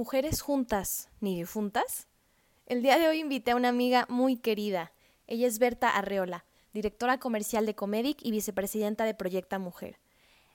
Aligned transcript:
Mujeres 0.00 0.40
juntas, 0.40 1.10
ni 1.20 1.36
difuntas. 1.36 2.08
El 2.64 2.80
día 2.80 2.96
de 2.96 3.06
hoy 3.06 3.18
invité 3.18 3.50
a 3.50 3.56
una 3.56 3.68
amiga 3.68 4.06
muy 4.08 4.38
querida. 4.38 4.92
Ella 5.26 5.46
es 5.46 5.58
Berta 5.58 5.90
Arreola, 5.90 6.46
directora 6.72 7.20
comercial 7.20 7.66
de 7.66 7.74
Comedic 7.74 8.24
y 8.24 8.30
vicepresidenta 8.30 9.04
de 9.04 9.12
Proyecta 9.12 9.58
Mujer. 9.58 10.00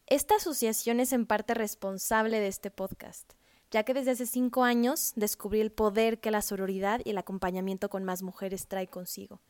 Esta 0.07 0.37
asociación 0.37 0.99
es 0.99 1.13
en 1.13 1.27
parte 1.27 1.53
responsable 1.53 2.39
de 2.39 2.47
este 2.47 2.71
podcast, 2.71 3.33
ya 3.69 3.83
que 3.83 3.93
desde 3.93 4.09
hace 4.09 4.25
cinco 4.25 4.63
años 4.63 5.13
descubrí 5.15 5.61
el 5.61 5.71
poder 5.71 6.19
que 6.19 6.31
la 6.31 6.41
sororidad 6.41 7.01
y 7.05 7.11
el 7.11 7.19
acompañamiento 7.19 7.87
con 7.87 8.03
más 8.03 8.23
mujeres 8.23 8.67
trae 8.67 8.87
consigo. 8.87 9.41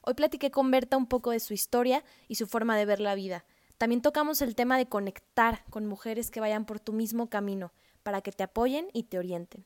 Hoy 0.00 0.14
platiqué 0.14 0.50
con 0.50 0.68
Berta 0.72 0.96
un 0.96 1.06
poco 1.06 1.30
de 1.30 1.38
su 1.38 1.54
historia 1.54 2.02
y 2.26 2.34
su 2.34 2.48
forma 2.48 2.76
de 2.76 2.86
ver 2.86 2.98
la 2.98 3.14
vida. 3.14 3.44
También 3.78 4.02
tocamos 4.02 4.42
el 4.42 4.56
tema 4.56 4.78
de 4.78 4.88
conectar 4.88 5.64
con 5.70 5.86
mujeres 5.86 6.32
que 6.32 6.40
vayan 6.40 6.64
por 6.64 6.80
tu 6.80 6.92
mismo 6.92 7.30
camino, 7.30 7.72
para 8.04 8.20
que 8.20 8.30
te 8.30 8.44
apoyen 8.44 8.86
y 8.92 9.04
te 9.04 9.18
orienten. 9.18 9.64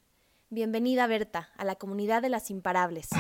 Bienvenida 0.49 1.07
Berta 1.07 1.51
a 1.59 1.65
la 1.65 1.75
comunidad 1.75 2.23
de 2.23 2.31
las 2.31 2.51
imparables. 2.51 3.11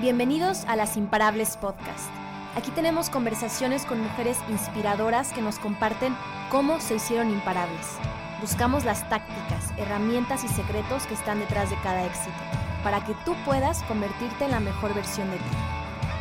Bienvenidos 0.00 0.64
a 0.66 0.76
Las 0.76 0.96
Imparables 0.96 1.56
Podcast. 1.56 2.10
Aquí 2.54 2.70
tenemos 2.72 3.08
conversaciones 3.08 3.84
con 3.84 4.00
mujeres 4.00 4.36
inspiradoras 4.48 5.32
que 5.32 5.40
nos 5.40 5.58
comparten 5.58 6.14
cómo 6.50 6.80
se 6.80 6.96
hicieron 6.96 7.30
imparables. 7.30 7.96
Buscamos 8.40 8.84
las 8.84 9.08
tácticas, 9.08 9.72
herramientas 9.78 10.44
y 10.44 10.48
secretos 10.48 11.06
que 11.06 11.14
están 11.14 11.40
detrás 11.40 11.70
de 11.70 11.76
cada 11.82 12.04
éxito, 12.04 12.36
para 12.84 13.04
que 13.04 13.14
tú 13.24 13.34
puedas 13.44 13.82
convertirte 13.84 14.44
en 14.44 14.52
la 14.52 14.60
mejor 14.60 14.94
versión 14.94 15.30
de 15.30 15.36
ti. 15.36 15.56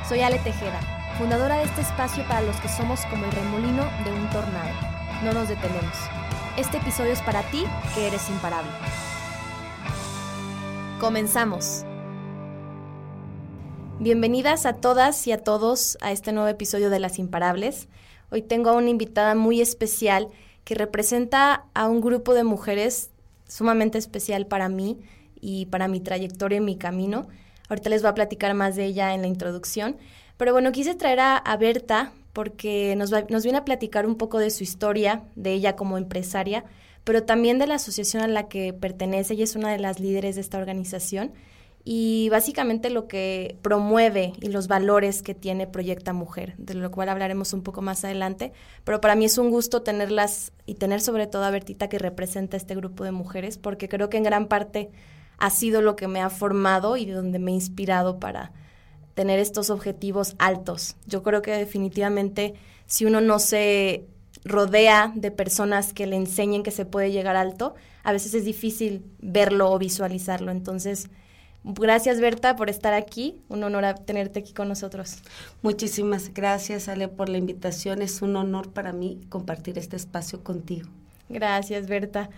Soy 0.07 0.21
Ale 0.21 0.39
Tejeda 0.39 0.96
fundadora 1.17 1.57
de 1.57 1.63
este 1.63 1.81
espacio 1.81 2.23
para 2.27 2.41
los 2.41 2.55
que 2.57 2.69
somos 2.69 3.03
como 3.07 3.25
el 3.25 3.31
remolino 3.31 3.83
de 4.05 4.11
un 4.11 4.29
tornado. 4.29 4.69
No 5.23 5.33
nos 5.33 5.49
detenemos. 5.49 5.97
Este 6.57 6.77
episodio 6.77 7.11
es 7.11 7.21
para 7.23 7.41
ti, 7.49 7.63
que 7.95 8.05
eres 8.05 8.29
imparable. 8.29 8.69
Comenzamos. 10.99 11.85
Bienvenidas 13.99 14.67
a 14.67 14.73
todas 14.73 15.25
y 15.25 15.31
a 15.31 15.39
todos 15.39 15.97
a 16.01 16.11
este 16.11 16.31
nuevo 16.33 16.49
episodio 16.49 16.91
de 16.91 16.99
Las 16.99 17.17
Imparables. 17.17 17.87
Hoy 18.29 18.43
tengo 18.43 18.69
a 18.69 18.73
una 18.73 18.91
invitada 18.91 19.33
muy 19.33 19.59
especial 19.59 20.27
que 20.65 20.75
representa 20.75 21.65
a 21.73 21.87
un 21.87 21.99
grupo 21.99 22.35
de 22.35 22.43
mujeres 22.43 23.09
sumamente 23.47 23.97
especial 23.97 24.45
para 24.45 24.69
mí 24.69 24.99
y 25.41 25.65
para 25.65 25.87
mi 25.87 25.99
trayectoria 25.99 26.57
y 26.57 26.61
mi 26.61 26.77
camino. 26.77 27.27
Ahorita 27.69 27.89
les 27.89 28.03
voy 28.03 28.09
a 28.11 28.15
platicar 28.15 28.53
más 28.53 28.75
de 28.75 28.85
ella 28.85 29.15
en 29.15 29.21
la 29.21 29.27
introducción, 29.27 29.97
pero 30.37 30.53
bueno, 30.53 30.71
quise 30.71 30.95
traer 30.95 31.19
a, 31.19 31.57
Berta 31.59 32.11
porque 32.33 32.95
nos, 32.95 33.11
nos 33.29 33.43
viene 33.43 33.57
a 33.57 33.65
platicar 33.65 34.05
un 34.05 34.15
poco 34.15 34.37
de 34.37 34.51
su 34.51 34.63
historia, 34.63 35.23
de 35.35 35.53
ella 35.53 35.75
como 35.75 35.97
empresaria, 35.97 36.63
pero 37.03 37.23
también 37.23 37.57
de 37.57 37.67
la 37.67 37.75
asociación 37.75 38.21
a 38.21 38.27
la 38.27 38.47
que 38.47 38.73
pertenece. 38.73 39.33
Ella 39.33 39.45
es 39.45 39.55
una 39.55 39.71
de 39.71 39.79
las 39.79 39.99
líderes 39.99 40.35
de 40.35 40.41
esta 40.41 40.57
organización 40.57 41.33
y 41.89 42.27
básicamente 42.29 42.89
lo 42.89 43.07
que 43.07 43.55
promueve 43.61 44.33
y 44.41 44.49
los 44.49 44.67
valores 44.67 45.21
que 45.21 45.33
tiene 45.33 45.67
Proyecta 45.67 46.11
Mujer, 46.11 46.53
de 46.57 46.73
lo 46.73 46.91
cual 46.91 47.07
hablaremos 47.07 47.53
un 47.53 47.63
poco 47.63 47.81
más 47.81 48.03
adelante. 48.03 48.51
Pero 48.83 48.99
para 48.99 49.15
mí 49.15 49.23
es 49.23 49.37
un 49.37 49.49
gusto 49.49 49.83
tenerlas 49.83 50.51
y 50.65 50.75
tener 50.75 50.99
sobre 50.99 51.27
todo 51.27 51.45
a 51.45 51.49
Bertita 51.49 51.87
que 51.87 51.97
representa 51.97 52.57
este 52.57 52.75
grupo 52.75 53.05
de 53.05 53.11
mujeres, 53.11 53.57
porque 53.57 53.87
creo 53.87 54.09
que 54.09 54.17
en 54.17 54.23
gran 54.23 54.47
parte 54.47 54.91
ha 55.37 55.49
sido 55.49 55.81
lo 55.81 55.95
que 55.95 56.09
me 56.09 56.19
ha 56.19 56.29
formado 56.29 56.97
y 56.97 57.05
de 57.05 57.13
donde 57.13 57.39
me 57.39 57.51
he 57.51 57.55
inspirado 57.55 58.19
para 58.19 58.51
tener 59.17 59.39
estos 59.39 59.71
objetivos 59.71 60.35
altos. 60.37 60.95
Yo 61.07 61.23
creo 61.23 61.41
que 61.41 61.49
definitivamente 61.49 62.53
si 62.85 63.03
uno 63.03 63.19
no 63.19 63.39
se 63.39 64.05
rodea 64.45 65.11
de 65.15 65.31
personas 65.31 65.91
que 65.91 66.05
le 66.05 66.15
enseñen 66.15 66.61
que 66.61 66.69
se 66.69 66.85
puede 66.85 67.11
llegar 67.11 67.35
alto, 67.35 67.73
a 68.03 68.11
veces 68.11 68.35
es 68.35 68.45
difícil 68.45 69.03
verlo 69.17 69.71
o 69.71 69.79
visualizarlo. 69.79 70.51
Entonces, 70.51 71.09
gracias 71.63 72.21
Berta 72.21 72.55
por 72.55 72.69
estar 72.69 72.93
aquí. 72.93 73.41
Un 73.49 73.63
honor 73.63 73.85
tenerte 74.05 74.41
aquí 74.41 74.53
con 74.53 74.67
nosotros. 74.67 75.15
Muchísimas 75.63 76.31
gracias 76.35 76.87
Ale 76.87 77.07
por 77.07 77.27
la 77.27 77.39
invitación. 77.39 78.03
Es 78.03 78.21
un 78.21 78.35
honor 78.35 78.71
para 78.71 78.93
mí 78.93 79.19
compartir 79.29 79.79
este 79.79 79.95
espacio 79.95 80.43
contigo. 80.43 80.87
Gracias 81.27 81.87
Berta. 81.87 82.29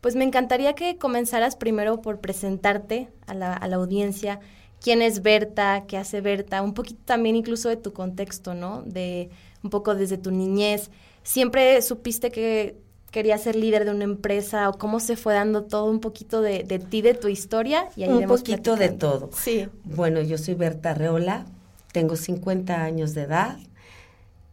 Pues 0.00 0.14
me 0.14 0.22
encantaría 0.22 0.76
que 0.76 0.98
comenzaras 0.98 1.56
primero 1.56 2.00
por 2.00 2.20
presentarte 2.20 3.08
a 3.26 3.34
la, 3.34 3.54
a 3.54 3.66
la 3.66 3.74
audiencia 3.74 4.38
quién 4.80 5.02
es 5.02 5.22
Berta, 5.22 5.84
qué 5.86 5.96
hace 5.96 6.20
Berta, 6.20 6.62
un 6.62 6.74
poquito 6.74 7.00
también 7.04 7.36
incluso 7.36 7.68
de 7.68 7.76
tu 7.76 7.92
contexto, 7.92 8.54
¿no? 8.54 8.82
De 8.82 9.30
un 9.62 9.70
poco 9.70 9.94
desde 9.94 10.18
tu 10.18 10.30
niñez. 10.30 10.90
¿Siempre 11.22 11.82
supiste 11.82 12.30
que 12.30 12.76
querías 13.10 13.42
ser 13.42 13.56
líder 13.56 13.84
de 13.84 13.90
una 13.90 14.04
empresa 14.04 14.68
o 14.68 14.74
cómo 14.74 15.00
se 15.00 15.16
fue 15.16 15.34
dando 15.34 15.64
todo 15.64 15.90
un 15.90 16.00
poquito 16.00 16.40
de, 16.42 16.62
de 16.62 16.78
ti, 16.78 17.02
de 17.02 17.14
tu 17.14 17.28
historia? 17.28 17.88
Y 17.96 18.04
un 18.04 18.26
poquito 18.26 18.76
de 18.76 18.90
todo. 18.90 19.30
Sí. 19.32 19.68
Bueno, 19.84 20.20
yo 20.20 20.38
soy 20.38 20.54
Berta 20.54 20.94
Reola, 20.94 21.46
tengo 21.92 22.16
50 22.16 22.82
años 22.82 23.14
de 23.14 23.22
edad, 23.22 23.58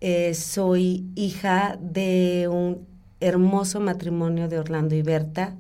eh, 0.02 0.34
soy 0.34 1.06
hija 1.16 1.78
de 1.80 2.47
un 2.52 2.86
hermoso 3.19 3.80
matrimonio 3.80 4.47
de 4.47 4.59
Orlando 4.59 4.96
y 4.96 5.02
Berta, 5.02 5.56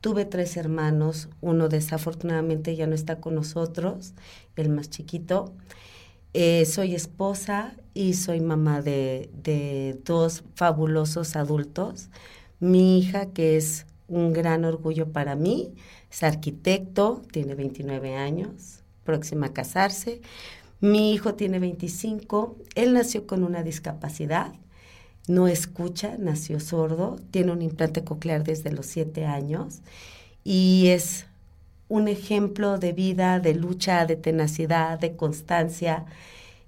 Tuve 0.00 0.24
tres 0.24 0.56
hermanos, 0.56 1.28
uno 1.42 1.68
desafortunadamente 1.68 2.74
ya 2.74 2.86
no 2.86 2.94
está 2.94 3.20
con 3.20 3.34
nosotros, 3.34 4.14
el 4.56 4.70
más 4.70 4.88
chiquito. 4.88 5.52
Eh, 6.32 6.64
soy 6.64 6.94
esposa 6.94 7.74
y 7.92 8.14
soy 8.14 8.40
mamá 8.40 8.80
de, 8.80 9.28
de, 9.42 10.00
dos 10.04 10.42
fabulosos 10.54 11.36
adultos. 11.36 12.08
Mi 12.60 12.98
hija, 12.98 13.26
que 13.26 13.58
es 13.58 13.84
un 14.08 14.32
gran 14.32 14.64
orgullo 14.64 15.12
para 15.12 15.36
mí, 15.36 15.74
es 16.10 16.22
arquitecto, 16.22 17.20
tiene 17.30 17.54
29 17.54 18.16
años, 18.16 18.82
próxima 19.04 19.48
a 19.48 19.52
casarse. 19.52 20.22
Mi 20.80 21.12
hijo 21.12 21.34
tiene 21.34 21.58
25, 21.58 22.56
él 22.74 22.94
nació 22.94 23.26
con 23.26 23.44
una 23.44 23.62
discapacidad, 23.62 24.54
no 25.30 25.48
escucha, 25.48 26.16
nació 26.18 26.60
sordo, 26.60 27.16
tiene 27.30 27.52
un 27.52 27.62
implante 27.62 28.04
coclear 28.04 28.44
desde 28.44 28.72
los 28.72 28.86
siete 28.86 29.24
años 29.24 29.80
y 30.44 30.88
es 30.88 31.26
un 31.88 32.08
ejemplo 32.08 32.78
de 32.78 32.92
vida, 32.92 33.40
de 33.40 33.54
lucha, 33.54 34.06
de 34.06 34.16
tenacidad, 34.16 34.98
de 34.98 35.16
constancia. 35.16 36.04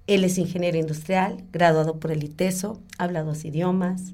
Él 0.07 0.23
es 0.23 0.37
ingeniero 0.37 0.77
industrial, 0.77 1.43
graduado 1.51 1.99
por 1.99 2.11
el 2.11 2.23
ITESO, 2.23 2.79
habla 2.97 3.23
dos 3.23 3.45
idiomas 3.45 4.13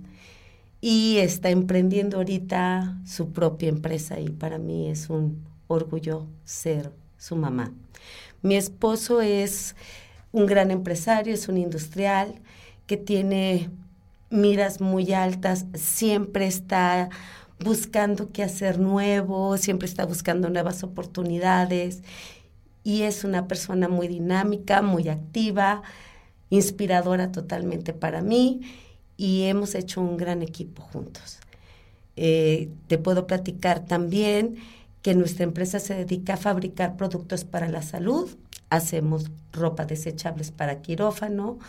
y 0.81 1.17
está 1.17 1.49
emprendiendo 1.49 2.17
ahorita 2.17 2.97
su 3.05 3.31
propia 3.31 3.69
empresa 3.69 4.19
y 4.19 4.29
para 4.29 4.57
mí 4.57 4.89
es 4.89 5.09
un 5.09 5.45
orgullo 5.67 6.25
ser 6.43 6.91
su 7.17 7.35
mamá. 7.35 7.71
Mi 8.41 8.55
esposo 8.55 9.21
es 9.21 9.75
un 10.31 10.47
gran 10.47 10.71
empresario, 10.71 11.33
es 11.33 11.47
un 11.49 11.57
industrial 11.57 12.35
que 12.87 12.97
tiene 12.97 13.69
miras 14.29 14.81
muy 14.81 15.13
altas, 15.13 15.65
siempre 15.73 16.47
está 16.47 17.09
buscando 17.59 18.31
qué 18.31 18.43
hacer 18.43 18.79
nuevo, 18.79 19.57
siempre 19.57 19.87
está 19.87 20.05
buscando 20.05 20.49
nuevas 20.49 20.83
oportunidades 20.83 22.03
y 22.83 23.03
es 23.03 23.23
una 23.23 23.47
persona 23.47 23.89
muy 23.89 24.07
dinámica, 24.07 24.81
muy 24.81 25.09
activa, 25.09 25.81
inspiradora 26.49 27.31
totalmente 27.31 27.93
para 27.93 28.21
mí 28.21 28.61
y 29.17 29.43
hemos 29.43 29.75
hecho 29.75 30.01
un 30.01 30.17
gran 30.17 30.41
equipo 30.41 30.81
juntos. 30.81 31.39
Eh, 32.15 32.69
te 32.87 32.97
puedo 32.97 33.27
platicar 33.27 33.85
también 33.85 34.55
que 35.01 35.15
nuestra 35.15 35.43
empresa 35.43 35.79
se 35.79 35.93
dedica 35.93 36.33
a 36.33 36.37
fabricar 36.37 36.97
productos 36.97 37.43
para 37.43 37.69
la 37.69 37.81
salud, 37.81 38.29
hacemos 38.69 39.31
ropa 39.51 39.85
desechables 39.85 40.51
para 40.51 40.81
quirófano, 40.81 41.59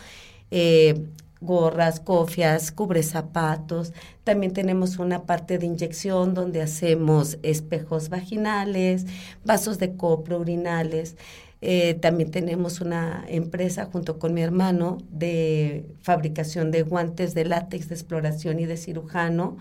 eh, 0.49 1.05
gorras, 1.41 1.99
cofias, 1.99 2.71
cubre 2.71 3.03
zapatos. 3.03 3.93
También 4.23 4.53
tenemos 4.53 4.99
una 4.99 5.23
parte 5.25 5.57
de 5.57 5.65
inyección 5.65 6.33
donde 6.33 6.61
hacemos 6.61 7.39
espejos 7.43 8.09
vaginales, 8.09 9.05
vasos 9.43 9.79
de 9.79 9.95
copro 9.95 10.39
urinales. 10.39 11.17
Eh, 11.61 11.95
también 11.95 12.31
tenemos 12.31 12.81
una 12.81 13.23
empresa 13.27 13.85
junto 13.91 14.17
con 14.17 14.33
mi 14.33 14.41
hermano 14.41 14.97
de 15.11 15.85
fabricación 16.01 16.71
de 16.71 16.83
guantes 16.83 17.33
de 17.33 17.45
látex 17.45 17.89
de 17.89 17.95
exploración 17.95 18.59
y 18.59 18.65
de 18.65 18.77
cirujano. 18.77 19.57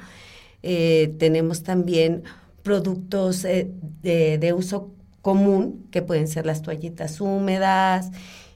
Eh, 0.63 1.15
tenemos 1.19 1.63
también 1.63 2.23
productos 2.63 3.45
eh, 3.45 3.71
de, 4.03 4.39
de 4.39 4.53
uso 4.53 4.93
común, 5.23 5.87
que 5.91 6.03
pueden 6.03 6.29
ser 6.29 6.47
las 6.47 6.63
toallitas 6.63 7.21
húmedas. 7.21 8.11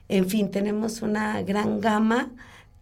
En 0.08 0.28
fin, 0.28 0.50
tenemos 0.50 1.02
una 1.02 1.42
gran 1.42 1.80
gama 1.80 2.30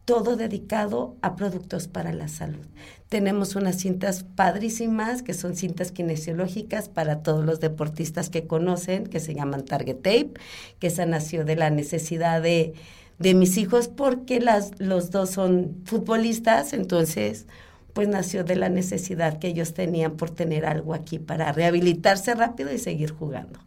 todo 0.05 0.37
dedicado 0.37 1.17
a 1.23 1.37
productos 1.37 1.87
para 1.87 2.13
la 2.13 2.29
salud. 2.29 2.67
Tenemos 3.09 3.55
unas 3.55 3.77
cintas 3.77 4.25
padrísimas 4.25 5.23
que 5.23 5.35
son 5.35 5.55
cintas 5.55 5.93
kinesiológicas 5.93 6.89
para 6.89 7.23
todos 7.23 7.45
los 7.45 7.61
deportistas 7.61 8.29
que 8.29 8.47
conocen, 8.47 9.07
que 9.07 9.21
se 9.21 9.35
llaman 9.35 9.65
Target 9.65 9.97
Tape, 9.97 10.33
que 10.79 10.87
esa 10.89 11.07
nació 11.07 11.45
de 11.45 11.57
la 11.57 11.71
necesidad 11.71 12.43
de, 12.43 12.75
de 13.19 13.35
mis 13.35 13.57
hijos 13.57 13.89
porque 13.89 14.41
las, 14.41 14.73
los 14.79 15.11
dos 15.11 15.31
son 15.31 15.77
futbolistas, 15.85 16.73
entonces 16.73 17.47
pues 17.93 18.09
nació 18.09 18.43
de 18.43 18.57
la 18.57 18.71
necesidad 18.71 19.39
que 19.39 19.49
ellos 19.49 19.75
tenían 19.75 20.17
por 20.17 20.31
tener 20.31 20.65
algo 20.65 20.95
aquí 20.95 21.19
para 21.19 21.53
rehabilitarse 21.53 22.35
rápido 22.35 22.73
y 22.73 22.79
seguir 22.79 23.13
jugando. 23.13 23.61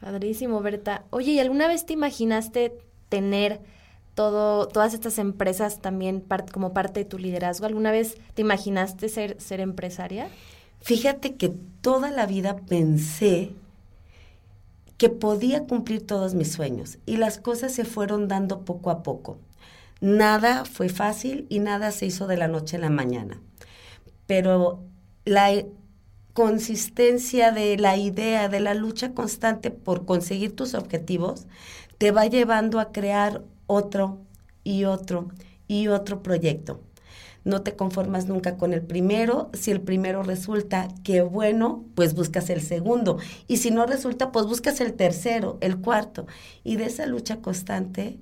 Padrísimo, 0.00 0.60
Berta. 0.60 1.04
Oye, 1.10 1.32
¿y 1.32 1.38
alguna 1.38 1.68
vez 1.68 1.86
te 1.86 1.92
imaginaste 1.92 2.72
tener 3.08 3.60
todo, 4.14 4.68
todas 4.68 4.94
estas 4.94 5.18
empresas 5.18 5.80
también 5.80 6.24
como 6.52 6.72
parte 6.72 7.00
de 7.00 7.06
tu 7.06 7.18
liderazgo? 7.18 7.66
¿Alguna 7.66 7.90
vez 7.90 8.16
te 8.34 8.42
imaginaste 8.42 9.08
ser, 9.08 9.40
ser 9.40 9.60
empresaria? 9.60 10.28
Fíjate 10.80 11.36
que 11.36 11.54
toda 11.80 12.10
la 12.10 12.26
vida 12.26 12.56
pensé 12.56 13.52
que 14.98 15.08
podía 15.08 15.64
cumplir 15.66 16.06
todos 16.06 16.34
mis 16.34 16.52
sueños 16.52 16.98
y 17.06 17.16
las 17.16 17.38
cosas 17.38 17.72
se 17.72 17.84
fueron 17.84 18.28
dando 18.28 18.64
poco 18.64 18.90
a 18.90 19.02
poco. 19.02 19.38
Nada 20.00 20.64
fue 20.64 20.88
fácil 20.88 21.46
y 21.48 21.60
nada 21.60 21.92
se 21.92 22.06
hizo 22.06 22.26
de 22.26 22.36
la 22.36 22.48
noche 22.48 22.76
a 22.76 22.80
la 22.80 22.90
mañana. 22.90 23.40
Pero 24.26 24.82
la 25.24 25.64
consistencia 26.32 27.52
de 27.52 27.76
la 27.76 27.96
idea, 27.96 28.48
de 28.48 28.60
la 28.60 28.74
lucha 28.74 29.12
constante 29.12 29.70
por 29.70 30.04
conseguir 30.04 30.56
tus 30.56 30.74
objetivos, 30.74 31.46
te 31.98 32.10
va 32.10 32.26
llevando 32.26 32.80
a 32.80 32.90
crear 32.90 33.42
otro 33.72 34.18
y 34.64 34.84
otro 34.84 35.28
y 35.66 35.88
otro 35.88 36.22
proyecto. 36.22 36.80
No 37.44 37.62
te 37.62 37.74
conformas 37.74 38.26
nunca 38.26 38.56
con 38.56 38.72
el 38.72 38.82
primero. 38.82 39.50
Si 39.52 39.70
el 39.72 39.80
primero 39.80 40.22
resulta 40.22 40.88
que 41.02 41.22
bueno, 41.22 41.84
pues 41.94 42.14
buscas 42.14 42.50
el 42.50 42.62
segundo. 42.62 43.18
Y 43.48 43.56
si 43.56 43.70
no 43.70 43.84
resulta, 43.84 44.30
pues 44.30 44.46
buscas 44.46 44.80
el 44.80 44.92
tercero, 44.92 45.58
el 45.60 45.78
cuarto. 45.78 46.26
Y 46.62 46.76
de 46.76 46.86
esa 46.86 47.06
lucha 47.06 47.40
constante 47.40 48.20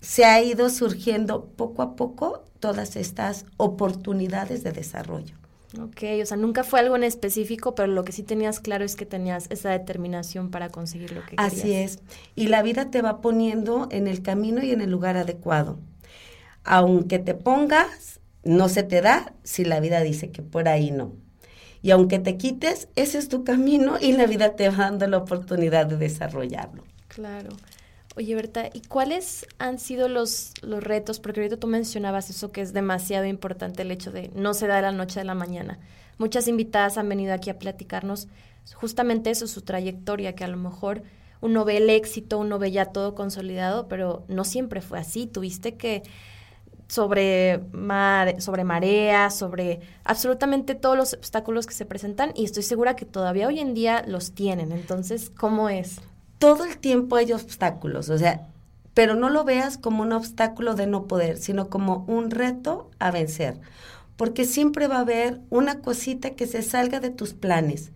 se 0.00 0.24
ha 0.24 0.42
ido 0.42 0.68
surgiendo 0.68 1.46
poco 1.56 1.82
a 1.82 1.94
poco 1.94 2.44
todas 2.58 2.96
estas 2.96 3.46
oportunidades 3.56 4.64
de 4.64 4.72
desarrollo. 4.72 5.43
Ok, 5.80 6.02
o 6.22 6.26
sea, 6.26 6.36
nunca 6.36 6.64
fue 6.64 6.80
algo 6.80 6.96
en 6.96 7.04
específico, 7.04 7.74
pero 7.74 7.88
lo 7.88 8.04
que 8.04 8.12
sí 8.12 8.22
tenías 8.22 8.60
claro 8.60 8.84
es 8.84 8.96
que 8.96 9.06
tenías 9.06 9.46
esa 9.50 9.70
determinación 9.70 10.50
para 10.50 10.68
conseguir 10.68 11.12
lo 11.12 11.22
que 11.22 11.36
querías. 11.36 11.52
Así 11.52 11.72
es. 11.72 11.98
Y 12.34 12.48
la 12.48 12.62
vida 12.62 12.90
te 12.90 13.02
va 13.02 13.20
poniendo 13.20 13.88
en 13.90 14.06
el 14.06 14.22
camino 14.22 14.62
y 14.62 14.70
en 14.70 14.80
el 14.80 14.90
lugar 14.90 15.16
adecuado. 15.16 15.78
Aunque 16.64 17.18
te 17.18 17.34
pongas, 17.34 18.20
no 18.44 18.68
se 18.68 18.82
te 18.82 19.00
da 19.00 19.34
si 19.42 19.64
la 19.64 19.80
vida 19.80 20.00
dice 20.00 20.30
que 20.30 20.42
por 20.42 20.68
ahí 20.68 20.90
no. 20.90 21.12
Y 21.82 21.90
aunque 21.90 22.18
te 22.18 22.36
quites, 22.38 22.88
ese 22.96 23.18
es 23.18 23.28
tu 23.28 23.44
camino 23.44 23.98
y 24.00 24.12
la 24.12 24.26
vida 24.26 24.56
te 24.56 24.68
va 24.70 24.76
dando 24.76 25.06
la 25.06 25.18
oportunidad 25.18 25.86
de 25.86 25.98
desarrollarlo. 25.98 26.84
Claro. 27.08 27.50
Oye, 28.16 28.34
Berta, 28.36 28.70
¿y 28.72 28.80
cuáles 28.82 29.44
han 29.58 29.80
sido 29.80 30.08
los, 30.08 30.52
los 30.62 30.84
retos? 30.84 31.18
Porque 31.18 31.40
ahorita 31.40 31.56
tú 31.56 31.66
mencionabas 31.66 32.30
eso 32.30 32.52
que 32.52 32.60
es 32.60 32.72
demasiado 32.72 33.26
importante, 33.26 33.82
el 33.82 33.90
hecho 33.90 34.12
de 34.12 34.30
no 34.36 34.54
se 34.54 34.68
da 34.68 34.76
de 34.76 34.82
la 34.82 34.92
noche 34.92 35.20
a 35.20 35.24
la 35.24 35.34
mañana. 35.34 35.80
Muchas 36.18 36.46
invitadas 36.46 36.96
han 36.96 37.08
venido 37.08 37.34
aquí 37.34 37.50
a 37.50 37.58
platicarnos 37.58 38.28
justamente 38.72 39.30
eso, 39.30 39.46
su 39.46 39.62
trayectoria, 39.62 40.34
que 40.34 40.44
a 40.44 40.48
lo 40.48 40.56
mejor 40.56 41.02
uno 41.40 41.64
ve 41.64 41.78
el 41.78 41.90
éxito, 41.90 42.38
uno 42.38 42.58
ve 42.58 42.70
ya 42.70 42.86
todo 42.86 43.14
consolidado, 43.14 43.88
pero 43.88 44.24
no 44.28 44.44
siempre 44.44 44.80
fue 44.80 44.98
así. 44.98 45.26
Tuviste 45.26 45.74
que 45.74 46.04
sobre, 46.88 47.60
sobre 48.38 48.64
marea, 48.64 49.30
sobre 49.30 49.80
absolutamente 50.04 50.74
todos 50.74 50.96
los 50.96 51.14
obstáculos 51.14 51.66
que 51.66 51.74
se 51.74 51.84
presentan 51.84 52.32
y 52.34 52.44
estoy 52.44 52.62
segura 52.62 52.94
que 52.94 53.04
todavía 53.04 53.48
hoy 53.48 53.58
en 53.58 53.74
día 53.74 54.04
los 54.06 54.32
tienen. 54.32 54.72
Entonces, 54.72 55.30
¿cómo 55.30 55.68
es? 55.68 56.00
Todo 56.44 56.66
el 56.66 56.76
tiempo 56.76 57.16
hay 57.16 57.32
obstáculos, 57.32 58.10
o 58.10 58.18
sea, 58.18 58.46
pero 58.92 59.14
no 59.14 59.30
lo 59.30 59.44
veas 59.44 59.78
como 59.78 60.02
un 60.02 60.12
obstáculo 60.12 60.74
de 60.74 60.86
no 60.86 61.06
poder, 61.06 61.38
sino 61.38 61.70
como 61.70 62.04
un 62.06 62.30
reto 62.30 62.90
a 62.98 63.10
vencer, 63.10 63.58
porque 64.18 64.44
siempre 64.44 64.86
va 64.86 64.96
a 64.96 65.00
haber 65.00 65.40
una 65.48 65.80
cosita 65.80 66.32
que 66.32 66.46
se 66.46 66.60
salga 66.60 67.00
de 67.00 67.08
tus 67.08 67.32
planes, 67.32 67.92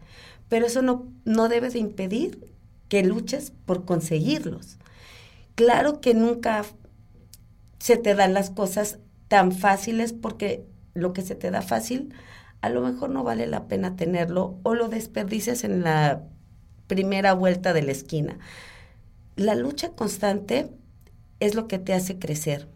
pero 0.48 0.64
eso 0.64 0.80
no, 0.80 1.06
no 1.26 1.50
debe 1.50 1.68
de 1.68 1.78
impedir 1.78 2.50
que 2.88 3.02
luches 3.02 3.52
por 3.66 3.84
conseguirlos. 3.84 4.78
Claro 5.54 6.00
que 6.00 6.14
nunca 6.14 6.64
se 7.78 7.98
te 7.98 8.14
dan 8.14 8.32
las 8.32 8.48
cosas 8.48 8.98
tan 9.28 9.52
fáciles 9.52 10.14
porque 10.14 10.64
lo 10.94 11.12
que 11.12 11.20
se 11.20 11.34
te 11.34 11.50
da 11.50 11.60
fácil 11.60 12.14
a 12.62 12.70
lo 12.70 12.80
mejor 12.80 13.10
no 13.10 13.24
vale 13.24 13.46
la 13.46 13.68
pena 13.68 13.94
tenerlo 13.94 14.58
o 14.62 14.74
lo 14.74 14.88
desperdicias 14.88 15.64
en 15.64 15.82
la 15.82 16.22
primera 16.88 17.34
vuelta 17.34 17.72
de 17.72 17.82
la 17.82 17.92
esquina. 17.92 18.38
La 19.36 19.54
lucha 19.54 19.90
constante 19.90 20.68
es 21.38 21.54
lo 21.54 21.68
que 21.68 21.78
te 21.78 21.94
hace 21.94 22.18
crecer. 22.18 22.68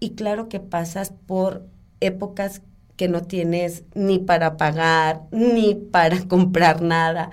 Y 0.00 0.14
claro 0.14 0.48
que 0.48 0.58
pasas 0.58 1.12
por 1.26 1.64
épocas 2.00 2.62
que 2.96 3.06
no 3.06 3.22
tienes 3.22 3.84
ni 3.94 4.18
para 4.18 4.56
pagar, 4.56 5.22
ni 5.30 5.76
para 5.76 6.20
comprar 6.28 6.82
nada. 6.82 7.30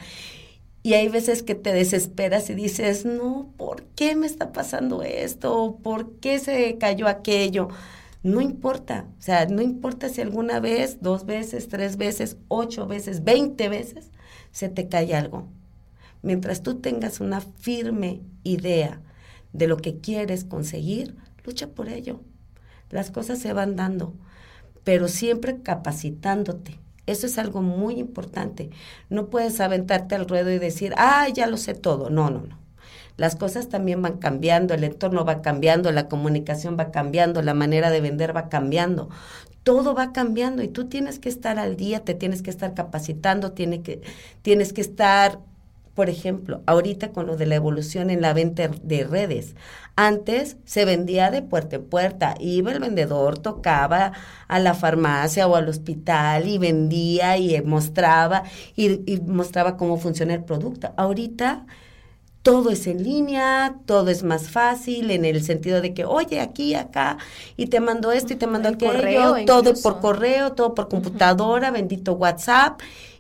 Y 0.84 0.94
hay 0.94 1.10
veces 1.10 1.44
que 1.44 1.56
te 1.56 1.74
desesperas 1.74 2.50
y 2.50 2.56
dices, 2.56 3.06
no, 3.06 3.52
¿por 3.58 3.84
qué 3.96 4.16
me 4.16 4.28
está 4.28 4.52
pasando 4.54 5.04
esto? 5.04 5.80
¿Por 5.84 6.20
qué 6.20 6.40
se 6.40 6.78
cayó 6.78 7.08
aquello? 7.08 7.70
No 8.24 8.42
importa, 8.42 9.08
o 9.18 9.22
sea, 9.22 9.46
no 9.46 9.62
importa 9.62 10.10
si 10.10 10.22
alguna 10.22 10.60
vez, 10.60 11.02
dos 11.02 11.26
veces, 11.26 11.70
tres 11.70 11.98
veces, 11.98 12.38
ocho 12.50 12.86
veces, 12.86 13.24
veinte 13.24 13.70
veces, 13.70 14.12
se 14.52 14.70
te 14.70 14.90
cae 14.90 15.16
algo 15.16 15.48
mientras 16.22 16.64
tú 16.64 16.76
tengas 16.76 17.20
una 17.20 17.42
firme 17.42 18.22
idea 18.44 19.02
de 19.54 19.68
lo 19.68 19.78
que 19.78 20.00
quieres 20.00 20.44
conseguir, 20.44 21.16
lucha 21.44 21.68
por 21.68 21.90
ello. 21.90 22.22
Las 22.90 23.12
cosas 23.12 23.40
se 23.40 23.54
van 23.54 23.76
dando, 23.76 24.14
pero 24.84 25.08
siempre 25.08 25.62
capacitándote. 25.62 26.80
Eso 27.06 27.26
es 27.26 27.38
algo 27.38 27.62
muy 27.62 27.96
importante. 27.96 28.70
No 29.10 29.30
puedes 29.30 29.60
aventarte 29.60 30.16
al 30.16 30.28
ruedo 30.28 30.52
y 30.52 30.60
decir, 30.60 30.94
ah, 30.98 31.28
ya 31.34 31.48
lo 31.48 31.58
sé 31.58 31.74
todo. 31.74 32.10
No, 32.10 32.30
no, 32.30 32.42
no. 32.42 32.60
Las 33.20 33.36
cosas 33.36 33.68
también 33.68 34.02
van 34.02 34.18
cambiando, 34.18 34.74
el 34.74 34.84
entorno 34.86 35.26
va 35.26 35.42
cambiando, 35.42 35.92
la 35.92 36.08
comunicación 36.08 36.78
va 36.80 36.90
cambiando, 36.90 37.42
la 37.42 37.54
manera 37.54 37.90
de 37.90 38.00
vender 38.00 38.34
va 38.34 38.48
cambiando. 38.48 39.10
Todo 39.64 39.94
va 39.94 40.14
cambiando 40.14 40.64
y 40.64 40.70
tú 40.70 40.88
tienes 40.88 41.20
que 41.20 41.28
estar 41.28 41.60
al 41.60 41.76
día, 41.76 42.00
te 42.00 42.14
tienes 42.14 42.42
que 42.42 42.50
estar 42.50 42.74
capacitando, 42.74 43.56
que, 43.56 44.02
tienes 44.42 44.72
que 44.72 44.80
estar 44.80 45.40
por 46.00 46.10
ejemplo, 46.10 46.62
ahorita 46.66 47.12
con 47.12 47.28
lo 47.28 47.36
de 47.36 47.46
la 47.46 47.56
evolución 47.56 48.10
en 48.10 48.22
la 48.22 48.32
venta 48.32 48.70
de 48.84 49.04
redes. 49.04 49.54
Antes 49.98 50.56
se 50.64 50.86
vendía 50.86 51.30
de 51.30 51.42
puerta 51.42 51.76
en 51.76 51.84
puerta, 51.84 52.36
iba 52.40 52.72
el 52.72 52.80
vendedor, 52.80 53.38
tocaba 53.38 54.14
a 54.48 54.60
la 54.60 54.76
farmacia 54.76 55.46
o 55.46 55.58
al 55.58 55.68
hospital 55.68 56.48
y 56.48 56.58
vendía 56.58 57.36
y 57.36 57.62
mostraba 57.64 58.44
y, 58.78 59.20
mostraba 59.28 59.76
cómo 59.76 59.98
funciona 59.98 60.34
el 60.36 60.46
producto. 60.46 60.94
Ahorita 60.96 61.66
todo 62.44 62.70
es 62.70 62.88
en 62.88 63.04
línea, 63.04 63.76
todo 63.86 64.10
es 64.10 64.24
más 64.24 64.50
fácil 64.50 65.12
en 65.12 65.26
el 65.26 65.44
sentido 65.44 65.82
de 65.82 65.94
que, 65.94 66.06
oye, 66.06 66.40
aquí, 66.40 66.76
acá, 66.76 67.18
y 67.58 67.68
te 67.68 67.82
mando 67.82 68.14
esto 68.14 68.32
y 68.32 68.38
te 68.38 68.48
mando 68.48 68.70
aquello, 68.70 69.36
todo 69.46 69.74
por 69.84 70.00
correo, 70.00 70.54
todo 70.54 70.74
por 70.74 70.88
computadora, 70.88 71.72
bendito 71.72 72.14
WhatsApp, 72.14 72.80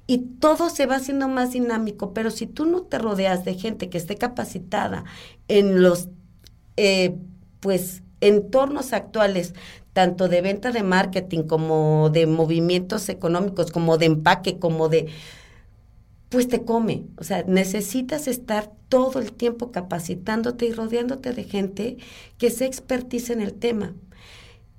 y 0.10 0.18
todo 0.39 0.72
se 0.72 0.88
va 0.88 0.96
haciendo 0.96 1.28
más 1.28 1.51
dinámico, 1.51 2.16
pero 2.16 2.32
si 2.32 2.48
tú 2.48 2.66
no 2.66 2.82
te 2.82 2.98
rodeas 2.98 3.46
de 3.46 3.54
gente 3.54 3.92
que 3.92 4.00
esté 4.00 4.16
capacitada 4.16 5.04
en 5.48 5.84
los, 5.84 6.10
eh, 6.78 7.16
pues, 7.60 8.01
entornos 8.20 8.92
actuales, 8.94 9.54
tanto 9.94 10.28
de 10.28 10.42
venta 10.42 10.72
de 10.72 10.82
marketing 10.82 11.44
como 11.44 12.10
de 12.10 12.25
movimientos 12.25 13.08
económicos, 13.08 13.70
como 13.70 14.00
de 14.00 14.08
empaque, 14.08 14.58
como 14.58 14.89
de, 14.89 15.10
pues 16.30 16.48
te 16.48 16.66
come. 16.66 17.06
O 17.18 17.24
sea, 17.24 17.44
necesitas 17.44 18.28
estar 18.28 18.72
todo 18.89 19.20
el 19.20 19.32
tiempo 19.32 19.72
capacitándote 19.72 20.66
y 20.66 20.74
rodeándote 20.74 21.34
de 21.34 21.44
gente 21.44 21.98
que 22.39 22.50
se 22.50 22.66
expertice 22.66 23.34
en 23.34 23.42
el 23.42 23.54
tema. 23.54 23.94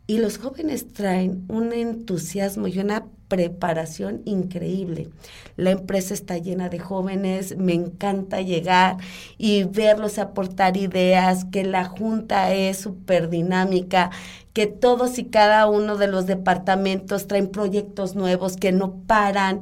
Y 0.09 0.19
los 0.19 0.39
jóvenes 0.39 0.93
traen 0.93 1.45
un 1.47 1.73
entusiasmo 1.73 2.67
y 2.67 2.81
una 2.81 3.07
preparación 3.31 4.21
increíble. 4.27 5.09
La 5.57 5.71
empresa 5.71 6.13
está 6.13 6.37
llena 6.37 6.69
de 6.69 6.81
jóvenes, 6.81 7.57
me 7.57 7.73
encanta 7.73 8.43
llegar 8.43 8.99
y 9.39 9.65
verlos 9.65 10.19
aportar 10.19 10.77
ideas, 10.77 11.47
que 11.47 11.65
la 11.65 11.87
junta 11.87 12.53
es 12.53 12.79
súper 12.79 13.31
dinámica, 13.31 14.11
que 14.53 14.67
todos 14.67 15.19
y 15.19 15.25
cada 15.25 15.67
uno 15.69 15.97
de 15.97 16.09
los 16.09 16.27
departamentos 16.27 17.29
traen 17.29 17.49
proyectos 17.49 18.17
nuevos 18.17 18.57
que 18.57 18.73
no 18.73 18.97
paran 19.07 19.61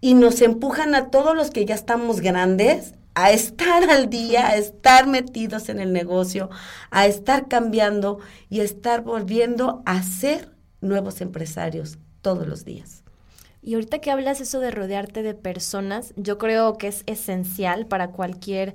y 0.00 0.14
nos 0.14 0.42
empujan 0.42 0.94
a 0.94 1.10
todos 1.10 1.34
los 1.34 1.50
que 1.50 1.64
ya 1.64 1.74
estamos 1.74 2.20
grandes 2.20 2.94
a 3.14 3.30
estar 3.30 3.88
al 3.88 4.10
día, 4.10 4.48
a 4.48 4.56
estar 4.56 5.06
metidos 5.06 5.70
en 5.70 5.80
el 5.80 5.92
negocio, 5.92 6.50
a 6.90 7.06
estar 7.06 7.48
cambiando 7.48 8.18
y 8.50 8.60
a 8.60 8.64
estar 8.64 9.02
volviendo 9.02 9.82
a 9.86 10.02
ser 10.02 10.52
nuevos 10.82 11.22
empresarios 11.22 11.96
todos 12.24 12.48
los 12.48 12.64
días. 12.64 13.04
Y 13.62 13.74
ahorita 13.74 14.00
que 14.00 14.10
hablas 14.10 14.40
eso 14.40 14.58
de 14.58 14.70
rodearte 14.70 15.22
de 15.22 15.34
personas, 15.34 16.12
yo 16.16 16.38
creo 16.38 16.76
que 16.76 16.88
es 16.88 17.04
esencial 17.06 17.86
para 17.86 18.10
cualquier 18.10 18.74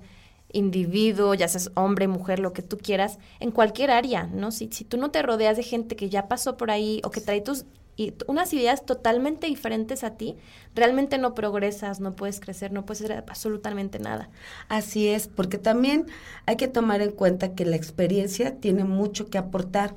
individuo, 0.51 1.33
ya 1.33 1.47
seas 1.47 1.71
hombre, 1.75 2.07
mujer, 2.07 2.39
lo 2.39 2.53
que 2.53 2.61
tú 2.61 2.77
quieras, 2.77 3.19
en 3.39 3.51
cualquier 3.51 3.91
área, 3.91 4.23
¿no? 4.23 4.51
Si, 4.51 4.69
si 4.71 4.85
tú 4.85 4.97
no 4.97 5.11
te 5.11 5.21
rodeas 5.21 5.57
de 5.57 5.63
gente 5.63 5.95
que 5.95 6.09
ya 6.09 6.27
pasó 6.27 6.57
por 6.57 6.71
ahí 6.71 7.01
o 7.03 7.11
que 7.11 7.21
trae 7.21 7.41
tus 7.41 7.65
y 7.99 8.13
unas 8.27 8.53
ideas 8.53 8.85
totalmente 8.85 9.47
diferentes 9.47 10.05
a 10.05 10.15
ti, 10.15 10.37
realmente 10.73 11.17
no 11.17 11.35
progresas, 11.35 11.99
no 11.99 12.15
puedes 12.15 12.39
crecer, 12.39 12.71
no 12.71 12.85
puedes 12.85 13.01
hacer 13.01 13.25
absolutamente 13.27 13.99
nada. 13.99 14.29
Así 14.69 15.09
es, 15.09 15.27
porque 15.27 15.57
también 15.57 16.05
hay 16.45 16.55
que 16.55 16.69
tomar 16.69 17.01
en 17.01 17.11
cuenta 17.11 17.55
que 17.55 17.65
la 17.65 17.75
experiencia 17.75 18.55
tiene 18.55 18.85
mucho 18.85 19.29
que 19.29 19.37
aportar 19.37 19.95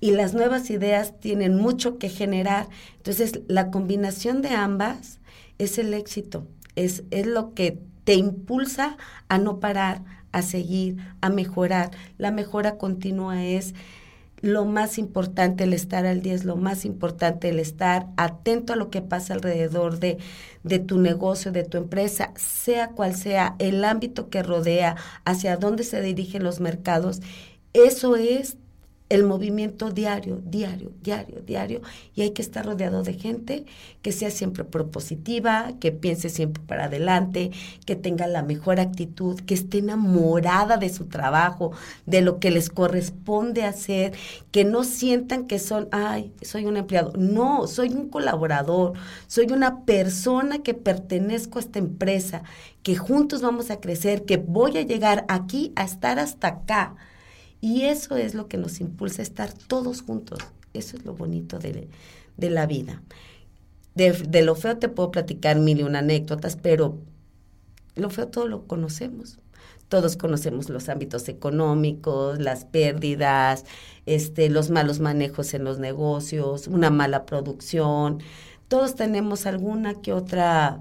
y 0.00 0.12
las 0.12 0.34
nuevas 0.34 0.70
ideas 0.70 1.18
tienen 1.20 1.56
mucho 1.56 1.98
que 1.98 2.08
generar. 2.08 2.68
Entonces, 2.96 3.40
la 3.48 3.70
combinación 3.70 4.42
de 4.42 4.50
ambas 4.50 5.20
es 5.58 5.78
el 5.78 5.92
éxito, 5.94 6.46
es, 6.74 7.04
es 7.10 7.26
lo 7.26 7.54
que 7.54 7.78
te 8.04 8.14
impulsa 8.14 8.96
a 9.28 9.38
no 9.38 9.60
parar, 9.60 10.02
a 10.32 10.42
seguir, 10.42 10.96
a 11.20 11.28
mejorar. 11.28 11.90
La 12.18 12.30
mejora 12.30 12.78
continua 12.78 13.44
es 13.44 13.74
lo 14.40 14.64
más 14.64 14.96
importante, 14.96 15.64
el 15.64 15.74
estar 15.74 16.06
al 16.06 16.22
día 16.22 16.34
es 16.34 16.44
lo 16.44 16.56
más 16.56 16.86
importante, 16.86 17.50
el 17.50 17.58
estar 17.58 18.06
atento 18.16 18.72
a 18.72 18.76
lo 18.76 18.88
que 18.88 19.02
pasa 19.02 19.34
alrededor 19.34 19.98
de, 19.98 20.16
de 20.62 20.78
tu 20.78 20.98
negocio, 20.98 21.52
de 21.52 21.64
tu 21.64 21.76
empresa, 21.76 22.32
sea 22.36 22.88
cual 22.88 23.14
sea 23.14 23.54
el 23.58 23.84
ámbito 23.84 24.30
que 24.30 24.42
rodea, 24.42 24.96
hacia 25.26 25.58
dónde 25.58 25.84
se 25.84 26.00
dirigen 26.00 26.42
los 26.42 26.58
mercados. 26.58 27.20
Eso 27.74 28.16
es 28.16 28.56
el 29.10 29.24
movimiento 29.24 29.90
diario, 29.90 30.40
diario, 30.44 30.92
diario, 31.02 31.42
diario, 31.44 31.82
y 32.14 32.22
hay 32.22 32.30
que 32.30 32.42
estar 32.42 32.64
rodeado 32.64 33.02
de 33.02 33.14
gente 33.14 33.66
que 34.02 34.12
sea 34.12 34.30
siempre 34.30 34.62
propositiva, 34.62 35.72
que 35.80 35.90
piense 35.90 36.28
siempre 36.28 36.62
para 36.64 36.84
adelante, 36.84 37.50
que 37.84 37.96
tenga 37.96 38.28
la 38.28 38.44
mejor 38.44 38.78
actitud, 38.78 39.40
que 39.40 39.54
esté 39.54 39.78
enamorada 39.78 40.76
de 40.76 40.88
su 40.90 41.06
trabajo, 41.06 41.72
de 42.06 42.22
lo 42.22 42.38
que 42.38 42.52
les 42.52 42.70
corresponde 42.70 43.64
hacer, 43.64 44.12
que 44.52 44.64
no 44.64 44.84
sientan 44.84 45.48
que 45.48 45.58
son, 45.58 45.88
ay, 45.90 46.32
soy 46.42 46.66
un 46.66 46.76
empleado. 46.76 47.12
No, 47.18 47.66
soy 47.66 47.88
un 47.88 48.08
colaborador, 48.10 48.92
soy 49.26 49.46
una 49.50 49.84
persona 49.84 50.62
que 50.62 50.74
pertenezco 50.74 51.58
a 51.58 51.62
esta 51.62 51.80
empresa, 51.80 52.44
que 52.84 52.94
juntos 52.94 53.42
vamos 53.42 53.72
a 53.72 53.80
crecer, 53.80 54.24
que 54.24 54.36
voy 54.36 54.78
a 54.78 54.82
llegar 54.82 55.24
aquí 55.28 55.72
a 55.74 55.82
estar 55.82 56.20
hasta 56.20 56.46
acá 56.46 56.94
y 57.60 57.82
eso 57.82 58.16
es 58.16 58.34
lo 58.34 58.48
que 58.48 58.56
nos 58.56 58.80
impulsa 58.80 59.22
a 59.22 59.24
estar 59.24 59.52
todos 59.52 60.02
juntos. 60.02 60.38
Eso 60.72 60.96
es 60.96 61.04
lo 61.04 61.14
bonito 61.14 61.58
de, 61.58 61.88
la 62.38 62.66
vida. 62.66 63.02
De, 63.94 64.42
lo 64.42 64.54
feo 64.54 64.78
te 64.78 64.88
puedo 64.88 65.10
platicar 65.10 65.58
mil 65.58 65.80
y 65.80 65.82
una 65.82 65.98
anécdotas, 65.98 66.56
pero 66.56 66.98
lo 67.96 68.08
feo 68.08 68.28
todo 68.28 68.48
lo 68.48 68.66
conocemos. 68.66 69.38
Todos 69.88 70.16
conocemos 70.16 70.68
los 70.70 70.88
ámbitos 70.88 71.28
económicos, 71.28 72.38
las 72.38 72.64
pérdidas, 72.64 73.64
este, 74.06 74.48
los 74.48 74.70
malos 74.70 75.00
manejos 75.00 75.52
en 75.52 75.64
los 75.64 75.80
negocios, 75.80 76.68
una 76.68 76.90
mala 76.90 77.26
producción. 77.26 78.22
Todos 78.68 78.94
tenemos 78.94 79.46
alguna 79.46 80.00
que 80.00 80.12
otra 80.12 80.80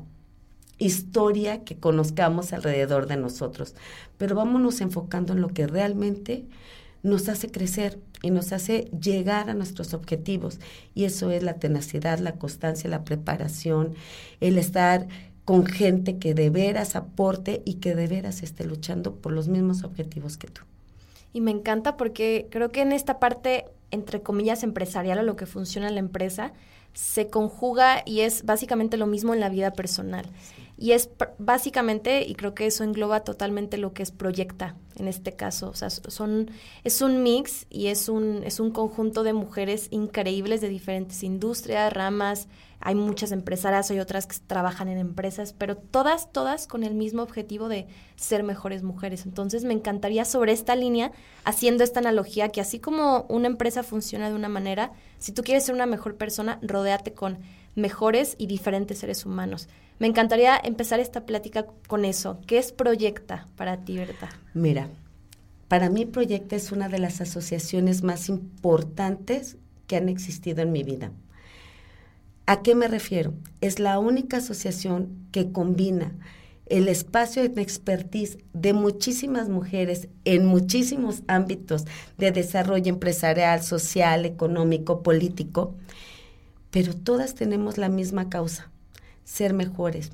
historia 0.79 1.63
que 1.63 1.77
conozcamos 1.77 2.53
alrededor 2.53 3.07
de 3.07 3.17
nosotros. 3.17 3.75
Pero 4.17 4.35
vámonos 4.35 4.81
enfocando 4.81 5.33
en 5.33 5.41
lo 5.41 5.49
que 5.49 5.67
realmente 5.67 6.45
nos 7.03 7.29
hace 7.29 7.49
crecer 7.49 7.99
y 8.21 8.31
nos 8.31 8.51
hace 8.51 8.89
llegar 8.99 9.49
a 9.49 9.53
nuestros 9.53 9.93
objetivos. 9.93 10.59
Y 10.95 11.05
eso 11.05 11.31
es 11.31 11.43
la 11.43 11.53
tenacidad, 11.53 12.19
la 12.19 12.33
constancia, 12.33 12.89
la 12.89 13.03
preparación, 13.03 13.95
el 14.41 14.57
estar 14.57 15.07
con 15.45 15.65
gente 15.65 16.17
que 16.17 16.33
de 16.33 16.49
veras 16.49 16.95
aporte 16.95 17.61
y 17.65 17.75
que 17.75 17.95
de 17.95 18.07
veras 18.07 18.43
esté 18.43 18.65
luchando 18.65 19.15
por 19.15 19.31
los 19.31 19.47
mismos 19.47 19.83
objetivos 19.83 20.37
que 20.37 20.47
tú. 20.47 20.61
Y 21.33 21.41
me 21.41 21.51
encanta 21.51 21.97
porque 21.97 22.47
creo 22.49 22.69
que 22.69 22.81
en 22.81 22.91
esta 22.91 23.19
parte, 23.19 23.65
entre 23.91 24.21
comillas, 24.21 24.63
empresarial 24.63 25.19
o 25.19 25.23
lo 25.23 25.35
que 25.35 25.45
funciona 25.45 25.87
en 25.87 25.95
la 25.95 25.99
empresa, 25.99 26.53
se 26.93 27.27
conjuga 27.27 28.03
y 28.05 28.21
es 28.21 28.43
básicamente 28.45 28.97
lo 28.97 29.07
mismo 29.07 29.33
en 29.33 29.39
la 29.39 29.49
vida 29.49 29.71
personal. 29.71 30.25
Y 30.81 30.93
es 30.93 31.09
básicamente, 31.39 32.25
y 32.25 32.35
creo 32.35 32.55
que 32.55 32.65
eso 32.65 32.85
engloba 32.85 33.25
totalmente 33.25 33.75
lo 33.77 33.91
que 33.91 34.01
es 34.01 34.11
Proyecta 34.11 34.77
en 34.95 35.09
este 35.09 35.33
caso. 35.33 35.69
O 35.69 35.73
sea, 35.73 35.89
son, 35.89 36.51
es 36.85 37.01
un 37.01 37.21
mix 37.21 37.65
y 37.69 37.87
es 37.87 38.07
un, 38.07 38.43
es 38.45 38.61
un 38.61 38.71
conjunto 38.71 39.23
de 39.23 39.33
mujeres 39.33 39.89
increíbles 39.91 40.61
de 40.61 40.69
diferentes 40.69 41.21
industrias, 41.23 41.91
ramas. 41.91 42.47
Hay 42.79 42.95
muchas 42.95 43.33
empresarias, 43.33 43.91
hay 43.91 43.99
otras 43.99 44.25
que 44.25 44.37
trabajan 44.47 44.87
en 44.87 44.99
empresas, 44.99 45.51
pero 45.51 45.75
todas, 45.75 46.31
todas 46.31 46.65
con 46.65 46.85
el 46.85 46.93
mismo 46.95 47.23
objetivo 47.23 47.67
de 47.67 47.87
ser 48.15 48.43
mejores 48.43 48.81
mujeres. 48.81 49.25
Entonces 49.25 49.65
me 49.65 49.73
encantaría 49.73 50.23
sobre 50.23 50.53
esta 50.53 50.77
línea, 50.77 51.11
haciendo 51.43 51.83
esta 51.83 51.99
analogía, 51.99 52.49
que 52.49 52.61
así 52.61 52.79
como 52.79 53.25
una 53.27 53.47
empresa 53.47 53.83
funciona 53.83 54.29
de 54.29 54.35
una 54.35 54.47
manera, 54.47 54.93
si 55.17 55.33
tú 55.33 55.43
quieres 55.43 55.65
ser 55.65 55.75
una 55.75 55.87
mejor 55.87 56.15
persona, 56.15 56.57
rodéate 56.61 57.11
con 57.11 57.39
mejores 57.75 58.35
y 58.37 58.47
diferentes 58.47 58.99
seres 58.99 59.25
humanos. 59.25 59.67
Me 59.99 60.07
encantaría 60.07 60.59
empezar 60.63 61.01
esta 61.01 61.25
plática 61.25 61.65
con 61.87 62.05
eso. 62.05 62.39
¿Qué 62.47 62.57
es 62.57 62.71
Proyecta 62.71 63.47
para 63.57 63.83
ti, 63.83 63.97
Berta? 63.97 64.29
Mira, 64.53 64.89
para 65.67 65.89
mí 65.89 66.05
Proyecta 66.05 66.55
es 66.55 66.71
una 66.71 66.87
de 66.87 66.99
las 66.99 67.19
asociaciones 67.19 68.01
más 68.01 68.29
importantes 68.29 69.57
que 69.87 69.97
han 69.97 70.07
existido 70.07 70.61
en 70.61 70.71
mi 70.71 70.83
vida. 70.83 71.11
¿A 72.45 72.61
qué 72.61 72.75
me 72.75 72.87
refiero? 72.87 73.33
Es 73.59 73.79
la 73.79 73.99
única 73.99 74.37
asociación 74.37 75.27
que 75.31 75.51
combina 75.51 76.13
el 76.65 76.87
espacio 76.87 77.47
de 77.47 77.61
expertise 77.61 78.37
de 78.53 78.73
muchísimas 78.73 79.49
mujeres 79.49 80.07
en 80.23 80.45
muchísimos 80.45 81.23
ámbitos 81.27 81.85
de 82.17 82.31
desarrollo 82.31 82.89
empresarial, 82.89 83.61
social, 83.63 84.25
económico, 84.25 85.03
político, 85.03 85.75
pero 86.71 86.95
todas 86.95 87.35
tenemos 87.35 87.77
la 87.77 87.89
misma 87.89 88.29
causa, 88.29 88.71
ser 89.29 89.53
mejores. 89.53 90.11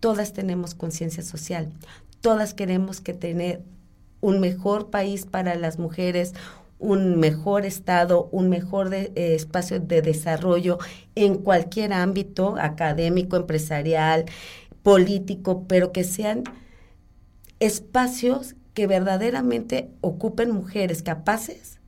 Todas 0.00 0.32
tenemos 0.32 0.74
conciencia 0.74 1.22
social. 1.22 1.72
Todas 2.20 2.52
queremos 2.52 3.00
que 3.00 3.14
tener 3.14 3.62
un 4.20 4.40
mejor 4.40 4.90
país 4.90 5.24
para 5.24 5.54
las 5.54 5.78
mujeres, 5.78 6.34
un 6.80 7.20
mejor 7.20 7.64
estado, 7.64 8.28
un 8.32 8.48
mejor 8.48 8.92
eh, 8.92 9.12
espacio 9.14 9.78
de 9.78 10.02
desarrollo 10.02 10.78
en 11.14 11.36
cualquier 11.36 11.92
ámbito 11.92 12.56
académico, 12.58 13.36
empresarial, 13.36 14.24
político, 14.82 15.64
pero 15.68 15.92
que 15.92 16.02
sean 16.02 16.42
espacios 17.60 18.56
que 18.74 18.86
verdaderamente 18.86 19.90
ocupen 20.00 20.50
mujeres 20.50 21.02
capaces 21.02 21.78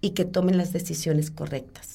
y 0.00 0.10
que 0.10 0.24
tomen 0.24 0.56
las 0.56 0.72
decisiones 0.72 1.30
correctas 1.30 1.94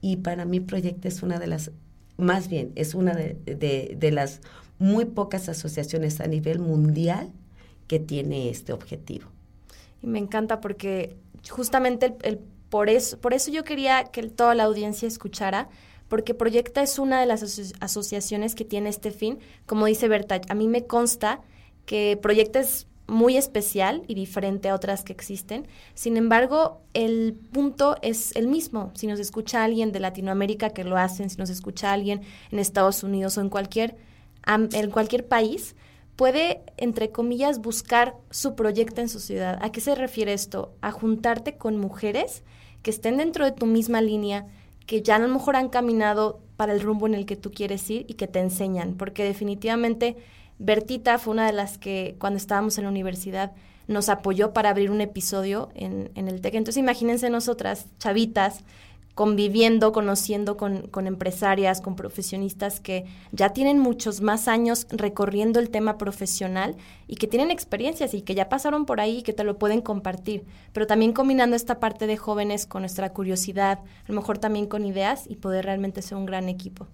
y 0.00 0.16
para 0.16 0.44
mí 0.44 0.60
Proyecta 0.60 1.08
es 1.08 1.22
una 1.22 1.38
de 1.38 1.46
las, 1.46 1.70
más 2.18 2.48
bien, 2.48 2.72
es 2.74 2.94
una 2.94 3.14
de, 3.14 4.10
las 4.12 4.40
muy 4.78 5.04
pocas 5.04 5.48
asociaciones 5.48 6.20
a 6.20 6.26
nivel 6.26 6.58
mundial 6.58 7.30
que 7.86 8.00
tiene 8.00 8.50
este 8.50 8.72
objetivo. 8.72 9.28
Y 10.02 10.08
me 10.08 10.18
encanta 10.18 10.60
porque 10.60 11.16
justamente 11.48 12.14
el, 12.22 12.38
por, 12.68 12.90
eso, 12.90 13.18
por 13.18 13.34
eso 13.34 13.50
yo 13.50 13.64
quería 13.64 14.04
que 14.04 14.22
toda 14.24 14.54
la 14.56 14.64
audiencia 14.64 15.06
escuchara, 15.06 15.68
porque 16.08 16.34
Proyecta 16.34 16.82
es 16.82 16.98
una 16.98 17.20
de 17.20 17.26
las 17.26 17.72
asociaciones 17.80 18.54
que 18.54 18.64
tiene 18.64 18.88
este 18.88 19.12
fin. 19.12 19.38
Como 19.64 19.86
dice 19.86 20.08
Berta, 20.08 20.40
a 20.48 20.54
mí 20.54 20.66
me 20.66 20.86
consta 20.86 21.40
que 21.86 22.18
Proyecta 22.20 22.58
es 22.58 22.87
muy 23.08 23.38
especial 23.38 24.02
y 24.06 24.14
diferente 24.14 24.68
a 24.68 24.74
otras 24.74 25.02
que 25.02 25.12
existen. 25.12 25.66
Sin 25.94 26.16
embargo, 26.16 26.82
el 26.92 27.34
punto 27.52 27.96
es 28.02 28.36
el 28.36 28.46
mismo. 28.46 28.92
Si 28.94 29.06
nos 29.06 29.18
escucha 29.18 29.64
alguien 29.64 29.92
de 29.92 29.98
Latinoamérica 29.98 30.70
que 30.70 30.84
lo 30.84 30.96
hacen, 30.96 31.30
si 31.30 31.38
nos 31.38 31.50
escucha 31.50 31.92
alguien 31.92 32.20
en 32.52 32.58
Estados 32.58 33.02
Unidos 33.02 33.38
o 33.38 33.40
en 33.40 33.48
cualquier, 33.48 33.96
en 34.46 34.90
cualquier 34.90 35.26
país, 35.26 35.74
puede, 36.16 36.62
entre 36.76 37.10
comillas, 37.10 37.60
buscar 37.60 38.14
su 38.30 38.54
proyecto 38.54 39.00
en 39.00 39.08
su 39.08 39.20
ciudad. 39.20 39.58
¿A 39.62 39.72
qué 39.72 39.80
se 39.80 39.94
refiere 39.94 40.34
esto? 40.34 40.74
A 40.82 40.92
juntarte 40.92 41.56
con 41.56 41.78
mujeres 41.78 42.42
que 42.82 42.90
estén 42.90 43.16
dentro 43.16 43.44
de 43.44 43.52
tu 43.52 43.66
misma 43.66 44.02
línea, 44.02 44.46
que 44.86 45.02
ya 45.02 45.16
a 45.16 45.18
lo 45.18 45.28
mejor 45.28 45.56
han 45.56 45.68
caminado 45.68 46.40
para 46.56 46.72
el 46.72 46.80
rumbo 46.80 47.06
en 47.06 47.14
el 47.14 47.24
que 47.24 47.36
tú 47.36 47.52
quieres 47.52 47.88
ir 47.88 48.04
y 48.08 48.14
que 48.14 48.26
te 48.26 48.40
enseñan, 48.40 48.94
porque 48.94 49.24
definitivamente 49.24 50.16
Bertita 50.58 51.18
fue 51.18 51.32
una 51.32 51.46
de 51.46 51.52
las 51.52 51.78
que 51.78 52.16
cuando 52.18 52.36
estábamos 52.36 52.78
en 52.78 52.84
la 52.84 52.90
universidad 52.90 53.52
nos 53.86 54.08
apoyó 54.08 54.52
para 54.52 54.70
abrir 54.70 54.90
un 54.90 55.00
episodio 55.00 55.70
en, 55.74 56.10
el 56.14 56.40
TEC. 56.40 56.54
Entonces 56.54 56.78
imagínense 56.78 57.30
nosotras, 57.30 57.86
chavitas, 57.98 58.64
conviviendo, 59.14 59.90
conociendo 59.90 60.56
con, 60.56 60.82
con, 60.88 61.06
empresarias, 61.08 61.80
con 61.80 61.96
profesionistas 61.96 62.78
que 62.80 63.06
ya 63.32 63.48
tienen 63.48 63.80
muchos 63.80 64.20
más 64.20 64.46
años 64.46 64.86
recorriendo 64.90 65.58
el 65.58 65.70
tema 65.70 65.98
profesional 65.98 66.76
y 67.08 67.16
que 67.16 67.26
tienen 67.26 67.50
experiencias 67.50 68.14
y 68.14 68.22
que 68.22 68.36
ya 68.36 68.48
pasaron 68.48 68.84
por 68.84 69.00
ahí 69.00 69.18
y 69.18 69.22
que 69.22 69.32
te 69.32 69.42
lo 69.42 69.58
pueden 69.58 69.80
compartir, 69.80 70.44
pero 70.72 70.86
también 70.86 71.12
combinando 71.12 71.56
esta 71.56 71.80
parte 71.80 72.06
de 72.06 72.16
jóvenes 72.16 72.66
con 72.66 72.82
nuestra 72.82 73.12
curiosidad, 73.12 73.80
a 73.80 74.08
lo 74.08 74.14
mejor 74.14 74.38
también 74.38 74.66
con 74.66 74.84
ideas 74.84 75.24
y 75.28 75.36
poder 75.36 75.64
realmente 75.64 76.02
ser 76.02 76.16
un 76.16 76.26
gran 76.26 76.48
equipo. 76.48 76.86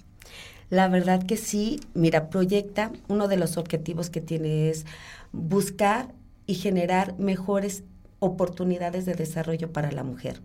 La 0.71 0.89
verdad 0.89 1.23
que 1.25 1.37
sí, 1.37 1.81
mira, 1.95 2.31
Proyecta, 2.31 2.93
uno 3.09 3.29
de 3.29 3.37
los 3.37 3.57
objetivos 3.57 4.11
que 4.11 4.21
tiene 4.21 4.71
es 4.71 4.87
buscar 5.33 6.15
y 6.47 6.55
generar 6.55 7.19
mejores 7.19 7.85
oportunidades 8.19 9.07
de 9.07 9.15
desarrollo 9.15 9.73
para 9.73 9.93
la 9.93 10.05
mujer. 10.05 10.41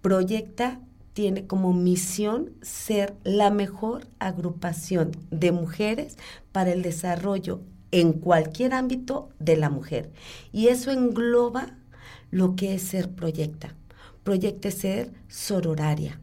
Proyecta 0.00 0.80
tiene 1.12 1.46
como 1.46 1.72
misión 1.72 2.52
ser 2.62 3.14
la 3.22 3.50
mejor 3.50 4.06
agrupación 4.18 5.12
de 5.30 5.52
mujeres 5.52 6.16
para 6.52 6.72
el 6.72 6.82
desarrollo 6.82 7.60
en 7.90 8.14
cualquier 8.14 8.72
ámbito 8.72 9.28
de 9.38 9.56
la 9.56 9.68
mujer. 9.68 10.10
Y 10.52 10.68
eso 10.68 10.90
engloba 10.90 11.76
lo 12.30 12.56
que 12.56 12.74
es 12.74 12.82
ser 12.82 13.10
proyecta. 13.10 13.74
Proyecta 14.24 14.70
ser 14.70 15.12
sororaria. 15.28 16.21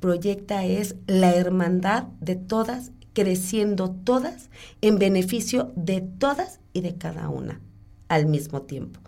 Proyecta 0.00 0.64
es 0.64 0.96
la 1.06 1.34
hermandad 1.34 2.04
de 2.20 2.36
todas, 2.36 2.92
creciendo 3.12 3.90
todas 3.90 4.50
en 4.80 4.98
beneficio 4.98 5.72
de 5.76 6.00
todas 6.00 6.60
y 6.72 6.80
de 6.80 6.96
cada 6.96 7.28
una 7.28 7.60
al 8.08 8.26
mismo 8.26 8.62
tiempo 8.62 9.00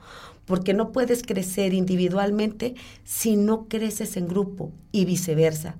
porque 0.47 0.73
no 0.73 0.93
puedes 0.93 1.23
crecer 1.23 1.75
individualmente 1.75 2.75
si 3.05 3.37
no 3.37 3.69
creces 3.69 4.16
en 4.16 4.28
grupo 4.28 4.73
y 4.93 5.05
viceversa. 5.05 5.76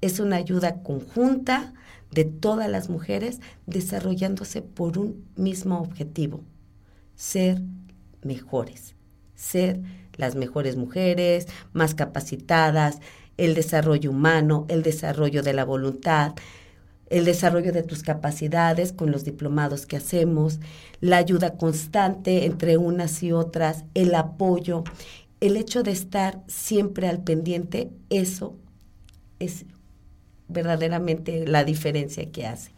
Es 0.00 0.20
una 0.20 0.36
ayuda 0.36 0.82
conjunta 0.82 1.72
de 2.12 2.24
todas 2.24 2.68
las 2.68 2.88
mujeres 2.88 3.40
desarrollándose 3.66 4.62
por 4.62 4.98
un 4.98 5.24
mismo 5.36 5.80
objetivo, 5.80 6.42
ser 7.16 7.62
mejores, 8.22 8.94
ser 9.34 9.80
las 10.16 10.34
mejores 10.34 10.76
mujeres, 10.76 11.46
más 11.72 11.94
capacitadas, 11.94 12.98
el 13.40 13.54
desarrollo 13.54 14.10
humano, 14.10 14.66
el 14.68 14.82
desarrollo 14.82 15.42
de 15.42 15.54
la 15.54 15.64
voluntad, 15.64 16.34
el 17.08 17.24
desarrollo 17.24 17.72
de 17.72 17.82
tus 17.82 18.02
capacidades 18.02 18.92
con 18.92 19.10
los 19.10 19.24
diplomados 19.24 19.86
que 19.86 19.96
hacemos, 19.96 20.60
la 21.00 21.16
ayuda 21.16 21.56
constante 21.56 22.44
entre 22.44 22.76
unas 22.76 23.22
y 23.22 23.32
otras, 23.32 23.84
el 23.94 24.14
apoyo, 24.14 24.84
el 25.40 25.56
hecho 25.56 25.82
de 25.82 25.90
estar 25.90 26.42
siempre 26.48 27.08
al 27.08 27.24
pendiente, 27.24 27.90
eso 28.10 28.56
es 29.38 29.64
verdaderamente 30.48 31.46
la 31.46 31.64
diferencia 31.64 32.30
que 32.30 32.46
hace. 32.46 32.72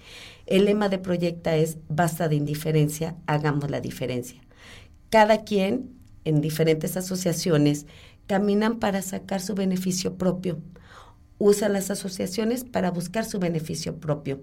El 0.46 0.66
lema 0.66 0.88
de 0.88 0.98
Proyecta 0.98 1.56
es 1.56 1.78
basta 1.88 2.28
de 2.28 2.36
indiferencia, 2.36 3.16
hagamos 3.26 3.68
la 3.68 3.80
diferencia. 3.80 4.40
Cada 5.10 5.42
quien 5.42 5.90
en 6.24 6.40
diferentes 6.40 6.96
asociaciones 6.96 7.86
caminan 8.26 8.78
para 8.78 9.02
sacar 9.02 9.40
su 9.40 9.54
beneficio 9.54 10.16
propio 10.16 10.60
usan 11.44 11.72
las 11.72 11.90
asociaciones 11.90 12.62
para 12.62 12.92
buscar 12.92 13.24
su 13.24 13.40
beneficio 13.40 13.96
propio, 13.96 14.40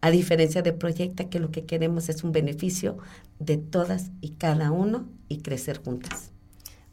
a 0.00 0.10
diferencia 0.10 0.62
de 0.62 0.72
Proyecta, 0.72 1.28
que 1.28 1.40
lo 1.40 1.50
que 1.50 1.66
queremos 1.66 2.08
es 2.08 2.24
un 2.24 2.32
beneficio 2.32 2.96
de 3.38 3.58
todas 3.58 4.10
y 4.22 4.30
cada 4.30 4.70
uno 4.70 5.06
y 5.28 5.42
crecer 5.42 5.82
juntas. 5.82 6.32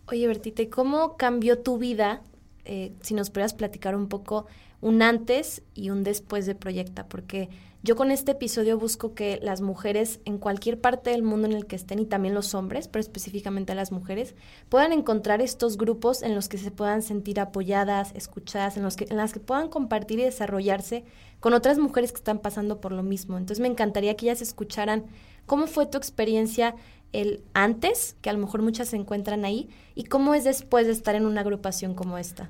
Oye, 0.08 0.28
Bertita, 0.28 0.64
¿cómo 0.70 1.16
cambió 1.16 1.60
tu 1.60 1.78
vida? 1.78 2.22
Eh, 2.66 2.92
si 3.00 3.14
nos 3.14 3.30
pudieras 3.30 3.54
platicar 3.54 3.96
un 3.96 4.10
poco 4.10 4.46
un 4.82 5.02
antes 5.02 5.64
y 5.74 5.90
un 5.90 6.04
después 6.04 6.46
de 6.46 6.56
Proyecta, 6.56 7.08
porque 7.08 7.48
yo 7.86 7.96
con 7.96 8.10
este 8.10 8.32
episodio 8.32 8.80
busco 8.80 9.14
que 9.14 9.40
las 9.44 9.62
mujeres 9.62 10.20
en 10.26 10.40
cualquier 10.40 10.82
parte 10.82 11.12
del 11.12 11.22
mundo 11.22 11.48
en 11.48 11.54
el 11.54 11.68
que 11.68 11.76
estén 11.76 12.00
y 12.00 12.06
también 12.08 12.34
los 12.34 12.56
hombres, 12.56 12.88
pero 12.88 13.00
específicamente 13.00 13.76
las 13.76 13.92
mujeres, 13.92 14.34
puedan 14.70 14.92
encontrar 14.92 15.40
estos 15.40 15.78
grupos 15.78 16.24
en 16.24 16.34
los 16.34 16.50
que 16.50 16.58
se 16.58 16.72
puedan 16.72 17.04
sentir 17.04 17.40
apoyadas, 17.40 18.12
escuchadas, 18.16 18.76
en 18.78 18.82
los 18.82 18.96
que 18.96 19.06
en 19.08 19.18
las 19.18 19.34
que 19.34 19.40
puedan 19.40 19.70
compartir 19.70 20.18
y 20.18 20.24
desarrollarse 20.24 21.04
con 21.40 21.54
otras 21.54 21.78
mujeres 21.78 22.12
que 22.12 22.18
están 22.18 22.40
pasando 22.40 22.82
por 22.82 22.92
lo 22.92 23.04
mismo. 23.04 23.38
Entonces 23.38 23.62
me 23.62 23.68
encantaría 23.68 24.16
que 24.16 24.26
ellas 24.26 24.42
escucharan 24.42 25.06
cómo 25.46 25.68
fue 25.68 25.86
tu 25.86 26.00
experiencia 26.00 26.76
el 27.14 27.44
antes, 27.54 28.16
que 28.22 28.32
a 28.32 28.34
lo 28.34 28.40
mejor 28.40 28.64
muchas 28.64 28.88
se 28.88 28.96
encuentran 28.96 29.46
ahí, 29.46 29.70
y 29.94 30.06
cómo 30.06 30.34
es 30.34 30.44
después 30.44 30.88
de 30.88 30.94
estar 30.94 31.14
en 31.14 31.28
una 31.28 31.42
agrupación 31.42 31.94
como 31.94 32.18
esta. 32.18 32.50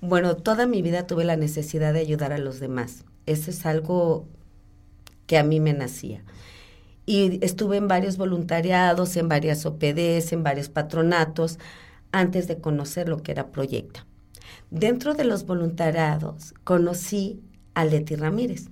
Bueno, 0.00 0.34
toda 0.34 0.66
mi 0.66 0.82
vida 0.82 1.06
tuve 1.06 1.24
la 1.24 1.36
necesidad 1.36 1.94
de 1.94 2.00
ayudar 2.00 2.32
a 2.32 2.38
los 2.38 2.58
demás. 2.58 3.04
Eso 3.24 3.52
es 3.52 3.64
algo 3.66 4.26
que 5.26 5.38
a 5.38 5.44
mí 5.44 5.60
me 5.60 5.72
nacía. 5.72 6.24
Y 7.06 7.44
estuve 7.44 7.76
en 7.76 7.88
varios 7.88 8.16
voluntariados, 8.16 9.16
en 9.16 9.28
varias 9.28 9.66
OPDs, 9.66 10.32
en 10.32 10.42
varios 10.42 10.68
patronatos, 10.68 11.58
antes 12.12 12.48
de 12.48 12.58
conocer 12.58 13.08
lo 13.08 13.22
que 13.22 13.32
era 13.32 13.50
Proyecta. 13.50 14.06
Dentro 14.70 15.14
de 15.14 15.24
los 15.24 15.46
voluntariados 15.46 16.54
conocí 16.64 17.40
a 17.74 17.84
Leti 17.84 18.16
Ramírez, 18.16 18.68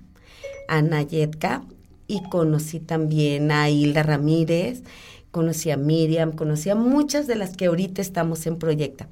a 0.67 0.81
Nayetka 0.81 1.63
y 2.07 2.23
conocí 2.29 2.79
también 2.79 3.51
a 3.51 3.69
Hilda 3.69 4.03
Ramírez, 4.03 4.83
conocí 5.31 5.71
a 5.71 5.77
Miriam, 5.77 6.31
conocí 6.31 6.69
a 6.69 6.75
muchas 6.75 7.27
de 7.27 7.35
las 7.35 7.55
que 7.55 7.65
ahorita 7.65 8.01
estamos 8.01 8.45
en 8.47 8.57
Proyecta, 8.57 9.07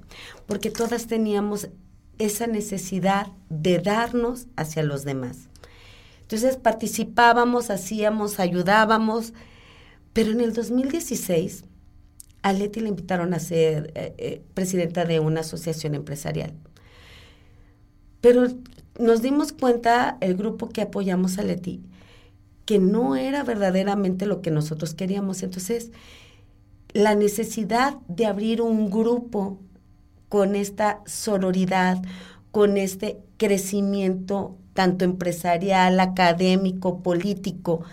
porque 0.47 0.71
todas 0.71 1.07
teníamos 1.07 1.69
esa 2.19 2.47
necesidad 2.47 3.27
de 3.49 3.79
darnos 3.79 4.47
hacia 4.55 4.83
los 4.83 5.03
demás. 5.03 5.50
Entonces 6.31 6.55
participábamos, 6.55 7.69
hacíamos, 7.69 8.39
ayudábamos, 8.39 9.33
pero 10.13 10.31
en 10.31 10.39
el 10.39 10.53
2016 10.53 11.65
a 12.41 12.53
Leti 12.53 12.79
le 12.79 12.87
invitaron 12.87 13.33
a 13.33 13.39
ser 13.39 13.91
eh, 13.95 14.15
eh, 14.17 14.41
presidenta 14.53 15.03
de 15.03 15.19
una 15.19 15.41
asociación 15.41 15.93
empresarial. 15.93 16.53
Pero 18.21 18.47
nos 18.97 19.21
dimos 19.21 19.51
cuenta, 19.51 20.17
el 20.21 20.37
grupo 20.37 20.69
que 20.69 20.83
apoyamos 20.83 21.37
a 21.37 21.43
Leti, 21.43 21.83
que 22.63 22.79
no 22.79 23.17
era 23.17 23.43
verdaderamente 23.43 24.25
lo 24.25 24.41
que 24.41 24.51
nosotros 24.51 24.93
queríamos. 24.93 25.43
Entonces, 25.43 25.91
la 26.93 27.13
necesidad 27.13 27.97
de 28.07 28.25
abrir 28.25 28.61
un 28.61 28.89
grupo 28.89 29.59
con 30.29 30.55
esta 30.55 31.01
sororidad, 31.05 32.01
con 32.51 32.77
este 32.77 33.17
crecimiento 33.35 34.55
tanto 34.73 35.05
empresarial, 35.05 35.99
académico, 35.99 37.01
político, 37.01 37.83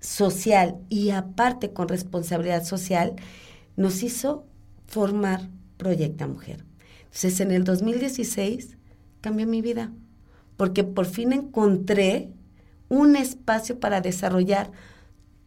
social 0.00 0.76
y 0.88 1.10
aparte 1.10 1.72
con 1.72 1.88
responsabilidad 1.88 2.64
social, 2.64 3.14
nos 3.76 4.02
hizo 4.02 4.46
formar 4.86 5.48
Proyecta 5.76 6.26
Mujer. 6.26 6.64
Entonces 7.04 7.40
en 7.40 7.50
el 7.50 7.64
2016 7.64 8.76
cambió 9.20 9.46
mi 9.46 9.62
vida, 9.62 9.92
porque 10.56 10.84
por 10.84 11.06
fin 11.06 11.32
encontré 11.32 12.30
un 12.88 13.16
espacio 13.16 13.78
para 13.78 14.00
desarrollar 14.00 14.70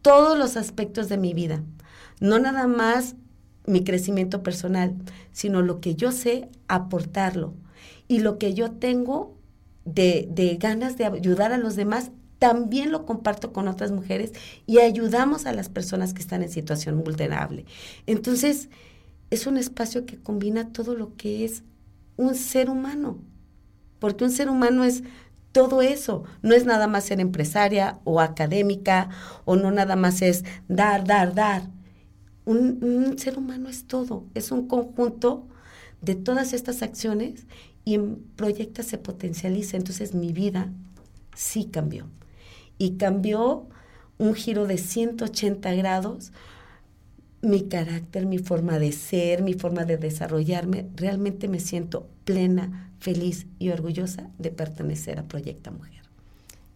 todos 0.02 0.36
los 0.38 0.56
aspectos 0.56 1.08
de 1.08 1.18
mi 1.18 1.34
vida, 1.34 1.62
no 2.20 2.38
nada 2.38 2.66
más 2.66 3.16
mi 3.66 3.84
crecimiento 3.84 4.42
personal, 4.42 4.94
sino 5.32 5.62
lo 5.62 5.80
que 5.80 5.94
yo 5.94 6.12
sé 6.12 6.48
aportarlo 6.68 7.54
y 8.08 8.18
lo 8.18 8.38
que 8.38 8.54
yo 8.54 8.72
tengo 8.72 9.33
de, 9.84 10.56
ganas 10.60 10.96
de 10.96 11.06
ayudar 11.06 11.52
a 11.52 11.58
los 11.58 11.76
demás, 11.76 12.10
también 12.38 12.92
lo 12.92 13.06
comparto 13.06 13.52
con 13.52 13.68
otras 13.68 13.90
mujeres 13.90 14.32
y 14.66 14.78
ayudamos 14.78 15.46
a 15.46 15.52
las 15.52 15.68
personas 15.68 16.14
que 16.14 16.20
están 16.20 16.42
en 16.42 16.50
situación 16.50 17.02
vulnerable. 17.02 17.64
Entonces, 18.06 18.68
es 19.30 19.46
un 19.46 19.56
espacio 19.56 20.04
que 20.04 20.18
combina 20.18 20.72
todo 20.72 20.94
lo 20.94 21.16
que 21.16 21.44
es 21.44 21.62
un 22.16 22.34
ser 22.34 22.70
humano, 22.70 23.18
porque 23.98 24.24
un 24.24 24.30
ser 24.30 24.50
humano 24.50 24.84
es 24.84 25.02
todo 25.54 25.82
eso, 25.82 26.24
no 26.42 26.52
es 26.52 26.66
nada 26.66 26.88
más 26.88 27.04
ser 27.04 27.20
empresaria 27.20 28.00
o 28.02 28.20
académica 28.20 29.08
o 29.44 29.54
no 29.54 29.70
nada 29.70 29.94
más 29.94 30.20
es 30.20 30.44
dar, 30.68 31.04
dar, 31.04 31.34
dar. 31.34 31.70
Un, 32.44 33.16
ser 33.18 33.38
humano 33.38 33.68
es 33.68 33.86
todo, 33.86 34.26
es 34.34 34.50
un 34.50 34.66
conjunto 34.66 35.46
de 36.02 36.16
todas 36.16 36.52
estas 36.52 36.82
acciones 36.82 37.46
y 37.84 37.94
en 37.94 38.16
Proyecta 38.36 38.82
se 38.82 38.98
potencializa. 38.98 39.76
Entonces 39.76 40.14
mi 40.14 40.32
vida 40.32 40.72
sí 41.34 41.66
cambió. 41.66 42.06
Y 42.78 42.96
cambió 42.96 43.68
un 44.18 44.34
giro 44.34 44.66
de 44.66 44.78
180 44.78 45.74
grados 45.74 46.32
mi 47.44 47.68
carácter, 47.68 48.26
mi 48.26 48.38
forma 48.38 48.78
de 48.78 48.92
ser, 48.92 49.42
mi 49.42 49.54
forma 49.54 49.84
de 49.84 49.98
desarrollarme. 49.98 50.86
Realmente 50.96 51.46
me 51.46 51.60
siento 51.60 52.08
plena, 52.24 52.90
feliz 52.98 53.46
y 53.58 53.68
orgullosa 53.68 54.30
de 54.38 54.50
pertenecer 54.50 55.18
a 55.18 55.24
Proyecta 55.24 55.70
Mujer. 55.70 56.02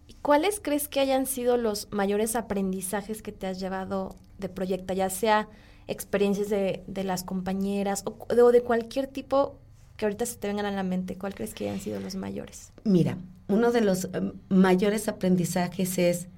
¿Y 0.06 0.14
cuáles 0.14 0.60
crees 0.60 0.88
que 0.88 1.00
hayan 1.00 1.26
sido 1.26 1.56
los 1.56 1.88
mayores 1.90 2.36
aprendizajes 2.36 3.22
que 3.22 3.32
te 3.32 3.46
has 3.46 3.58
llevado 3.58 4.16
de 4.38 4.48
Proyecta, 4.48 4.94
ya 4.94 5.10
sea 5.10 5.48
experiencias 5.86 6.50
de, 6.50 6.84
las 7.02 7.24
compañeras 7.24 8.04
o 8.06 8.52
de 8.52 8.62
cualquier 8.62 9.06
tipo 9.06 9.58
que 9.98 10.06
ahorita 10.06 10.24
se 10.24 10.36
te 10.36 10.46
vengan 10.46 10.64
a 10.64 10.70
la 10.70 10.84
mente, 10.84 11.18
¿cuál 11.18 11.34
crees 11.34 11.52
que 11.52 11.68
hayan 11.68 11.80
sido 11.80 12.00
los 12.00 12.14
mayores? 12.14 12.70
Mira, 12.84 13.18
uno 13.48 13.72
de 13.72 13.80
los 13.80 14.08
em, 14.14 14.32
mayores 14.48 15.08
aprendizajes 15.08 15.98
es 15.98 16.28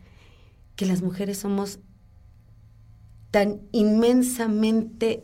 que 0.77 0.87
las 0.87 1.03
mujeres 1.03 1.39
somos 1.39 1.79
tan 3.31 3.61
inmensamente 3.71 5.23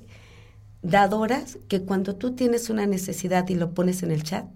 dadoras 0.83 1.59
que 1.66 1.81
cuando 1.81 2.14
tú 2.14 2.37
tienes 2.37 2.68
una 2.68 2.87
necesidad 2.87 3.49
y 3.49 3.55
lo 3.55 3.72
pones 3.72 4.03
en 4.03 4.11
el 4.11 4.22
chat, 4.22 4.46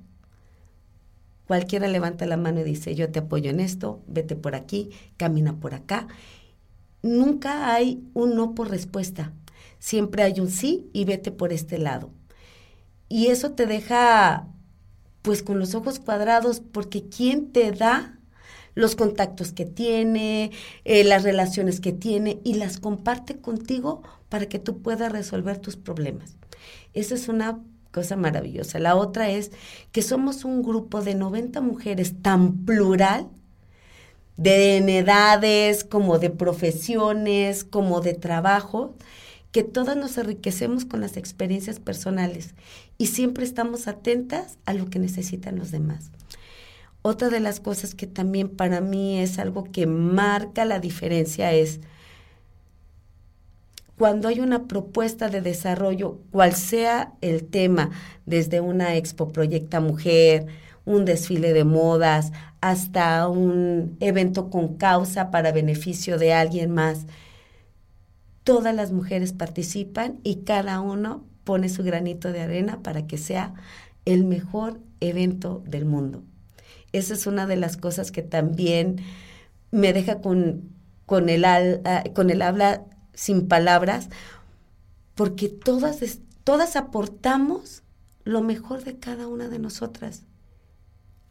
cualquiera 1.46 1.88
levanta 1.88 2.26
la 2.26 2.36
mano 2.36 2.60
y 2.60 2.64
dice, 2.64 2.94
yo 2.94 3.10
te 3.10 3.20
apoyo 3.20 3.48
en 3.48 3.60
esto, 3.60 4.02
vete 4.06 4.36
por 4.36 4.54
aquí, 4.54 4.90
camina 5.16 5.58
por 5.58 5.72
acá. 5.72 6.06
Nunca 7.02 7.74
hay 7.74 8.04
un 8.12 8.36
no 8.36 8.54
por 8.54 8.68
respuesta, 8.68 9.32
siempre 9.78 10.22
hay 10.22 10.38
un 10.38 10.50
sí 10.50 10.90
y 10.92 11.06
vete 11.06 11.32
por 11.32 11.54
este 11.54 11.78
lado. 11.78 12.10
Y 13.10 13.26
eso 13.26 13.50
te 13.52 13.66
deja 13.66 14.46
pues 15.20 15.42
con 15.42 15.58
los 15.58 15.74
ojos 15.74 16.00
cuadrados 16.00 16.60
porque 16.60 17.04
¿quién 17.10 17.52
te 17.52 17.72
da 17.72 18.16
los 18.74 18.96
contactos 18.96 19.52
que 19.52 19.66
tiene, 19.66 20.52
eh, 20.84 21.04
las 21.04 21.22
relaciones 21.22 21.80
que 21.80 21.92
tiene 21.92 22.40
y 22.44 22.54
las 22.54 22.78
comparte 22.78 23.36
contigo 23.36 24.02
para 24.28 24.46
que 24.46 24.58
tú 24.58 24.80
puedas 24.80 25.12
resolver 25.12 25.58
tus 25.58 25.76
problemas. 25.76 26.36
Esa 26.94 27.14
es 27.14 27.28
una 27.28 27.60
cosa 27.90 28.16
maravillosa. 28.16 28.78
La 28.78 28.96
otra 28.96 29.30
es 29.30 29.50
que 29.92 30.02
somos 30.02 30.44
un 30.44 30.62
grupo 30.62 31.02
de 31.02 31.14
90 31.14 31.60
mujeres 31.60 32.14
tan 32.22 32.64
plural, 32.64 33.28
de 34.36 34.78
edades, 34.78 35.84
como 35.84 36.18
de 36.18 36.30
profesiones, 36.30 37.64
como 37.64 38.00
de 38.00 38.14
trabajo, 38.14 38.94
que 39.52 39.64
todas 39.64 39.96
nos 39.96 40.16
enriquecemos 40.16 40.84
con 40.84 41.00
las 41.00 41.16
experiencias 41.16 41.80
personales 41.80 42.54
y 42.98 43.06
siempre 43.06 43.44
estamos 43.44 43.88
atentas 43.88 44.58
a 44.64 44.74
lo 44.74 44.88
que 44.88 44.98
necesitan 44.98 45.58
los 45.58 45.70
demás. 45.70 46.10
Otra 47.02 47.30
de 47.30 47.40
las 47.40 47.60
cosas 47.60 47.94
que 47.94 48.06
también 48.06 48.48
para 48.48 48.80
mí 48.80 49.18
es 49.18 49.38
algo 49.38 49.64
que 49.64 49.86
marca 49.86 50.64
la 50.64 50.78
diferencia 50.78 51.52
es 51.52 51.80
cuando 53.96 54.28
hay 54.28 54.40
una 54.40 54.66
propuesta 54.66 55.28
de 55.28 55.42
desarrollo, 55.42 56.18
cual 56.30 56.54
sea 56.54 57.12
el 57.20 57.44
tema, 57.44 57.90
desde 58.24 58.60
una 58.60 58.96
expo 58.96 59.28
Proyecta 59.28 59.80
Mujer, 59.80 60.46
un 60.86 61.04
desfile 61.04 61.52
de 61.52 61.64
modas, 61.64 62.32
hasta 62.60 63.28
un 63.28 63.96
evento 64.00 64.48
con 64.48 64.76
causa 64.76 65.30
para 65.30 65.52
beneficio 65.52 66.18
de 66.18 66.32
alguien 66.32 66.70
más, 66.70 67.06
todas 68.50 68.74
las 68.74 68.90
mujeres 68.90 69.32
participan 69.32 70.18
y 70.24 70.42
cada 70.42 70.80
uno 70.80 71.24
pone 71.44 71.68
su 71.68 71.84
granito 71.84 72.32
de 72.32 72.40
arena 72.40 72.82
para 72.82 73.06
que 73.06 73.16
sea 73.16 73.54
el 74.04 74.24
mejor 74.24 74.80
evento 74.98 75.62
del 75.68 75.84
mundo. 75.84 76.24
Esa 76.90 77.14
es 77.14 77.28
una 77.28 77.46
de 77.46 77.54
las 77.54 77.76
cosas 77.76 78.10
que 78.10 78.22
también 78.22 78.96
me 79.70 79.92
deja 79.92 80.20
con, 80.20 80.68
con, 81.06 81.28
el, 81.28 81.44
ah, 81.44 82.02
con 82.12 82.28
el 82.28 82.42
habla 82.42 82.84
sin 83.14 83.46
palabras, 83.46 84.08
porque 85.14 85.48
todas, 85.48 86.00
todas 86.42 86.74
aportamos 86.74 87.84
lo 88.24 88.42
mejor 88.42 88.82
de 88.82 88.98
cada 88.98 89.28
una 89.28 89.46
de 89.48 89.60
nosotras 89.60 90.24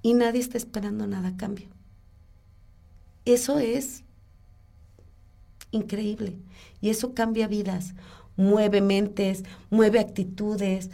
y 0.01 0.13
nadie 0.13 0.39
está 0.39 0.57
esperando 0.57 1.05
nada 1.05 1.27
a 1.27 1.35
cambio. 1.35 1.67
Eso 3.25 3.59
es 3.59 4.05
increíble 5.71 6.37
y 6.81 6.89
eso 6.89 7.13
cambia 7.13 7.47
vidas 7.47 7.93
mueve 8.39 8.79
mentes, 8.79 9.43
mueve 9.69 9.99
actitudes, 9.99 10.89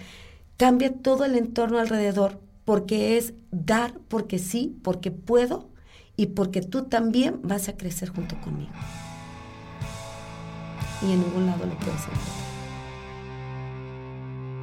cambia 0.57 0.91
todo 0.91 1.25
el 1.25 1.35
entorno 1.35 1.77
alrededor, 1.77 2.41
porque 2.65 3.17
es 3.17 3.33
dar 3.51 3.93
porque 4.07 4.39
sí, 4.39 4.75
porque 4.83 5.11
puedo 5.11 5.69
y 6.17 6.27
porque 6.27 6.61
tú 6.61 6.85
también 6.85 7.39
vas 7.43 7.69
a 7.69 7.77
crecer 7.77 8.09
junto 8.09 8.41
conmigo. 8.41 8.71
Y 11.03 11.11
en 11.11 11.21
ningún 11.21 11.45
lado 11.45 11.67
lo 11.67 11.77
puedes 11.77 12.01
encontrar. 12.01 12.54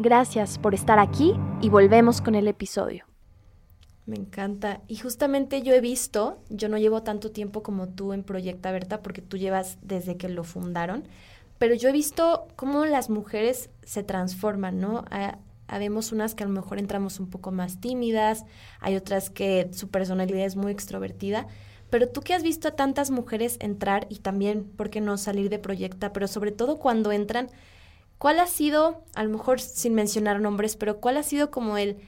Gracias 0.00 0.58
por 0.58 0.74
estar 0.74 1.00
aquí 1.00 1.34
y 1.60 1.70
volvemos 1.70 2.20
con 2.20 2.36
el 2.36 2.46
episodio. 2.46 3.04
Me 4.06 4.14
encanta. 4.14 4.80
Y 4.86 4.96
justamente 4.96 5.62
yo 5.62 5.74
he 5.74 5.80
visto, 5.80 6.38
yo 6.48 6.68
no 6.68 6.78
llevo 6.78 7.02
tanto 7.02 7.32
tiempo 7.32 7.64
como 7.64 7.88
tú 7.88 8.12
en 8.12 8.22
Proyecta 8.22 8.70
Berta, 8.70 9.02
porque 9.02 9.22
tú 9.22 9.36
llevas 9.36 9.76
desde 9.82 10.16
que 10.16 10.28
lo 10.28 10.44
fundaron, 10.44 11.02
pero 11.58 11.74
yo 11.74 11.88
he 11.88 11.92
visto 11.92 12.46
cómo 12.54 12.84
las 12.86 13.10
mujeres 13.10 13.70
se 13.82 14.04
transforman, 14.04 14.78
¿no? 14.78 15.04
habemos 15.66 16.12
unas 16.12 16.36
que 16.36 16.44
a 16.44 16.46
lo 16.46 16.52
mejor 16.52 16.78
entramos 16.78 17.18
un 17.18 17.28
poco 17.28 17.50
más 17.50 17.80
tímidas, 17.80 18.44
hay 18.80 18.94
otras 18.94 19.30
que 19.30 19.68
su 19.72 19.88
personalidad 19.88 20.46
es 20.46 20.54
muy 20.54 20.70
extrovertida, 20.70 21.48
pero 21.90 22.08
tú 22.08 22.20
que 22.20 22.34
has 22.34 22.44
visto 22.44 22.68
a 22.68 22.76
tantas 22.76 23.10
mujeres 23.10 23.56
entrar 23.60 24.06
y 24.08 24.20
también, 24.20 24.64
¿por 24.64 24.90
qué 24.90 25.00
no 25.00 25.18
salir 25.18 25.50
de 25.50 25.58
Proyecta? 25.58 26.12
Pero 26.12 26.28
sobre 26.28 26.52
todo 26.52 26.78
cuando 26.78 27.12
entran, 27.12 27.50
¿Cuál 28.18 28.40
ha 28.40 28.46
sido, 28.46 29.02
a 29.14 29.24
lo 29.24 29.30
mejor 29.30 29.60
sin 29.60 29.94
mencionar 29.94 30.40
nombres, 30.40 30.76
pero 30.76 30.98
cuál 30.98 31.16
ha 31.16 31.22
sido 31.22 31.50
como 31.50 31.78
el 31.78 31.98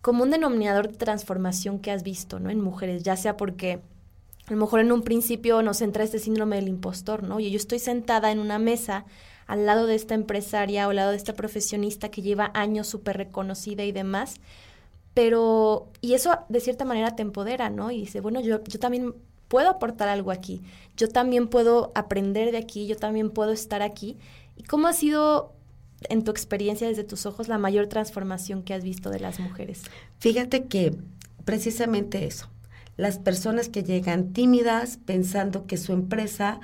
como 0.00 0.24
un 0.24 0.30
denominador 0.30 0.88
de 0.88 0.96
transformación 0.96 1.78
que 1.78 1.92
has 1.92 2.02
visto, 2.02 2.40
¿no? 2.40 2.50
En 2.50 2.60
mujeres, 2.60 3.04
ya 3.04 3.16
sea 3.16 3.36
porque 3.36 3.80
a 4.48 4.50
lo 4.50 4.56
mejor 4.56 4.80
en 4.80 4.90
un 4.90 5.02
principio 5.02 5.62
nos 5.62 5.80
entra 5.80 6.02
este 6.02 6.18
síndrome 6.18 6.56
del 6.56 6.68
impostor, 6.68 7.22
¿no? 7.22 7.38
Y 7.38 7.50
yo 7.50 7.56
estoy 7.56 7.78
sentada 7.78 8.32
en 8.32 8.40
una 8.40 8.58
mesa 8.58 9.04
al 9.46 9.64
lado 9.64 9.86
de 9.86 9.94
esta 9.94 10.14
empresaria 10.14 10.86
o 10.86 10.90
al 10.90 10.96
lado 10.96 11.10
de 11.12 11.16
esta 11.16 11.34
profesionista 11.34 12.10
que 12.10 12.22
lleva 12.22 12.50
años 12.54 12.88
súper 12.88 13.16
reconocida 13.16 13.84
y 13.84 13.92
demás, 13.92 14.40
pero, 15.14 15.88
y 16.00 16.14
eso 16.14 16.36
de 16.48 16.60
cierta 16.60 16.84
manera 16.84 17.14
te 17.14 17.22
empodera, 17.22 17.70
¿no? 17.70 17.90
Y 17.92 18.00
dice, 18.00 18.20
bueno, 18.20 18.40
yo, 18.40 18.62
yo 18.64 18.80
también 18.80 19.14
puedo 19.46 19.68
aportar 19.68 20.08
algo 20.08 20.32
aquí, 20.32 20.62
yo 20.96 21.08
también 21.08 21.46
puedo 21.46 21.92
aprender 21.94 22.50
de 22.50 22.58
aquí, 22.58 22.86
yo 22.86 22.96
también 22.96 23.30
puedo 23.30 23.52
estar 23.52 23.82
aquí. 23.82 24.16
¿Y 24.56 24.64
cómo 24.64 24.88
ha 24.88 24.92
sido 24.92 25.54
en 26.08 26.24
tu 26.24 26.30
experiencia 26.30 26.88
desde 26.88 27.04
tus 27.04 27.26
ojos 27.26 27.48
la 27.48 27.58
mayor 27.58 27.86
transformación 27.86 28.62
que 28.62 28.74
has 28.74 28.84
visto 28.84 29.10
de 29.10 29.20
las 29.20 29.40
mujeres? 29.40 29.82
Fíjate 30.18 30.64
que 30.64 30.96
precisamente 31.44 32.26
eso, 32.26 32.48
las 32.96 33.18
personas 33.18 33.68
que 33.68 33.82
llegan 33.82 34.32
tímidas 34.32 34.98
pensando 35.04 35.66
que 35.66 35.76
su 35.76 35.92
empresa 35.92 36.60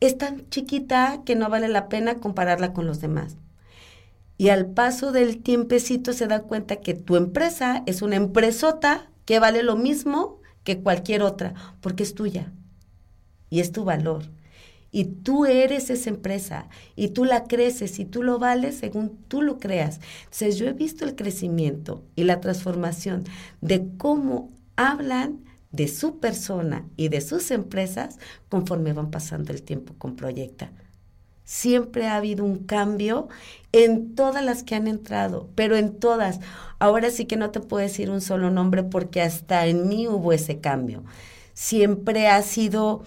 es 0.00 0.18
tan 0.18 0.48
chiquita 0.48 1.22
que 1.24 1.36
no 1.36 1.48
vale 1.48 1.68
la 1.68 1.88
pena 1.88 2.16
compararla 2.16 2.72
con 2.72 2.86
los 2.86 3.00
demás. 3.00 3.36
Y 4.36 4.48
al 4.48 4.66
paso 4.66 5.12
del 5.12 5.42
tiempecito 5.42 6.12
se 6.12 6.26
da 6.26 6.42
cuenta 6.42 6.76
que 6.76 6.94
tu 6.94 7.16
empresa 7.16 7.82
es 7.86 8.02
una 8.02 8.16
empresota 8.16 9.08
que 9.24 9.38
vale 9.38 9.62
lo 9.62 9.76
mismo 9.76 10.40
que 10.64 10.80
cualquier 10.80 11.22
otra, 11.22 11.54
porque 11.80 12.02
es 12.02 12.14
tuya 12.14 12.52
y 13.50 13.60
es 13.60 13.70
tu 13.70 13.84
valor 13.84 14.24
y 14.94 15.06
tú 15.06 15.44
eres 15.44 15.90
esa 15.90 16.08
empresa 16.08 16.68
y 16.94 17.08
tú 17.08 17.24
la 17.24 17.44
creces 17.44 17.98
y 17.98 18.04
tú 18.04 18.22
lo 18.22 18.38
vales 18.38 18.76
según 18.76 19.18
tú 19.26 19.42
lo 19.42 19.58
creas. 19.58 19.98
Entonces 20.22 20.56
yo 20.56 20.68
he 20.68 20.72
visto 20.72 21.04
el 21.04 21.16
crecimiento 21.16 22.04
y 22.14 22.22
la 22.22 22.40
transformación 22.40 23.24
de 23.60 23.88
cómo 23.98 24.52
hablan 24.76 25.40
de 25.72 25.88
su 25.88 26.20
persona 26.20 26.86
y 26.96 27.08
de 27.08 27.22
sus 27.22 27.50
empresas 27.50 28.20
conforme 28.48 28.92
van 28.92 29.10
pasando 29.10 29.52
el 29.52 29.64
tiempo 29.64 29.94
con 29.98 30.14
Proyecta. 30.14 30.70
Siempre 31.42 32.06
ha 32.06 32.14
habido 32.14 32.44
un 32.44 32.58
cambio 32.58 33.26
en 33.72 34.14
todas 34.14 34.44
las 34.44 34.62
que 34.62 34.76
han 34.76 34.86
entrado, 34.86 35.50
pero 35.56 35.74
en 35.74 35.98
todas. 35.98 36.38
Ahora 36.78 37.10
sí 37.10 37.24
que 37.24 37.36
no 37.36 37.50
te 37.50 37.58
puedo 37.58 37.82
decir 37.82 38.10
un 38.10 38.20
solo 38.20 38.52
nombre 38.52 38.84
porque 38.84 39.22
hasta 39.22 39.66
en 39.66 39.88
mí 39.88 40.06
hubo 40.06 40.32
ese 40.32 40.60
cambio. 40.60 41.02
Siempre 41.52 42.28
ha 42.28 42.40
sido 42.42 43.02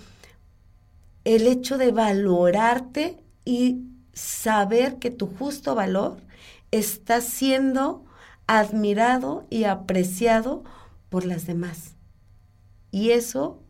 el 1.27 1.45
hecho 1.45 1.77
de 1.77 1.91
valorarte 1.91 3.17
y 3.43 3.81
saber 4.13 4.95
que 4.95 5.11
tu 5.11 5.27
justo 5.27 5.75
valor 5.75 6.21
está 6.71 7.19
siendo 7.19 8.05
admirado 8.47 9.45
y 9.49 9.65
apreciado 9.65 10.63
por 11.09 11.25
las 11.25 11.45
demás. 11.45 11.95
Y 12.91 13.09
eso 13.11 13.61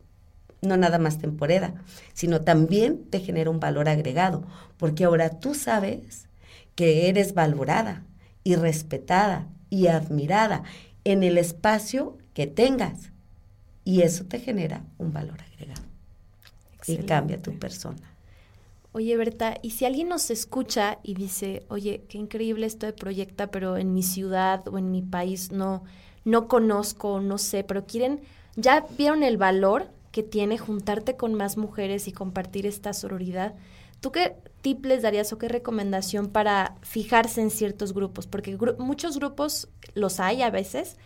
no 0.62 0.78
nada 0.78 1.00
más 1.00 1.18
temporera, 1.18 1.74
sino 2.14 2.42
también 2.42 3.10
te 3.10 3.22
genera 3.22 3.50
un 3.50 3.60
valor 3.60 3.90
agregado, 3.90 4.44
porque 4.78 5.06
ahora 5.06 5.40
tú 5.40 5.56
sabes 5.56 6.30
que 6.76 7.10
eres 7.10 7.34
valorada 7.34 8.06
y 8.44 8.54
respetada 8.54 9.48
y 9.72 9.88
admirada 9.88 10.62
en 11.06 11.24
el 11.24 11.40
espacio 11.40 12.20
que 12.36 12.46
tengas. 12.46 13.12
Y 13.84 14.04
eso 14.04 14.26
te 14.26 14.40
genera 14.40 14.86
un 15.00 15.12
valor 15.12 15.42
agregado. 15.42 15.87
Y 16.88 16.98
cambia 16.98 17.42
tu 17.42 17.58
persona. 17.58 18.18
Oye, 18.94 19.16
Berta, 19.16 19.58
y 19.62 19.72
si 19.72 19.86
alguien 19.86 20.10
nos 20.10 20.32
escucha 20.32 20.98
y 21.04 21.14
dice, 21.14 21.64
oye, 21.70 22.02
qué 22.10 22.18
increíble 22.18 22.66
esto 22.66 22.86
de 22.86 22.94
Proyecta, 22.94 23.48
pero 23.52 23.78
en 23.78 23.94
mi 23.94 24.02
ciudad 24.02 24.68
o 24.68 24.78
en 24.78 24.92
mi 24.92 25.02
país 25.02 25.52
no, 25.52 25.84
no 26.26 26.48
conozco, 26.48 27.22
no 27.22 27.38
sé, 27.38 27.64
pero 27.64 27.86
quieren, 27.86 28.22
ya 28.56 28.88
vieron 28.98 29.22
el 29.24 29.38
valor 29.38 29.88
que 30.12 30.24
tiene 30.24 30.58
juntarte 30.58 31.16
con 31.16 31.36
más 31.36 31.58
mujeres 31.58 32.08
y 32.08 32.12
compartir 32.12 32.66
esta 32.66 32.92
sororidad. 32.94 33.54
¿Tú 34.00 34.12
qué 34.12 34.36
tip 34.62 34.84
les 34.86 35.04
darías 35.04 35.32
o 35.32 35.38
qué 35.38 35.48
recomendación 35.48 36.30
para 36.30 36.76
fijarse 36.82 37.42
en 37.42 37.52
ciertos 37.52 37.94
grupos? 37.94 38.26
Porque 38.26 38.58
muchos 38.80 39.18
grupos 39.20 39.68
los 39.94 40.20
hay 40.20 40.42
a 40.42 40.50
veces, 40.50 40.98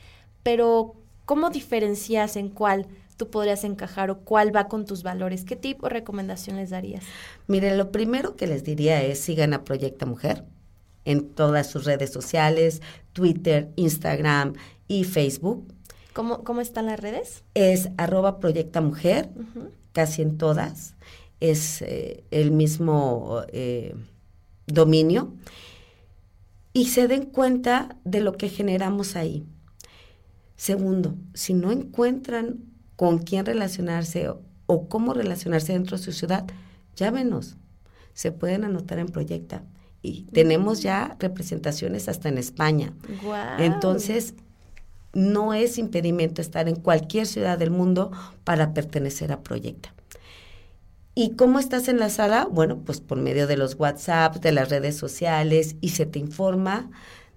pero 0.43 0.95
¿cómo 1.25 1.49
diferencias 1.49 2.37
en 2.37 2.47
cuál 2.47 2.87
tú 3.21 3.29
podrías 3.29 3.63
encajar 3.63 4.09
o 4.09 4.21
cuál 4.21 4.55
va 4.55 4.67
con 4.67 4.85
tus 4.85 5.03
valores? 5.03 5.45
¿Qué 5.45 5.55
tipo 5.55 5.85
de 5.85 5.93
recomendación 5.93 6.55
les 6.57 6.71
darías? 6.71 7.03
Mire, 7.45 7.77
lo 7.77 7.91
primero 7.91 8.35
que 8.35 8.47
les 8.47 8.63
diría 8.63 9.03
es 9.03 9.19
sigan 9.19 9.53
a 9.53 9.63
Proyecta 9.63 10.07
Mujer 10.07 10.43
en 11.05 11.29
todas 11.29 11.69
sus 11.69 11.85
redes 11.85 12.11
sociales, 12.11 12.81
Twitter, 13.13 13.69
Instagram 13.75 14.53
y 14.87 15.03
Facebook 15.03 15.71
¿Cómo, 16.13 16.43
¿Cómo 16.43 16.61
están 16.61 16.87
las 16.87 16.99
redes? 16.99 17.43
Es 17.53 17.89
arroba 17.97 18.39
Proyecta 18.39 18.81
Mujer, 18.81 19.29
casi 19.93 20.23
en 20.23 20.39
todas. 20.39 20.95
Es 21.39 21.83
eh, 21.83 22.23
el 22.31 22.49
mismo 22.49 23.43
eh, 23.49 23.93
dominio. 24.65 25.35
Y 26.73 26.87
se 26.87 27.07
den 27.07 27.25
cuenta 27.25 27.97
de 28.03 28.21
lo 28.21 28.33
que 28.33 28.49
generamos 28.49 29.15
ahí. 29.15 29.45
Segundo, 30.55 31.13
si 31.35 31.53
no 31.53 31.71
encuentran 31.71 32.70
con 33.01 33.17
quién 33.17 33.47
relacionarse 33.47 34.29
o, 34.67 34.87
cómo 34.87 35.15
relacionarse 35.15 35.73
dentro 35.73 35.97
de 35.97 36.03
su 36.03 36.11
ciudad, 36.11 36.45
llámenos. 36.95 37.57
Se 38.13 38.31
pueden 38.31 38.63
anotar 38.63 38.99
en 38.99 39.07
Proyecta. 39.07 39.63
Y 40.03 40.25
tenemos 40.25 40.83
ya 40.83 41.17
representaciones 41.17 42.07
hasta 42.07 42.29
en 42.29 42.37
España. 42.37 42.93
Entonces, 43.57 44.35
no 45.13 45.55
es 45.55 45.79
impedimento 45.79 46.43
estar 46.43 46.69
en 46.69 46.75
cualquier 46.75 47.25
ciudad 47.25 47.57
del 47.57 47.71
mundo 47.71 48.11
para 48.43 48.71
pertenecer 48.71 49.31
a 49.31 49.41
Proyecta. 49.41 49.95
¿Y 51.15 51.31
cómo 51.31 51.57
estás 51.57 51.87
en 51.87 51.97
la 51.97 52.11
sala? 52.11 52.47
Bueno, 52.51 52.83
pues 52.85 53.01
por 53.01 53.17
medio 53.17 53.47
de 53.47 53.57
los 53.57 53.79
WhatsApp, 53.79 54.35
de 54.35 54.51
las 54.51 54.69
redes 54.69 54.95
sociales 54.95 55.75
y 55.81 55.89
se 55.89 56.05
te 56.05 56.19
informa 56.19 56.91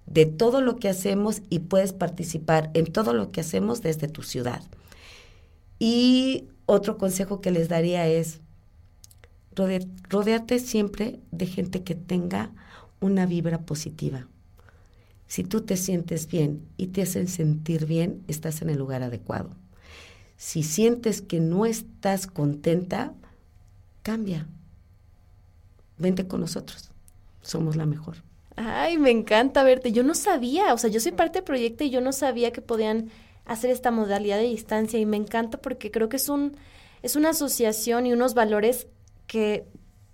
de 0.05 0.27
todo 0.27 0.61
lo 0.61 0.75
que 0.75 0.89
hacemos 0.89 1.41
y 1.49 1.57
puedes 1.57 1.91
participar 1.91 2.69
en 2.75 2.85
todo 2.85 3.13
lo 3.13 3.31
que 3.31 3.41
hacemos 3.41 3.81
desde 3.81 4.07
tu 4.07 4.21
ciudad. 4.21 4.61
Y 5.79 6.45
otro 6.65 6.97
consejo 6.97 7.41
que 7.41 7.51
les 7.51 7.69
daría 7.69 8.07
es 8.07 8.39
rodearte 10.09 10.59
siempre 10.59 11.19
de 11.31 11.45
gente 11.45 11.83
que 11.83 11.95
tenga 11.95 12.51
una 12.99 13.25
vibra 13.25 13.59
positiva 13.61 14.27
si 15.27 15.43
tú 15.43 15.61
te 15.61 15.77
sientes 15.77 16.27
bien 16.27 16.67
y 16.77 16.87
te 16.87 17.01
hacen 17.01 17.27
sentir 17.27 17.85
bien, 17.85 18.23
estás 18.27 18.61
en 18.61 18.69
el 18.69 18.77
lugar 18.77 19.03
adecuado. 19.03 19.49
Si 20.37 20.63
sientes 20.63 21.21
que 21.21 21.39
no 21.39 21.65
estás 21.65 22.27
contenta, 22.27 23.13
cambia. 24.03 24.47
Vente 25.97 26.27
con 26.27 26.41
nosotros. 26.41 26.91
Somos 27.41 27.75
la 27.75 27.85
mejor. 27.85 28.17
Ay, 28.55 28.97
me 28.97 29.11
encanta 29.11 29.63
verte. 29.63 29.91
Yo 29.91 30.03
no 30.03 30.13
sabía, 30.13 30.73
o 30.73 30.77
sea, 30.77 30.89
yo 30.89 30.99
soy 30.99 31.11
parte 31.11 31.39
del 31.39 31.45
proyecto 31.45 31.83
y 31.83 31.89
yo 31.89 32.01
no 32.01 32.11
sabía 32.11 32.51
que 32.51 32.61
podían 32.61 33.09
hacer 33.45 33.69
esta 33.69 33.91
modalidad 33.91 34.37
de 34.37 34.43
distancia 34.43 34.99
y 34.99 35.05
me 35.05 35.17
encanta 35.17 35.59
porque 35.59 35.91
creo 35.91 36.09
que 36.09 36.17
es 36.17 36.29
un 36.29 36.57
es 37.03 37.15
una 37.15 37.29
asociación 37.29 38.07
y 38.07 38.13
unos 38.13 38.33
valores 38.33 38.87
que 39.27 39.65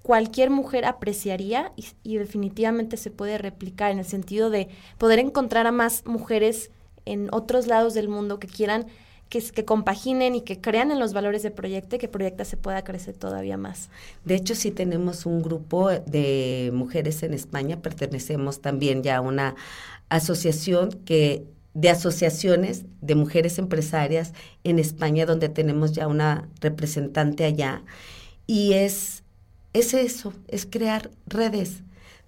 cualquier 0.01 0.49
mujer 0.49 0.85
apreciaría 0.85 1.71
y, 2.03 2.17
definitivamente 2.17 2.97
se 2.97 3.11
puede 3.11 3.37
replicar 3.37 3.91
en 3.91 3.99
el 3.99 4.05
sentido 4.05 4.49
de 4.49 4.67
poder 4.97 5.19
encontrar 5.19 5.67
a 5.67 5.71
más 5.71 6.05
mujeres 6.05 6.71
en 7.05 7.29
otros 7.31 7.67
lados 7.67 7.93
del 7.93 8.09
mundo 8.09 8.39
que 8.39 8.47
quieran 8.47 8.87
que, 9.29 9.41
que, 9.41 9.63
compaginen 9.63 10.35
y 10.35 10.41
que 10.41 10.59
crean 10.59 10.91
en 10.91 10.99
los 10.99 11.13
valores 11.13 11.43
de 11.43 11.51
proyecto 11.51 11.95
y 11.95 11.99
que 11.99 12.09
Proyecta 12.09 12.43
se 12.43 12.57
pueda 12.57 12.83
crecer 12.83 13.15
todavía 13.15 13.55
más. 13.55 13.89
De 14.25 14.35
hecho, 14.35 14.55
sí 14.55 14.71
tenemos 14.71 15.25
un 15.25 15.41
grupo 15.41 15.89
de 15.89 16.71
mujeres 16.73 17.23
en 17.23 17.33
España, 17.33 17.81
pertenecemos 17.81 18.59
también 18.59 19.03
ya 19.03 19.17
a 19.17 19.21
una 19.21 19.55
asociación 20.09 20.91
que 21.05 21.45
de 21.73 21.89
asociaciones 21.89 22.85
de 23.01 23.15
mujeres 23.15 23.57
empresarias 23.57 24.33
en 24.63 24.79
España, 24.79 25.25
donde 25.25 25.49
tenemos 25.49 25.93
ya 25.93 26.07
una 26.07 26.49
representante 26.59 27.45
allá. 27.45 27.83
Y 28.45 28.73
es 28.73 29.21
es 29.73 29.93
eso, 29.93 30.33
es 30.47 30.65
crear 30.65 31.09
redes, 31.25 31.83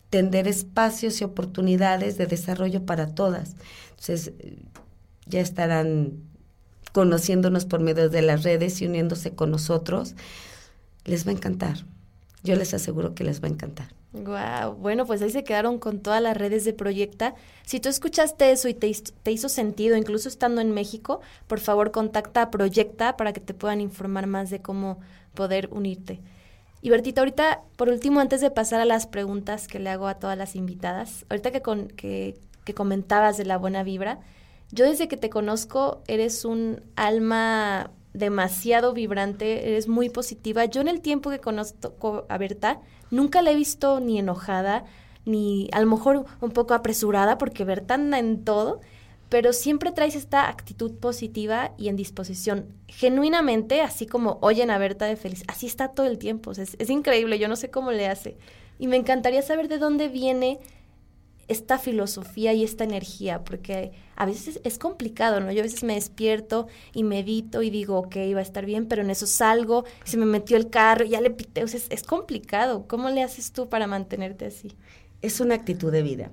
tender 0.09 0.47
espacios 0.47 1.19
y 1.19 1.23
oportunidades 1.23 2.17
de 2.17 2.25
desarrollo 2.25 2.85
para 2.85 3.13
todas. 3.13 3.55
Entonces, 3.89 4.31
ya 5.25 5.41
estarán 5.41 6.13
conociéndonos 6.93 7.65
por 7.65 7.81
medio 7.81 8.09
de 8.09 8.21
las 8.21 8.43
redes 8.43 8.81
y 8.81 8.85
uniéndose 8.85 9.31
con 9.31 9.51
nosotros. 9.51 10.15
Les 11.03 11.27
va 11.27 11.31
a 11.31 11.35
encantar. 11.35 11.85
Yo 12.43 12.55
les 12.55 12.73
aseguro 12.73 13.13
que 13.13 13.23
les 13.23 13.43
va 13.43 13.47
a 13.47 13.51
encantar. 13.51 13.87
Wow, 14.13 14.75
bueno, 14.75 15.07
pues 15.07 15.23
ahí 15.23 15.31
se 15.31 15.43
quedaron 15.43 15.79
con 15.79 15.99
todas 15.99 16.21
las 16.21 16.37
redes 16.37 16.65
de 16.65 16.73
Proyecta. 16.73 17.33
Si 17.63 17.79
tú 17.79 17.89
escuchaste 17.89 18.51
eso 18.51 18.67
y 18.69 18.75
te, 18.75 18.87
hizo 19.31 19.49
sentido, 19.49 19.97
incluso 19.97 20.29
estando 20.29 20.61
en 20.61 20.71
México, 20.71 21.21
por 21.47 21.59
favor 21.59 21.91
contacta 21.91 22.43
a 22.43 22.51
Proyecta 22.51 23.17
para 23.17 23.33
que 23.33 23.41
te 23.41 23.55
puedan 23.55 23.81
informar 23.81 24.27
más 24.27 24.51
de 24.51 24.61
cómo 24.61 24.99
poder 25.33 25.67
unirte. 25.71 26.21
Y 26.83 26.91
Bertita, 26.91 27.21
ahorita, 27.21 27.61
por 27.75 27.89
último, 27.89 28.19
antes 28.19 28.39
de 28.39 28.51
pasar 28.51 28.81
a 28.81 28.85
las 28.85 29.07
preguntas 29.07 29.67
que 29.67 29.79
le 29.79 29.89
hago 29.89 30.07
a 30.07 30.19
todas 30.19 30.37
las 30.37 30.55
invitadas, 30.55 31.25
ahorita 31.29 31.49
que, 31.49 31.61
con, 31.63 31.87
que, 31.87 32.37
que 32.65 32.75
comentabas 32.75 33.37
de 33.37 33.45
la 33.45 33.57
buena 33.57 33.81
vibra, 33.81 34.19
yo 34.71 34.85
desde 34.85 35.07
que 35.07 35.17
te 35.17 35.31
conozco 35.31 36.03
eres 36.07 36.45
un 36.45 36.83
alma 36.95 37.89
demasiado 38.13 38.93
vibrante, 38.93 39.67
eres 39.69 39.87
muy 39.87 40.09
positiva. 40.09 40.65
Yo 40.65 40.81
en 40.81 40.87
el 40.87 41.01
tiempo 41.01 41.29
que 41.29 41.39
conozco 41.39 42.25
a 42.29 42.37
Berta, 42.37 42.81
nunca 43.11 43.41
la 43.41 43.51
he 43.51 43.55
visto 43.55 43.99
ni 43.99 44.19
enojada, 44.19 44.85
ni 45.25 45.69
a 45.71 45.81
lo 45.81 45.87
mejor 45.87 46.25
un 46.41 46.51
poco 46.51 46.73
apresurada, 46.73 47.37
porque 47.37 47.65
Berta 47.65 47.95
anda 47.95 48.19
en 48.19 48.43
todo, 48.43 48.81
pero 49.29 49.51
siempre 49.51 49.91
traes 49.91 50.15
esta 50.15 50.47
actitud 50.47 50.93
positiva 50.93 51.71
y 51.77 51.87
en 51.87 51.95
disposición. 51.95 52.67
Genuinamente, 52.87 53.81
así 53.81 54.05
como 54.05 54.37
oyen 54.41 54.69
a 54.69 54.77
Berta 54.77 55.05
de 55.05 55.15
feliz, 55.15 55.43
así 55.47 55.65
está 55.65 55.87
todo 55.89 56.05
el 56.05 56.19
tiempo. 56.19 56.51
es, 56.51 56.89
increíble, 56.89 57.39
yo 57.39 57.47
no 57.47 57.55
sé 57.55 57.71
cómo 57.71 57.91
le 57.91 58.07
hace. 58.07 58.37
Y 58.77 58.87
me 58.87 58.97
encantaría 58.97 59.41
saber 59.41 59.69
de 59.69 59.79
dónde 59.79 60.07
viene 60.07 60.59
esta 61.47 61.77
filosofía 61.77 62.53
y 62.53 62.63
esta 62.63 62.83
energía, 62.83 63.43
porque 63.43 63.91
a 64.15 64.25
veces 64.25 64.59
es 64.63 64.77
complicado, 64.77 65.39
¿no? 65.39 65.51
Yo 65.51 65.59
a 65.59 65.63
veces 65.63 65.83
me 65.83 65.95
despierto 65.95 66.67
y 66.93 67.03
medito 67.03 67.61
y 67.61 67.69
digo, 67.69 67.97
ok, 67.97 68.15
va 68.35 68.39
a 68.39 68.41
estar 68.43 68.65
bien, 68.65 68.87
pero 68.87 69.01
en 69.01 69.09
eso 69.09 69.27
salgo, 69.27 69.85
se 70.03 70.17
me 70.17 70.25
metió 70.25 70.57
el 70.57 70.69
carro, 70.69 71.05
ya 71.05 71.21
le 71.21 71.29
pité, 71.29 71.63
o 71.63 71.67
sea, 71.67 71.79
es, 71.79 71.87
es 71.89 72.03
complicado. 72.03 72.87
¿Cómo 72.87 73.09
le 73.09 73.23
haces 73.23 73.51
tú 73.51 73.69
para 73.69 73.87
mantenerte 73.87 74.45
así? 74.45 74.75
Es 75.21 75.39
una 75.39 75.55
actitud 75.55 75.91
de 75.91 76.03
vida 76.03 76.31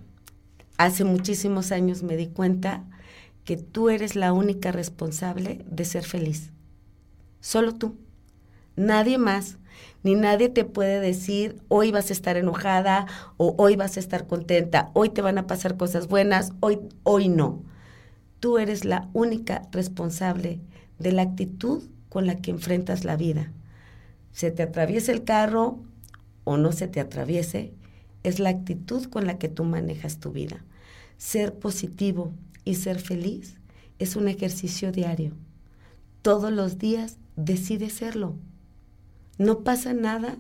hace 0.81 1.05
muchísimos 1.05 1.73
años 1.73 2.03
me 2.03 2.17
di 2.17 2.29
cuenta 2.29 2.85
que 3.45 3.59
tú 3.59 3.91
eres 3.91 4.17
la 4.17 4.33
única 4.33 4.73
responsable 4.73 5.63
de 5.71 5.85
ser 5.85 6.05
feliz. 6.05 6.53
Solo 7.41 7.75
tú. 7.75 7.99
Nadie 8.77 9.19
más. 9.19 9.59
Ni 10.03 10.15
nadie 10.15 10.49
te 10.49 10.65
puede 10.65 11.01
decir, 11.01 11.61
hoy 11.69 11.91
vas 11.91 12.11
a 12.11 12.13
estar 12.13 12.37
enojada 12.37 13.07
o 13.37 13.55
hoy 13.59 13.77
vas 13.77 13.97
a 13.97 14.01
estar 14.01 14.27
contenta, 14.27 14.91
hoy 14.95 15.11
te 15.11 15.23
van 15.23 15.39
a 15.39 15.47
pasar 15.47 15.77
cosas 15.77 16.09
buenas, 16.09 16.53
hoy, 16.61 16.81
hoy 17.03 17.29
no. 17.29 17.63
Tú 18.41 18.59
eres 18.59 18.85
la 18.85 19.09
única 19.13 19.63
responsable 19.73 20.61
de 20.99 21.13
la 21.13 21.23
actitud 21.23 21.83
con 22.09 22.27
la 22.27 22.37
que 22.37 22.51
enfrentas 22.51 23.05
la 23.05 23.17
vida. 23.17 23.53
Se 24.33 24.51
te 24.51 24.63
atraviesa 24.63 25.13
el 25.13 25.25
carro 25.25 25.81
o 26.45 26.57
no 26.57 26.73
se 26.73 26.89
te 26.89 27.01
atraviese, 27.01 27.75
es 28.23 28.39
la 28.39 28.51
actitud 28.51 29.05
con 29.07 29.27
la 29.27 29.39
que 29.39 29.49
tú 29.49 29.65
manejas 29.65 30.19
tu 30.19 30.33
vida. 30.33 30.65
Ser 31.19 31.55
positivo 31.59 32.33
y 32.65 32.77
ser 32.77 32.99
feliz 32.99 33.59
es 33.99 34.17
un 34.17 34.29
ejercicio 34.29 34.93
diario. 34.93 35.33
Todos 36.23 36.53
los 36.53 36.79
días 36.79 37.19
decide 37.37 37.91
serlo. 37.91 38.37
No 39.41 39.61
pasa 39.61 39.95
nada 39.95 40.37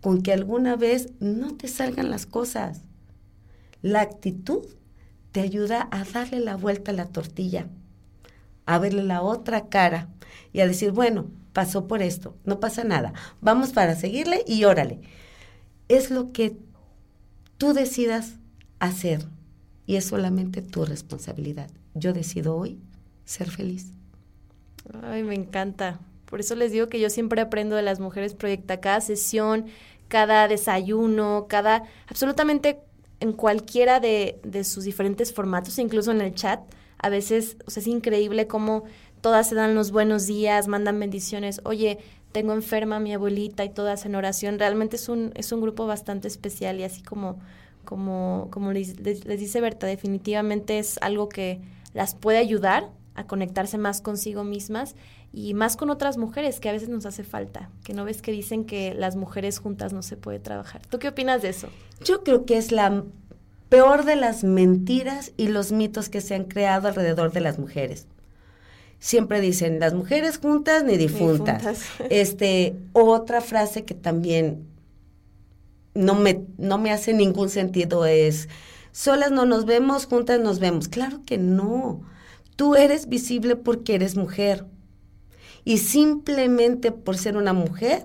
con 0.00 0.22
que 0.22 0.32
alguna 0.32 0.76
vez 0.76 1.08
no 1.18 1.56
te 1.56 1.66
salgan 1.66 2.08
las 2.08 2.24
cosas. 2.24 2.82
La 3.82 4.00
actitud 4.00 4.64
te 5.32 5.40
ayuda 5.40 5.88
a 5.90 6.04
darle 6.04 6.38
la 6.38 6.54
vuelta 6.54 6.92
a 6.92 6.94
la 6.94 7.06
tortilla, 7.06 7.66
a 8.64 8.78
verle 8.78 9.02
la 9.02 9.22
otra 9.22 9.68
cara 9.70 10.06
y 10.52 10.60
a 10.60 10.68
decir, 10.68 10.92
bueno, 10.92 11.32
pasó 11.52 11.88
por 11.88 12.00
esto, 12.00 12.36
no 12.44 12.60
pasa 12.60 12.84
nada, 12.84 13.12
vamos 13.40 13.72
para 13.72 13.96
seguirle 13.96 14.44
y 14.46 14.62
órale. 14.62 15.00
Es 15.88 16.12
lo 16.12 16.30
que 16.30 16.56
tú 17.58 17.72
decidas 17.72 18.34
hacer 18.78 19.26
y 19.84 19.96
es 19.96 20.04
solamente 20.04 20.62
tu 20.62 20.84
responsabilidad. 20.84 21.72
Yo 21.94 22.12
decido 22.12 22.54
hoy 22.54 22.78
ser 23.24 23.50
feliz. 23.50 23.92
Ay, 25.02 25.24
me 25.24 25.34
encanta. 25.34 25.98
Por 26.34 26.40
eso 26.40 26.56
les 26.56 26.72
digo 26.72 26.88
que 26.88 26.98
yo 26.98 27.10
siempre 27.10 27.40
aprendo 27.40 27.76
de 27.76 27.82
las 27.82 28.00
mujeres 28.00 28.34
proyecta 28.34 28.80
cada 28.80 29.00
sesión, 29.00 29.66
cada 30.08 30.48
desayuno, 30.48 31.46
cada 31.48 31.84
absolutamente 32.08 32.80
en 33.20 33.32
cualquiera 33.32 34.00
de, 34.00 34.40
de 34.42 34.64
sus 34.64 34.82
diferentes 34.82 35.32
formatos, 35.32 35.78
incluso 35.78 36.10
en 36.10 36.20
el 36.20 36.34
chat. 36.34 36.58
A 36.98 37.08
veces 37.08 37.56
o 37.68 37.70
sea, 37.70 37.82
es 37.82 37.86
increíble 37.86 38.48
cómo 38.48 38.82
todas 39.20 39.48
se 39.48 39.54
dan 39.54 39.76
los 39.76 39.92
buenos 39.92 40.26
días, 40.26 40.66
mandan 40.66 40.98
bendiciones. 40.98 41.60
Oye, 41.62 41.98
tengo 42.32 42.52
enferma 42.52 42.96
a 42.96 42.98
mi 42.98 43.14
abuelita 43.14 43.64
y 43.64 43.68
todas 43.68 44.04
en 44.04 44.16
oración. 44.16 44.58
Realmente 44.58 44.96
es 44.96 45.08
un, 45.08 45.30
es 45.36 45.52
un 45.52 45.60
grupo 45.60 45.86
bastante 45.86 46.26
especial 46.26 46.80
y 46.80 46.82
así 46.82 47.00
como, 47.00 47.38
como, 47.84 48.48
como 48.50 48.72
les, 48.72 48.98
les 48.98 49.38
dice 49.38 49.60
Berta, 49.60 49.86
definitivamente 49.86 50.80
es 50.80 50.98
algo 51.00 51.28
que 51.28 51.60
las 51.92 52.16
puede 52.16 52.38
ayudar 52.38 52.90
a 53.14 53.28
conectarse 53.28 53.78
más 53.78 54.00
consigo 54.00 54.42
mismas 54.42 54.96
y 55.34 55.52
más 55.54 55.76
con 55.76 55.90
otras 55.90 56.16
mujeres 56.16 56.60
que 56.60 56.68
a 56.68 56.72
veces 56.72 56.88
nos 56.88 57.06
hace 57.06 57.24
falta, 57.24 57.68
que 57.82 57.92
no 57.92 58.04
ves 58.04 58.22
que 58.22 58.30
dicen 58.30 58.64
que 58.64 58.94
las 58.94 59.16
mujeres 59.16 59.58
juntas 59.58 59.92
no 59.92 60.02
se 60.02 60.16
puede 60.16 60.38
trabajar. 60.38 60.82
¿Tú 60.88 60.98
qué 61.00 61.08
opinas 61.08 61.42
de 61.42 61.48
eso? 61.48 61.68
Yo 62.04 62.22
creo 62.22 62.44
que 62.44 62.56
es 62.56 62.70
la 62.70 63.04
peor 63.68 64.04
de 64.04 64.14
las 64.14 64.44
mentiras 64.44 65.32
y 65.36 65.48
los 65.48 65.72
mitos 65.72 66.08
que 66.08 66.20
se 66.20 66.36
han 66.36 66.44
creado 66.44 66.86
alrededor 66.86 67.32
de 67.32 67.40
las 67.40 67.58
mujeres. 67.58 68.06
Siempre 69.00 69.40
dicen 69.40 69.80
las 69.80 69.92
mujeres 69.92 70.38
juntas 70.38 70.84
ni 70.84 70.96
difuntas. 70.96 71.62
Ni 71.62 71.68
difuntas. 71.68 71.84
Este, 72.10 72.76
otra 72.92 73.40
frase 73.40 73.84
que 73.84 73.94
también 73.94 74.68
no 75.94 76.14
me, 76.14 76.44
no 76.58 76.78
me 76.78 76.92
hace 76.92 77.12
ningún 77.12 77.50
sentido 77.50 78.06
es 78.06 78.48
solas 78.92 79.32
no 79.32 79.46
nos 79.46 79.64
vemos, 79.66 80.06
juntas 80.06 80.40
nos 80.40 80.60
vemos. 80.60 80.88
Claro 80.88 81.22
que 81.26 81.38
no. 81.38 82.02
Tú 82.54 82.76
eres 82.76 83.08
visible 83.08 83.56
porque 83.56 83.96
eres 83.96 84.16
mujer. 84.16 84.64
Y 85.64 85.78
simplemente 85.78 86.92
por 86.92 87.16
ser 87.16 87.36
una 87.36 87.52
mujer, 87.52 88.04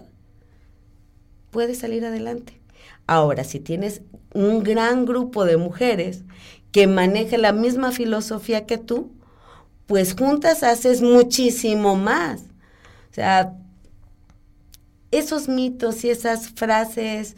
puedes 1.51 1.79
salir 1.79 2.05
adelante. 2.05 2.59
Ahora, 3.05 3.43
si 3.43 3.59
tienes 3.59 4.01
un 4.33 4.63
gran 4.63 5.05
grupo 5.05 5.45
de 5.45 5.57
mujeres 5.57 6.23
que 6.71 6.87
maneje 6.87 7.37
la 7.37 7.51
misma 7.51 7.91
filosofía 7.91 8.65
que 8.65 8.77
tú, 8.77 9.11
pues 9.87 10.13
juntas 10.13 10.63
haces 10.63 11.01
muchísimo 11.01 11.95
más. 11.95 12.41
O 13.11 13.13
sea, 13.13 13.57
esos 15.11 15.49
mitos 15.49 16.03
y 16.05 16.11
esas 16.11 16.49
frases, 16.49 17.35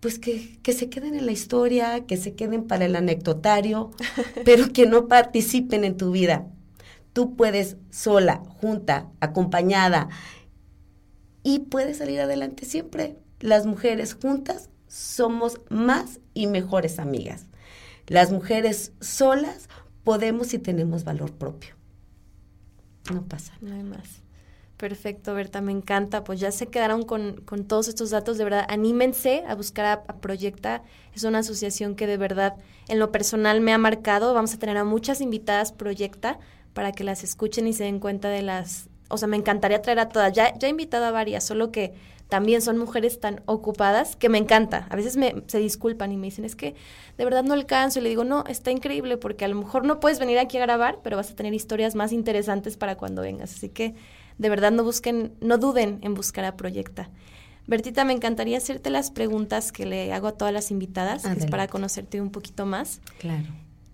pues 0.00 0.18
que, 0.18 0.58
que, 0.62 0.72
se 0.72 0.90
queden 0.90 1.14
en 1.14 1.26
la 1.26 1.32
historia, 1.32 2.04
que 2.06 2.16
se 2.16 2.34
queden 2.34 2.64
para 2.64 2.84
el 2.84 2.96
anecdotario, 2.96 3.92
pero 4.44 4.72
que 4.72 4.86
no 4.86 5.06
participen 5.06 5.84
en 5.84 5.96
tu 5.96 6.10
vida 6.10 6.46
tú 7.16 7.34
puedes 7.34 7.78
sola, 7.88 8.42
junta, 8.60 9.08
acompañada 9.20 10.10
y 11.42 11.60
puedes 11.60 11.96
salir 11.96 12.20
adelante 12.20 12.66
siempre. 12.66 13.16
Las 13.40 13.64
mujeres 13.64 14.12
juntas 14.12 14.68
somos 14.86 15.62
más 15.70 16.20
y 16.34 16.46
mejores 16.46 16.98
amigas. 16.98 17.46
Las 18.06 18.32
mujeres 18.32 18.92
solas 19.00 19.70
podemos 20.04 20.52
y 20.52 20.58
tenemos 20.58 21.04
valor 21.04 21.32
propio. 21.32 21.74
No 23.10 23.22
pasa. 23.22 23.54
No 23.62 23.74
hay 23.74 23.82
más. 23.82 24.20
Perfecto, 24.76 25.32
Berta, 25.32 25.62
me 25.62 25.72
encanta. 25.72 26.22
Pues 26.22 26.38
ya 26.38 26.52
se 26.52 26.66
quedaron 26.66 27.02
con, 27.02 27.40
con 27.46 27.64
todos 27.64 27.88
estos 27.88 28.10
datos. 28.10 28.36
De 28.36 28.44
verdad, 28.44 28.66
anímense 28.68 29.42
a 29.48 29.54
buscar 29.54 29.86
a, 29.86 30.16
Proyecta. 30.20 30.82
Es 31.14 31.24
una 31.24 31.38
asociación 31.38 31.96
que 31.96 32.06
de 32.06 32.18
verdad, 32.18 32.56
en 32.88 32.98
lo 32.98 33.10
personal, 33.10 33.62
me 33.62 33.72
ha 33.72 33.78
marcado. 33.78 34.34
Vamos 34.34 34.52
a 34.52 34.58
tener 34.58 34.76
a 34.76 34.84
muchas 34.84 35.22
invitadas 35.22 35.72
Proyecta 35.72 36.38
para 36.76 36.92
que 36.92 37.04
las 37.04 37.24
escuchen 37.24 37.66
y 37.66 37.72
se 37.72 37.84
den 37.84 38.00
cuenta 38.00 38.28
de 38.28 38.42
las... 38.42 38.90
O 39.08 39.16
sea, 39.16 39.28
me 39.28 39.38
encantaría 39.38 39.80
traer 39.80 39.98
a 39.98 40.10
todas. 40.10 40.34
Ya, 40.34 40.52
ya 40.58 40.68
he 40.68 40.70
invitado 40.70 41.06
a 41.06 41.10
varias, 41.10 41.42
solo 41.42 41.72
que 41.72 41.94
también 42.28 42.60
son 42.60 42.76
mujeres 42.76 43.18
tan 43.18 43.40
ocupadas 43.46 44.14
que 44.14 44.28
me 44.28 44.36
encanta. 44.36 44.86
A 44.90 44.96
veces 44.96 45.16
me, 45.16 45.42
se 45.46 45.58
disculpan 45.58 46.12
y 46.12 46.18
me 46.18 46.26
dicen, 46.26 46.44
es 46.44 46.54
que 46.54 46.74
de 47.16 47.24
verdad 47.24 47.44
no 47.44 47.54
alcanzo. 47.54 48.00
Y 48.00 48.02
le 48.02 48.10
digo, 48.10 48.24
no, 48.24 48.44
está 48.46 48.72
increíble 48.72 49.16
porque 49.16 49.46
a 49.46 49.48
lo 49.48 49.54
mejor 49.54 49.86
no 49.86 50.00
puedes 50.00 50.18
venir 50.18 50.38
aquí 50.38 50.58
a 50.58 50.60
grabar, 50.60 50.98
pero 51.02 51.16
vas 51.16 51.30
a 51.30 51.34
tener 51.34 51.54
historias 51.54 51.94
más 51.94 52.12
interesantes 52.12 52.76
para 52.76 52.96
cuando 52.96 53.22
vengas. 53.22 53.54
Así 53.54 53.70
que 53.70 53.94
de 54.36 54.50
verdad 54.50 54.70
no 54.70 54.84
busquen, 54.84 55.32
no 55.40 55.56
duden 55.56 55.98
en 56.02 56.12
buscar 56.12 56.44
a 56.44 56.58
Proyecta. 56.58 57.08
Bertita, 57.66 58.04
me 58.04 58.12
encantaría 58.12 58.58
hacerte 58.58 58.90
las 58.90 59.10
preguntas 59.10 59.72
que 59.72 59.86
le 59.86 60.12
hago 60.12 60.28
a 60.28 60.32
todas 60.32 60.52
las 60.52 60.70
invitadas, 60.70 61.22
que 61.22 61.38
es 61.38 61.46
para 61.46 61.68
conocerte 61.68 62.20
un 62.20 62.30
poquito 62.30 62.66
más. 62.66 63.00
Claro. 63.18 63.46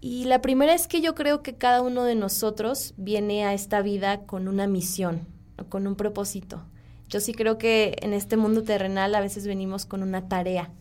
Y 0.04 0.24
la 0.24 0.42
primera 0.42 0.74
es 0.74 0.88
que 0.88 1.00
yo 1.00 1.14
creo 1.14 1.44
que 1.44 1.54
cada 1.54 1.80
uno 1.80 2.02
de 2.02 2.16
nosotros 2.16 2.92
viene 2.96 3.44
a 3.44 3.54
esta 3.54 3.82
vida 3.82 4.26
con 4.26 4.48
una 4.48 4.66
misión, 4.66 5.28
con 5.68 5.86
un 5.86 5.94
propósito. 5.94 6.64
Yo 7.08 7.20
sí 7.20 7.32
creo 7.32 7.56
que 7.56 7.94
en 8.02 8.12
este 8.12 8.36
mundo 8.36 8.64
terrenal 8.64 9.14
a 9.14 9.20
veces 9.20 9.46
venimos 9.46 9.86
con 9.86 10.02
una 10.02 10.26
tarea. 10.26 10.72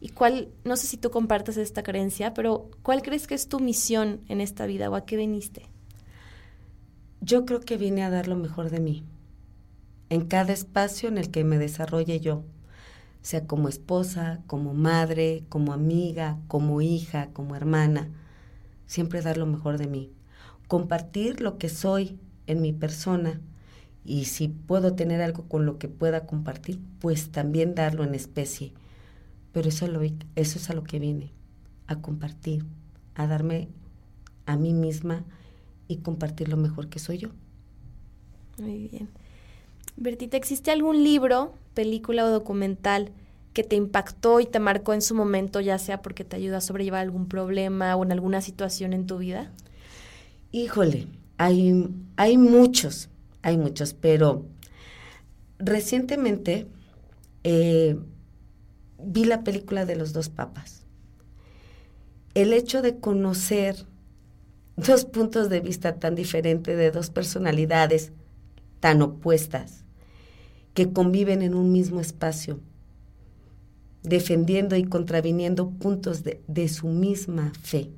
¿Y 0.00 0.08
cuál, 0.08 0.48
no 0.64 0.76
sé 0.76 0.86
si 0.86 0.96
tú 0.96 1.10
compartes 1.10 1.58
esta 1.58 1.82
creencia, 1.82 2.32
pero 2.32 2.70
cuál 2.82 3.02
crees 3.02 3.26
que 3.26 3.34
es 3.34 3.48
tu 3.48 3.60
misión 3.60 4.22
en 4.28 4.40
esta 4.40 4.64
vida 4.64 4.88
o 4.88 4.94
a 4.94 5.04
qué 5.04 5.18
viniste? 5.18 5.66
Yo 7.20 7.44
creo 7.44 7.60
que 7.60 7.76
vine 7.76 8.02
a 8.02 8.08
dar 8.08 8.28
lo 8.28 8.36
mejor 8.36 8.70
de 8.70 8.80
mí, 8.80 9.04
en 10.08 10.24
cada 10.24 10.54
espacio 10.54 11.10
en 11.10 11.18
el 11.18 11.30
que 11.30 11.44
me 11.44 11.58
desarrolle 11.58 12.18
yo, 12.18 12.44
sea 13.20 13.46
como 13.46 13.68
esposa, 13.68 14.40
como 14.46 14.72
madre, 14.72 15.44
como 15.50 15.74
amiga, 15.74 16.38
como 16.48 16.80
hija, 16.80 17.28
como 17.34 17.54
hermana 17.56 18.08
siempre 18.90 19.22
dar 19.22 19.36
lo 19.36 19.46
mejor 19.46 19.78
de 19.78 19.86
mí, 19.86 20.10
compartir 20.66 21.40
lo 21.40 21.58
que 21.58 21.68
soy 21.68 22.18
en 22.48 22.60
mi 22.60 22.72
persona 22.72 23.40
y 24.04 24.24
si 24.24 24.48
puedo 24.48 24.96
tener 24.96 25.22
algo 25.22 25.44
con 25.44 25.64
lo 25.64 25.78
que 25.78 25.86
pueda 25.86 26.26
compartir, 26.26 26.80
pues 26.98 27.30
también 27.30 27.76
darlo 27.76 28.02
en 28.02 28.16
especie. 28.16 28.72
Pero 29.52 29.68
eso, 29.68 29.86
lo, 29.86 30.00
es 30.34 30.70
a 30.70 30.74
lo 30.74 30.82
que 30.82 30.98
viene, 30.98 31.30
a 31.86 32.00
compartir, 32.02 32.64
a 33.14 33.28
darme 33.28 33.68
a 34.46 34.56
mí 34.56 34.72
misma 34.72 35.22
y 35.86 35.98
compartir 35.98 36.48
lo 36.48 36.56
mejor 36.56 36.88
que 36.88 36.98
soy 36.98 37.18
yo. 37.18 37.28
Muy 38.58 38.88
bien. 38.88 39.08
Bertita, 39.96 40.36
¿existe 40.36 40.72
algún 40.72 41.04
libro, 41.04 41.54
película 41.74 42.24
o 42.24 42.30
documental 42.30 43.12
que 43.52 43.64
te 43.64 43.76
impactó 43.76 44.40
y 44.40 44.46
te 44.46 44.60
marcó 44.60 44.94
en 44.94 45.02
su 45.02 45.14
momento, 45.14 45.60
ya 45.60 45.78
sea 45.78 46.02
porque 46.02 46.24
te 46.24 46.36
ayuda 46.36 46.58
a 46.58 46.60
sobrellevar 46.60 47.00
algún 47.00 47.26
problema 47.26 47.96
o 47.96 48.04
en 48.04 48.12
alguna 48.12 48.40
situación 48.40 48.92
en 48.92 49.06
tu 49.06 49.18
vida? 49.18 49.50
Híjole, 50.52 51.08
hay, 51.36 51.88
hay 52.16 52.38
muchos, 52.38 53.08
hay 53.42 53.56
muchos, 53.56 53.94
pero 53.94 54.44
recientemente 55.58 56.66
eh, 57.44 57.98
vi 58.98 59.24
la 59.24 59.42
película 59.42 59.84
de 59.84 59.96
los 59.96 60.12
dos 60.12 60.28
papas. 60.28 60.84
El 62.34 62.52
hecho 62.52 62.82
de 62.82 62.98
conocer 62.98 63.86
dos 64.76 65.04
puntos 65.04 65.48
de 65.48 65.60
vista 65.60 65.96
tan 65.96 66.14
diferentes 66.14 66.76
de 66.76 66.90
dos 66.90 67.10
personalidades 67.10 68.12
tan 68.78 69.02
opuestas 69.02 69.84
que 70.74 70.92
conviven 70.92 71.42
en 71.42 71.54
un 71.54 71.72
mismo 71.72 72.00
espacio 72.00 72.60
defendiendo 74.02 74.76
y 74.76 74.84
contraviniendo 74.84 75.70
puntos 75.70 76.22
de, 76.24 76.68
su 76.68 76.88
misma 76.88 77.52
fe. 77.60 77.90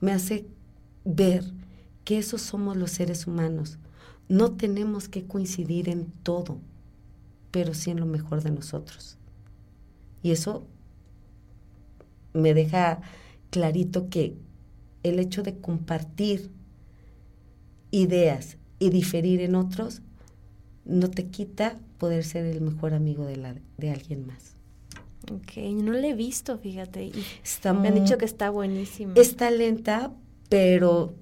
Me 0.00 0.12
hace 0.12 0.46
ver 1.04 1.44
que 2.04 2.18
esos 2.18 2.42
somos 2.42 2.76
los 2.76 2.90
seres 2.90 3.26
humanos. 3.26 3.78
No 4.28 4.52
tenemos 4.52 5.08
que 5.08 5.24
coincidir 5.24 5.88
en 5.88 6.06
todo, 6.22 6.58
pero 7.50 7.74
sí 7.74 7.90
en 7.90 8.00
lo 8.00 8.06
mejor 8.06 8.42
de 8.42 8.50
nosotros. 8.50 9.18
Y 10.22 10.30
eso 10.30 10.64
me 12.32 12.54
deja 12.54 13.02
clarito 13.50 14.08
que 14.08 14.36
el 15.02 15.18
hecho 15.18 15.42
de 15.42 15.58
compartir 15.58 16.50
ideas 17.90 18.56
y 18.78 18.90
diferir 18.90 19.40
en 19.42 19.54
otros 19.54 20.00
no 20.84 21.10
te 21.10 21.26
quita 21.26 21.78
poder 21.98 22.24
ser 22.24 22.46
el 22.46 22.60
mejor 22.62 22.94
amigo 22.94 23.26
de 23.26 23.90
alguien 23.90 24.26
más. 24.26 24.61
Ok, 25.30 25.56
no 25.74 25.92
la 25.92 26.08
he 26.08 26.14
visto, 26.14 26.58
fíjate. 26.58 27.12
me 27.80 27.88
han 27.88 27.94
dicho 27.94 28.18
que 28.18 28.24
está 28.24 28.50
buenísima. 28.50 29.14
Está 29.16 29.50
lenta, 29.50 30.12
pero 30.48 31.14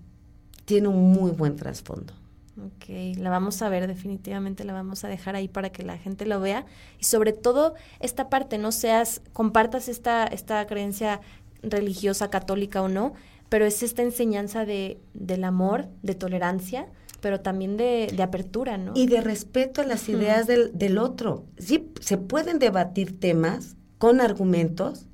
tiene 0.64 0.88
un 0.88 1.12
muy 1.12 1.32
buen 1.32 1.56
trasfondo. 1.56 2.14
Ok, 2.58 3.16
la 3.16 3.30
vamos 3.30 3.62
a 3.62 3.68
ver, 3.68 3.86
definitivamente 3.86 4.64
la 4.64 4.72
vamos 4.72 5.04
a 5.04 5.08
dejar 5.08 5.34
ahí 5.34 5.48
para 5.48 5.70
que 5.70 5.82
la 5.82 5.98
gente 5.98 6.26
lo 6.26 6.40
vea. 6.40 6.66
Y 6.98 7.04
sobre 7.04 7.32
todo 7.32 7.74
esta 8.00 8.28
parte, 8.28 8.58
no 8.58 8.72
seas, 8.72 9.22
compartas 9.32 9.88
esta, 9.88 10.24
esta 10.24 10.66
creencia 10.66 11.20
religiosa, 11.62 12.30
católica 12.30 12.82
o 12.82 12.88
no, 12.88 13.14
pero 13.48 13.64
es 13.64 13.82
esta 13.82 14.02
enseñanza 14.02 14.64
de, 14.64 15.00
del 15.14 15.44
amor, 15.44 15.88
de 16.02 16.14
tolerancia, 16.14 16.88
pero 17.20 17.40
también 17.40 17.76
de, 17.76 18.14
apertura, 18.22 18.78
¿no? 18.78 18.92
Y 18.94 19.06
de 19.06 19.20
respeto 19.20 19.80
a 19.80 19.84
las 19.84 20.08
ideas 20.08 20.46
del, 20.46 20.76
del 20.76 20.98
otro. 20.98 21.44
Sí, 21.58 21.90
se 22.00 22.16
pueden 22.16 22.58
debatir 22.58 23.18
temas 23.18 23.76
con 24.00 24.22
argumentos 24.22 25.04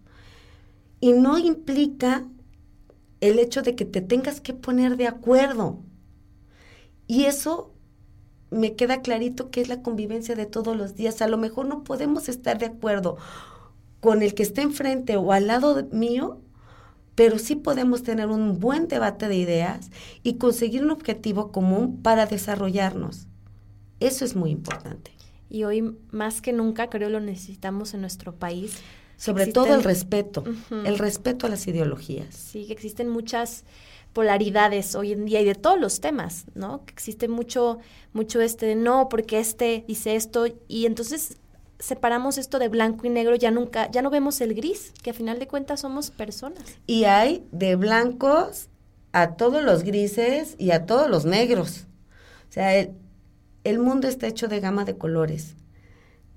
y 1.01 1.13
no 1.13 1.39
implica 1.39 2.25
el 3.21 3.41
hecho 3.41 3.63
de 3.63 3.75
que 3.75 3.85
te 3.85 4.01
tengas 4.01 4.41
que 4.41 4.55
poner 4.55 4.97
de 4.97 5.09
acuerdo. 5.09 5.81
Y 7.09 7.25
eso 7.25 7.75
me 8.53 8.77
queda 8.77 9.03
clarito 9.03 9.51
que 9.51 9.61
es 9.61 9.69
la 9.69 9.83
convivencia 9.83 10.37
de 10.37 10.47
todos 10.47 10.77
los 10.77 10.95
días. 10.95 11.21
A 11.21 11.27
lo 11.27 11.37
mejor 11.37 11.67
no 11.67 11.83
podemos 11.83 12.29
estar 12.29 12.59
de 12.59 12.67
acuerdo 12.67 13.17
con 13.99 14.23
el 14.23 14.35
que 14.35 14.45
esté 14.45 14.63
enfrente 14.63 15.17
o 15.17 15.33
al 15.33 15.49
lado 15.49 15.89
mío, 15.91 16.41
pero 17.17 17.41
sí 17.41 17.57
podemos 17.57 18.05
tener 18.05 18.29
un 18.29 18.61
buen 18.61 18.87
debate 18.87 19.27
de 19.27 19.37
ideas 19.37 19.91
y 20.23 20.35
conseguir 20.35 20.85
un 20.85 20.93
objetivo 20.93 21.51
común 21.51 22.03
para 22.03 22.27
desarrollarnos. 22.27 23.27
Eso 23.99 24.25
es 24.25 24.37
muy 24.37 24.51
importante. 24.51 25.16
Y 25.49 25.65
hoy 25.65 25.97
más 26.11 26.41
que 26.41 26.53
nunca 26.53 26.89
creo 26.89 27.09
lo 27.09 27.21
necesitamos 27.21 27.95
en 27.95 28.01
nuestro 28.01 28.35
país. 28.35 28.79
Sobre 29.17 29.47
todo 29.47 29.75
el 29.75 29.83
respeto, 29.83 30.45
el 30.71 30.99
respeto 30.99 31.47
a 31.47 31.51
las 31.51 31.67
ideologías. 31.67 32.35
Sí, 32.35 32.67
que 32.67 32.73
existen 32.73 33.09
muchas 33.09 33.65
polaridades 34.13 34.95
hoy 34.95 35.13
en 35.13 35.27
día 35.27 35.41
y 35.41 35.45
de 35.45 35.55
todos 35.55 35.79
los 35.79 36.01
temas, 36.01 36.47
¿no? 36.55 36.85
Que 36.85 36.93
existe 36.93 37.29
mucho, 37.29 37.79
mucho 38.13 38.41
este 38.41 38.67
de 38.67 38.75
no, 38.75 39.09
porque 39.09 39.39
este 39.39 39.85
dice 39.87 40.17
esto, 40.17 40.47
y 40.69 40.87
entonces 40.87 41.37
separamos 41.79 42.39
esto 42.39 42.59
de 42.59 42.69
blanco 42.69 43.07
y 43.07 43.11
negro, 43.11 43.37
ya 43.37 43.51
nunca, 43.51 43.91
ya 43.91 44.03
no 44.03 44.11
vemos 44.11 44.41
el 44.41 44.55
gris, 44.55 44.93
que 45.03 45.11
a 45.11 45.13
final 45.15 45.39
de 45.39 45.47
cuentas 45.47 45.81
somos 45.81 46.11
personas. 46.11 46.63
Y 46.87 47.05
hay 47.05 47.45
de 47.53 47.77
blancos 47.77 48.69
a 49.13 49.37
todos 49.37 49.63
los 49.63 49.83
grises 49.83 50.57
y 50.59 50.71
a 50.71 50.87
todos 50.87 51.11
los 51.11 51.25
negros. 51.25 51.87
O 52.49 52.53
sea, 52.53 52.75
el, 52.75 52.93
el 53.67 53.81
mundo 53.81 54.07
está 54.07 54.29
hecho 54.29 54.47
de 54.47 54.61
gama 54.61 54.85
de 54.85 54.97
colores, 54.97 55.57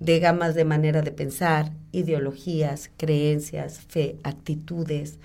de 0.00 0.18
gamas 0.18 0.56
de 0.56 0.64
manera 0.64 1.00
de 1.00 1.12
pensar, 1.12 1.72
ideologías, 1.92 2.90
creencias, 2.96 3.78
fe, 3.78 4.18
actitudes, 4.24 5.20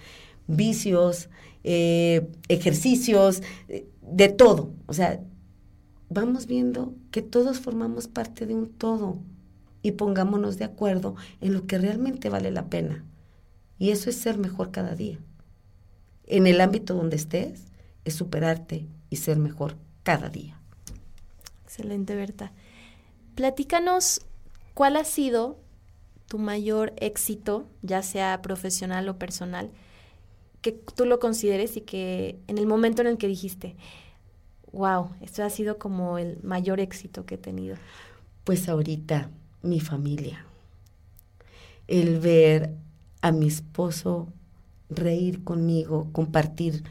vicios, 0.46 1.30
eh, 1.64 2.30
ejercicios, 2.48 3.42
eh, 3.70 3.88
de 4.04 4.30
todo. 4.30 4.72
O 4.86 4.94
sea, 4.94 5.20
vamos 6.08 6.46
viendo 6.46 6.94
que 7.10 7.24
todos 7.24 7.60
formamos 7.60 8.08
parte 8.08 8.46
de 8.46 8.54
un 8.54 8.70
todo 8.70 9.18
y 9.82 9.94
pongámonos 9.94 10.60
de 10.60 10.66
acuerdo 10.66 11.16
en 11.42 11.54
lo 11.54 11.66
que 11.66 11.80
realmente 11.80 12.30
vale 12.30 12.52
la 12.52 12.70
pena. 12.70 13.04
Y 13.80 13.90
eso 13.90 14.12
es 14.12 14.16
ser 14.16 14.38
mejor 14.38 14.70
cada 14.70 14.94
día. 14.94 15.18
En 16.28 16.46
el 16.46 16.62
ámbito 16.62 16.94
donde 16.94 17.16
estés, 17.16 17.64
es 18.04 18.14
superarte 18.14 18.86
y 19.10 19.16
ser 19.16 19.38
mejor 19.38 19.76
cada 20.04 20.30
día. 20.30 20.62
Excelente, 21.76 22.16
Berta. 22.16 22.54
Platícanos 23.36 24.22
cuál 24.74 24.96
ha 24.96 25.04
sido 25.04 25.60
tu 26.30 26.40
mayor 26.40 26.94
éxito, 26.96 27.68
ya 27.82 28.02
sea 28.02 28.42
profesional 28.42 29.10
o 29.10 29.20
personal, 29.20 29.70
que 30.62 30.72
tú 30.72 31.04
lo 31.04 31.20
consideres 31.20 31.76
y 31.76 31.82
que 31.82 32.40
en 32.48 32.60
el 32.60 32.66
momento 32.66 33.02
en 33.02 33.10
el 33.10 33.18
que 33.18 33.28
dijiste, 33.28 33.76
wow, 34.72 35.10
esto 35.20 35.44
ha 35.44 35.50
sido 35.50 35.78
como 35.78 36.18
el 36.18 36.42
mayor 36.44 36.80
éxito 36.80 37.26
que 37.26 37.36
he 37.36 37.38
tenido? 37.38 37.76
Pues 38.46 38.70
ahorita, 38.70 39.30
mi 39.62 39.82
familia. 39.82 40.46
El 41.88 42.22
ver 42.22 42.74
a 43.20 43.34
mi 43.34 43.48
esposo 43.48 44.30
reír 44.90 45.44
conmigo, 45.44 46.08
compartir 46.14 46.86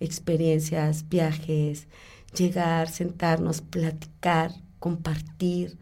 experiencias, 0.00 1.10
viajes, 1.10 1.88
llegar, 2.36 2.88
sentarnos, 2.88 3.60
platicar, 3.60 4.52
compartir, 4.78 5.78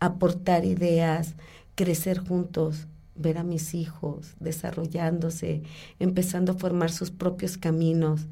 aportar 0.00 0.64
ideas, 0.64 1.34
crecer 1.74 2.18
juntos 2.18 2.86
ver 3.14 3.38
a 3.38 3.44
mis 3.44 3.74
hijos 3.74 4.34
desarrollándose, 4.40 5.62
empezando 5.98 6.52
a 6.52 6.56
formar 6.56 6.90
sus 6.90 7.10
propios 7.10 7.56
caminos 7.56 8.26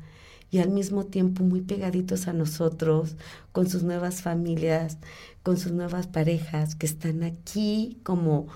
y 0.50 0.58
al 0.58 0.70
mismo 0.70 1.06
tiempo 1.06 1.44
muy 1.44 1.60
pegaditos 1.60 2.26
a 2.26 2.32
nosotros, 2.32 3.16
con 3.52 3.68
sus 3.68 3.82
nuevas 3.84 4.22
familias, 4.22 4.98
con 5.42 5.56
sus 5.56 5.72
nuevas 5.72 6.06
parejas 6.06 6.74
que 6.74 6.86
están 6.86 7.22
aquí 7.22 7.98
como... 8.02 8.48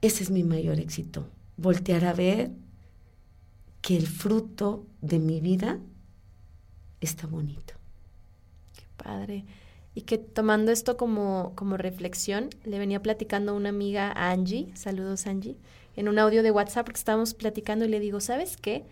Ese 0.00 0.22
es 0.22 0.30
mi 0.30 0.44
mayor 0.44 0.78
éxito, 0.78 1.26
voltear 1.56 2.04
a 2.04 2.12
ver 2.12 2.52
que 3.80 3.96
el 3.96 4.06
fruto 4.06 4.86
de 5.00 5.18
mi 5.18 5.40
vida 5.40 5.80
está 7.00 7.26
bonito. 7.26 7.74
Qué 8.74 8.84
padre. 8.96 9.44
Y 9.94 10.02
que 10.02 10.18
tomando 10.18 10.70
esto 10.70 10.96
como, 10.96 11.52
como 11.54 11.76
reflexión, 11.76 12.50
le 12.64 12.78
venía 12.78 13.02
platicando 13.02 13.52
a 13.52 13.54
una 13.54 13.70
amiga, 13.70 14.12
Angie, 14.12 14.70
saludos 14.74 15.26
Angie, 15.26 15.56
en 15.96 16.08
un 16.08 16.18
audio 16.18 16.42
de 16.42 16.50
WhatsApp 16.50 16.86
porque 16.86 16.98
estábamos 16.98 17.34
platicando 17.34 17.84
y 17.84 17.88
le 17.88 17.98
digo, 17.98 18.20
¿sabes 18.20 18.56
qué? 18.56 18.84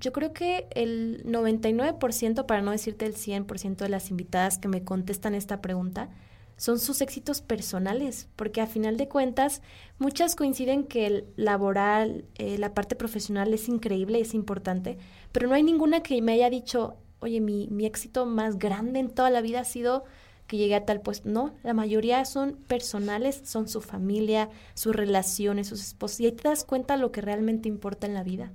Yo 0.00 0.12
creo 0.12 0.32
que 0.32 0.66
el 0.74 1.22
99%, 1.24 2.46
para 2.46 2.62
no 2.62 2.72
decirte 2.72 3.06
el 3.06 3.14
100% 3.14 3.76
de 3.76 3.88
las 3.88 4.10
invitadas 4.10 4.58
que 4.58 4.66
me 4.66 4.82
contestan 4.82 5.36
esta 5.36 5.62
pregunta, 5.62 6.10
son 6.56 6.78
sus 6.78 7.02
éxitos 7.02 7.42
personales, 7.42 8.28
porque 8.34 8.60
a 8.60 8.66
final 8.66 8.96
de 8.96 9.08
cuentas 9.08 9.60
muchas 9.98 10.34
coinciden 10.34 10.84
que 10.84 11.06
el 11.06 11.24
laboral, 11.36 12.24
eh, 12.36 12.56
la 12.58 12.72
parte 12.72 12.96
profesional 12.96 13.52
es 13.52 13.68
increíble, 13.68 14.20
es 14.20 14.34
importante, 14.34 14.96
pero 15.32 15.48
no 15.48 15.54
hay 15.54 15.62
ninguna 15.62 16.02
que 16.02 16.20
me 16.22 16.32
haya 16.32 16.48
dicho, 16.48 16.96
oye, 17.20 17.40
mi, 17.40 17.68
mi 17.70 17.86
éxito 17.86 18.26
más 18.26 18.58
grande 18.58 19.00
en 19.00 19.10
toda 19.10 19.30
la 19.30 19.40
vida 19.40 19.60
ha 19.60 19.64
sido 19.64 20.04
que 20.46 20.56
llegué 20.56 20.74
a 20.74 20.84
tal 20.84 21.00
puesto. 21.00 21.28
No, 21.28 21.54
la 21.62 21.74
mayoría 21.74 22.24
son 22.24 22.56
personales, 22.68 23.42
son 23.44 23.68
su 23.68 23.80
familia, 23.80 24.48
sus 24.74 24.94
relaciones, 24.94 25.68
sus 25.68 25.82
esposos. 25.82 26.20
Y 26.20 26.26
ahí 26.26 26.32
te 26.32 26.48
das 26.48 26.64
cuenta 26.64 26.96
lo 26.96 27.12
que 27.12 27.20
realmente 27.20 27.68
importa 27.68 28.06
en 28.06 28.14
la 28.14 28.22
vida. 28.22 28.52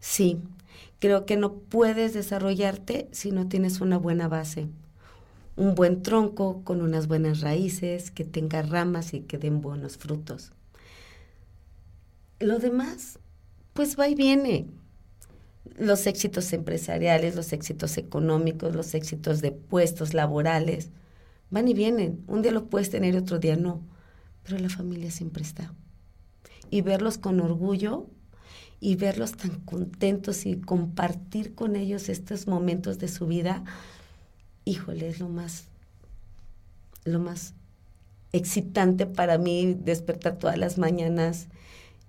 Sí, 0.00 0.38
creo 0.98 1.24
que 1.24 1.36
no 1.36 1.54
puedes 1.54 2.12
desarrollarte 2.12 3.08
si 3.12 3.30
no 3.30 3.48
tienes 3.48 3.80
una 3.80 3.98
buena 3.98 4.28
base. 4.28 4.68
Un 5.56 5.74
buen 5.74 6.02
tronco 6.02 6.62
con 6.64 6.80
unas 6.80 7.08
buenas 7.08 7.40
raíces, 7.40 8.10
que 8.10 8.24
tenga 8.24 8.62
ramas 8.62 9.14
y 9.14 9.20
que 9.20 9.38
den 9.38 9.60
buenos 9.60 9.96
frutos. 9.96 10.52
Lo 12.40 12.58
demás, 12.58 13.18
pues 13.74 13.98
va 13.98 14.08
y 14.08 14.14
viene 14.14 14.66
los 15.78 16.06
éxitos 16.06 16.52
empresariales, 16.52 17.34
los 17.34 17.52
éxitos 17.52 17.96
económicos, 17.98 18.74
los 18.74 18.94
éxitos 18.94 19.40
de 19.40 19.52
puestos 19.52 20.14
laborales, 20.14 20.90
van 21.50 21.68
y 21.68 21.74
vienen. 21.74 22.24
Un 22.26 22.42
día 22.42 22.52
lo 22.52 22.66
puedes 22.66 22.90
tener, 22.90 23.16
otro 23.16 23.38
día 23.38 23.56
no. 23.56 23.82
Pero 24.42 24.58
la 24.58 24.68
familia 24.68 25.10
siempre 25.10 25.42
está. 25.42 25.72
Y 26.70 26.80
verlos 26.80 27.18
con 27.18 27.40
orgullo 27.40 28.06
y 28.80 28.96
verlos 28.96 29.32
tan 29.32 29.60
contentos 29.60 30.46
y 30.46 30.60
compartir 30.60 31.54
con 31.54 31.76
ellos 31.76 32.08
estos 32.08 32.46
momentos 32.46 32.98
de 32.98 33.08
su 33.08 33.26
vida, 33.26 33.62
híjole, 34.64 35.08
es 35.08 35.20
lo 35.20 35.28
más, 35.28 35.66
lo 37.04 37.20
más 37.20 37.54
excitante 38.32 39.06
para 39.06 39.38
mí 39.38 39.74
despertar 39.74 40.38
todas 40.38 40.58
las 40.58 40.78
mañanas 40.78 41.48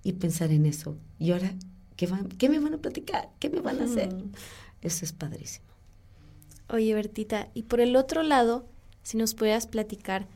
y 0.03 0.13
pensar 0.13 0.51
en 0.51 0.65
eso. 0.65 0.97
Y 1.19 1.31
ahora 1.31 1.53
¿Qué, 1.95 2.07
me 2.49 2.59
van 2.59 2.73
a 2.73 2.77
platicar? 2.77 3.29
¿Qué 3.39 3.49
me 3.49 3.61
van 3.61 3.81
a 3.81 3.85
hacer? 3.85 4.09
Eso 4.81 5.05
es 5.05 5.13
padrísimo. 5.13 5.65
Oye, 6.69 6.93
Bertita, 6.93 7.49
y 7.53 7.63
por 7.63 7.81
el 7.81 7.95
otro 7.95 8.23
lado, 8.23 8.65
si 9.03 9.17
nos 9.17 9.33
pudieras 9.35 9.67
platicar, 9.67 10.27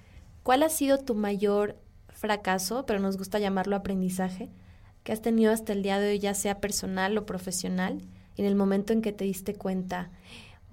¿cuál 0.44 0.64
ha 0.64 0.70
sido 0.70 1.00
tu 1.00 1.16
mayor 1.16 1.78
fracaso, 2.18 2.86
pero 2.86 3.00
nos 3.00 3.18
gusta 3.18 3.40
llamarlo 3.40 3.76
aprendizaje, 3.76 4.50
que 5.04 5.14
has 5.14 5.22
tenido 5.22 5.52
hasta 5.52 5.74
el 5.74 5.84
día 5.84 6.00
de 6.00 6.10
hoy, 6.10 6.20
ya 6.20 6.34
sea 6.34 6.60
personal 6.60 7.18
o 7.18 7.26
profesional, 7.26 8.02
en 8.36 8.46
el 8.46 8.56
momento 8.56 8.94
en 8.94 9.02
que 9.02 9.14
te 9.14 9.26
diste 9.26 9.56
cuenta, 9.56 10.12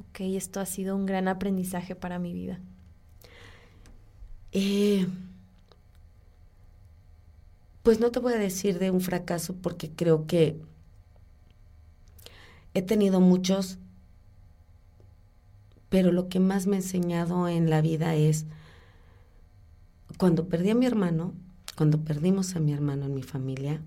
ok, 0.01 0.21
esto 0.21 0.61
ha 0.61 0.67
sido 0.67 0.97
un 0.97 1.07
gran 1.07 1.29
aprendizaje 1.29 1.95
para 1.95 2.19
mi 2.19 2.33
vida? 2.33 2.61
Eh, 4.53 5.07
pues 7.83 8.01
no 8.01 8.11
te 8.11 8.21
voy 8.21 8.33
a 8.33 8.39
decir 8.39 8.79
de 8.79 8.91
un 8.91 9.01
fracaso 9.01 9.55
porque 9.55 9.91
creo 9.91 10.27
que 10.27 10.59
He 12.75 12.83
tenido 12.83 13.21
muchos, 13.21 13.79
pero 15.89 16.11
lo 16.11 16.29
que 16.29 16.41
más 16.41 16.67
me 16.67 16.77
ha 16.77 16.81
enseñado 16.81 17.49
en 17.49 17.71
la 17.71 17.81
vida 17.81 18.17
es, 18.17 18.47
cuando 20.19 20.49
perdí 20.49 20.71
a 20.71 20.75
mi 20.75 20.87
hermano, 20.87 21.35
cuando 21.77 22.01
perdimos 22.05 22.57
a 22.57 22.61
mi 22.61 22.73
hermano 22.73 23.07
en 23.07 23.15
mi 23.15 23.23
familia, 23.23 23.81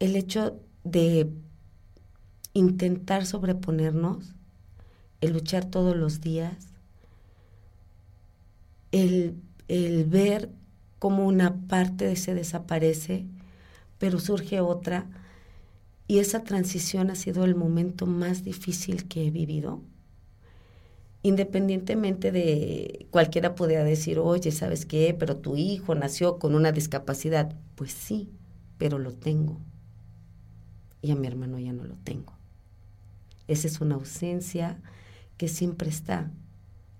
el 0.00 0.16
hecho 0.16 0.60
de 0.82 1.30
intentar 2.52 3.26
sobreponernos, 3.26 4.34
el 5.20 5.32
luchar 5.32 5.64
todos 5.64 5.96
los 5.96 6.20
días, 6.20 6.68
el, 8.92 9.36
el 9.68 10.04
ver 10.04 10.50
cómo 10.98 11.26
una 11.26 11.56
parte 11.68 12.14
se 12.16 12.34
desaparece, 12.34 13.26
pero 13.98 14.18
surge 14.20 14.60
otra, 14.60 15.06
y 16.06 16.18
esa 16.18 16.44
transición 16.44 17.10
ha 17.10 17.14
sido 17.14 17.44
el 17.44 17.54
momento 17.54 18.06
más 18.06 18.44
difícil 18.44 19.08
que 19.08 19.26
he 19.26 19.30
vivido. 19.30 19.80
Independientemente 21.22 22.30
de 22.30 23.06
cualquiera 23.10 23.54
pudiera 23.54 23.84
decir, 23.84 24.18
oye, 24.18 24.50
¿sabes 24.52 24.84
qué? 24.84 25.16
Pero 25.18 25.38
tu 25.38 25.56
hijo 25.56 25.94
nació 25.94 26.38
con 26.38 26.54
una 26.54 26.72
discapacidad. 26.72 27.56
Pues 27.76 27.92
sí, 27.92 28.28
pero 28.76 28.98
lo 28.98 29.12
tengo. 29.12 29.58
Y 31.00 31.10
a 31.10 31.16
mi 31.16 31.26
hermano 31.26 31.58
ya 31.58 31.72
no 31.72 31.84
lo 31.84 31.96
tengo. 31.96 32.34
Esa 33.48 33.66
es 33.66 33.80
una 33.80 33.94
ausencia 33.94 34.82
que 35.38 35.48
siempre 35.48 35.88
está. 35.88 36.30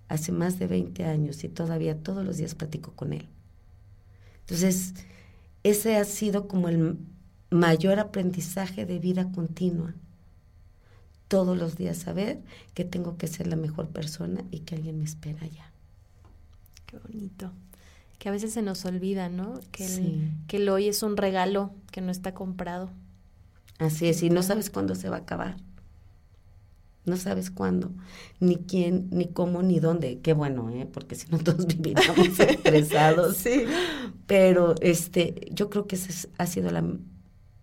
Hace 0.09 0.32
más 0.32 0.59
de 0.59 0.66
20 0.66 1.05
años 1.05 1.44
y 1.44 1.50
todavía 1.50 2.02
todos 2.02 2.24
los 2.24 2.38
días 2.38 2.55
platico 2.55 2.92
con 2.92 3.12
él. 3.12 3.28
Entonces, 4.40 4.94
ese 5.62 5.96
ha 5.96 6.05
sido 6.05 6.48
como 6.48 6.68
el 6.68 6.98
mayor 7.51 7.99
aprendizaje 7.99 8.86
de 8.86 8.99
vida 8.99 9.30
continua. 9.32 9.95
Todos 11.28 11.57
los 11.57 11.76
días 11.76 11.99
saber 11.99 12.40
que 12.74 12.84
tengo 12.84 13.16
que 13.16 13.26
ser 13.26 13.47
la 13.47 13.57
mejor 13.57 13.88
persona 13.88 14.45
y 14.51 14.61
que 14.61 14.74
alguien 14.74 14.99
me 14.99 15.05
espera 15.05 15.47
ya. 15.47 15.70
Qué 16.86 16.99
bonito. 16.99 17.51
Que 18.18 18.28
a 18.28 18.32
veces 18.32 18.53
se 18.53 18.62
nos 18.62 18.84
olvida, 18.84 19.28
¿no? 19.28 19.61
Que 19.72 19.86
el, 19.86 20.30
que 20.47 20.59
el 20.59 20.68
hoy 20.68 20.88
es 20.88 21.03
un 21.03 21.16
regalo 21.16 21.72
que 21.90 22.01
no 22.01 22.11
está 22.11 22.34
comprado. 22.34 22.90
Así 23.78 24.07
es, 24.07 24.22
y 24.22 24.30
no 24.30 24.42
sabes 24.42 24.70
cuándo 24.70 24.95
se 24.95 25.09
va 25.09 25.16
a 25.16 25.20
acabar. 25.20 25.57
No 27.07 27.18
sabes 27.18 27.51
cuándo, 27.51 27.90
ni 28.40 28.57
quién, 28.57 29.09
ni 29.11 29.26
cómo, 29.26 29.62
ni 29.62 29.78
dónde. 29.78 30.20
Qué 30.20 30.32
bueno, 30.32 30.70
¿eh? 30.70 30.88
Porque 30.90 31.16
si 31.16 31.28
no 31.30 31.38
todos 31.38 31.66
viviríamos 31.76 32.38
estresados. 32.40 33.36
Sí. 33.36 33.64
Pero 34.26 34.74
este, 34.80 35.49
yo 35.53 35.68
creo 35.68 35.86
que 35.86 35.97
esa 35.97 36.28
ha 36.38 36.47
sido 36.47 36.70
la 36.70 36.82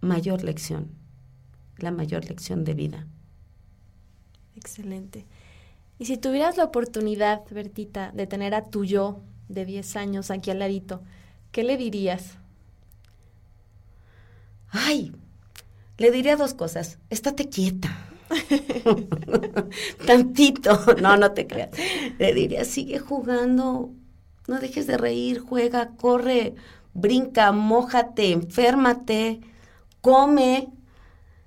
mayor 0.02 0.44
lección, 0.44 0.90
la 1.78 1.92
mayor 1.92 2.26
lección 2.26 2.64
de 2.66 2.74
vida. 2.74 3.08
Excelente. 4.56 5.26
Y 6.00 6.06
si 6.06 6.18
tuvieras 6.18 6.58
la 6.58 6.66
oportunidad, 6.66 7.42
Bertita, 7.50 8.12
de 8.12 8.28
tener 8.28 8.56
a 8.56 8.66
tu 8.66 8.84
yo 8.84 9.22
de 9.48 9.66
10 9.66 9.96
años 9.96 10.32
aquí 10.32 10.50
al 10.50 10.60
ladito, 10.60 11.02
¿qué 11.52 11.64
le 11.64 11.78
dirías? 11.78 12.38
Ay, 14.70 15.14
le 15.98 16.12
diría 16.12 16.36
dos 16.36 16.54
cosas. 16.54 16.98
Estate 17.10 17.50
quieta. 17.50 17.96
Tantito. 20.08 20.96
No, 21.02 21.18
no 21.18 21.32
te 21.34 21.46
creas. 21.46 21.70
Le 22.18 22.34
diría, 22.34 22.66
sigue 22.66 22.98
jugando. 22.98 23.92
No 24.48 24.60
dejes 24.60 24.88
de 24.88 24.98
reír, 24.98 25.40
juega, 25.40 25.92
corre, 25.98 26.56
brinca, 26.94 27.52
mójate, 27.52 28.32
enférmate 28.32 29.42
come, 30.02 30.70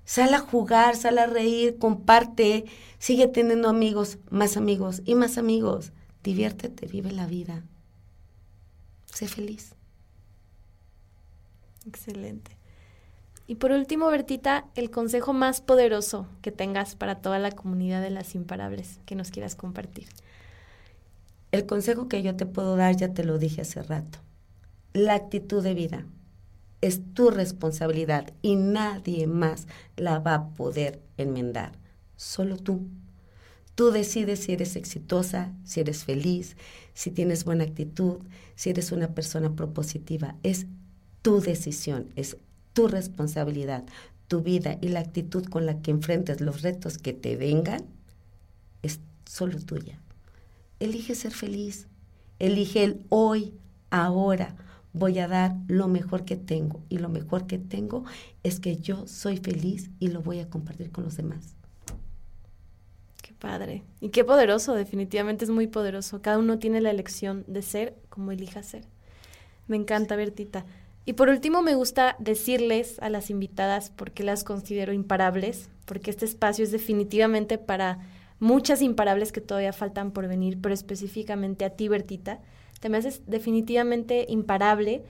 sal 0.05 0.33
a 0.33 0.39
jugar, 0.39 0.95
sal 0.95 1.17
a 1.17 1.27
reír, 1.27 1.77
comparte, 1.77 2.65
sigue 2.97 3.27
teniendo 3.27 3.69
amigos, 3.69 4.17
más 4.29 4.57
amigos 4.57 5.01
y 5.05 5.15
más 5.15 5.37
amigos. 5.37 5.91
Diviértete, 6.23 6.87
vive 6.87 7.11
la 7.11 7.27
vida. 7.27 7.63
Sé 9.05 9.27
feliz. 9.27 9.75
Excelente. 11.85 12.57
Y 13.47 13.55
por 13.55 13.71
último, 13.71 14.07
Bertita, 14.07 14.65
el 14.73 14.89
consejo 14.89 15.33
más 15.33 15.61
poderoso 15.61 16.27
que 16.41 16.51
tengas 16.51 16.95
para 16.95 17.21
toda 17.21 17.37
la 17.37 17.51
comunidad 17.51 18.01
de 18.01 18.09
las 18.09 18.33
imparables 18.33 18.99
que 19.05 19.15
nos 19.15 19.29
quieras 19.29 19.55
compartir. 19.55 20.07
El 21.51 21.67
consejo 21.67 22.07
que 22.07 22.23
yo 22.23 22.35
te 22.35 22.47
puedo 22.47 22.75
dar, 22.75 22.95
ya 22.95 23.13
te 23.13 23.23
lo 23.23 23.37
dije 23.37 23.61
hace 23.61 23.83
rato, 23.83 24.19
la 24.93 25.13
actitud 25.13 25.63
de 25.63 25.75
vida 25.75 26.05
es 26.85 27.01
tu 27.13 27.31
responsabilidad 27.31 28.31
y 28.41 28.55
nadie 28.55 29.27
más 29.27 29.67
la 29.97 30.19
va 30.19 30.35
a 30.35 30.49
poder 30.49 31.01
enmendar, 31.17 31.71
solo 32.15 32.57
tú. 32.57 32.81
Tú 33.73 33.91
decides 33.91 34.39
si 34.39 34.53
eres 34.53 34.75
exitosa, 34.75 35.51
si 35.63 35.79
eres 35.81 36.03
feliz, 36.03 36.55
si 36.93 37.11
tienes 37.11 37.43
buena 37.43 37.63
actitud, 37.63 38.19
si 38.55 38.69
eres 38.69 38.91
una 38.91 39.13
persona 39.13 39.55
propositiva. 39.55 40.35
Es 40.43 40.67
tu 41.21 41.41
decisión, 41.41 42.09
es 42.15 42.37
tu 42.73 42.87
responsabilidad, 42.87 43.83
tu 44.27 44.41
vida 44.41 44.77
y 44.79 44.89
la 44.89 44.99
actitud 44.99 45.45
con 45.45 45.65
la 45.65 45.81
que 45.81 45.91
enfrentes 45.91 46.39
los 46.39 46.61
retos 46.61 46.97
que 46.97 47.13
te 47.13 47.35
vengan 47.35 47.83
es 48.81 48.99
solo 49.25 49.59
tuya. 49.59 49.99
Elige 50.79 51.15
ser 51.15 51.31
feliz, 51.31 51.87
elige 52.39 52.83
el 52.83 53.05
hoy, 53.09 53.53
ahora, 53.89 54.55
voy 54.95 55.19
a 55.19 55.27
dar 55.27 55.55
lo 55.67 55.87
mejor 55.87 56.23
que 56.25 56.37
tengo. 56.37 56.81
Y 56.89 56.97
lo 56.97 57.09
mejor 57.09 57.45
que 57.47 57.57
tengo 57.57 58.05
es 58.43 58.59
que 58.59 58.77
yo 58.77 59.07
soy 59.07 59.37
feliz 59.37 59.91
y 59.99 60.07
lo 60.07 60.21
voy 60.21 60.39
a 60.39 60.49
compartir 60.49 60.91
con 60.91 61.03
los 61.03 61.17
demás. 61.17 61.55
Qué 63.21 63.33
padre. 63.33 63.83
Y 63.99 64.09
qué 64.09 64.23
poderoso, 64.23 64.73
definitivamente 64.73 65.43
es 65.43 65.51
muy 65.51 65.67
poderoso. 65.67 66.21
Cada 66.21 66.39
uno 66.39 66.59
tiene 66.59 66.79
la 66.79 66.91
elección 66.91 67.43
de 67.47 67.61
ser 67.61 67.95
como 68.09 68.31
elija 68.31 68.63
ser. 68.63 68.85
Me 69.67 69.75
encanta, 69.75 70.15
Bertita. 70.15 70.65
Y 71.05 71.13
por 71.13 71.29
último, 71.29 71.61
me 71.61 71.75
gusta 71.75 72.15
decirles 72.17 72.97
a 72.99 73.09
las 73.09 73.29
invitadas 73.29 73.89
por 73.89 74.11
qué 74.11 74.23
las 74.23 74.43
considero 74.43 74.93
imparables, 74.93 75.69
porque 75.85 76.09
este 76.09 76.25
espacio 76.25 76.63
es 76.63 76.71
definitivamente 76.71 77.57
para 77.57 77.99
muchas 78.39 78.81
imparables 78.81 79.31
que 79.31 79.41
todavía 79.41 79.73
faltan 79.73 80.11
por 80.11 80.27
venir, 80.27 80.57
pero 80.61 80.73
específicamente 80.73 81.65
a 81.65 81.71
ti, 81.71 81.89
Bertita 81.89 82.39
te 82.85 82.89
me 82.89 82.99
haces 82.99 83.23
definitivamente 83.25 84.27
imparable 84.29 85.01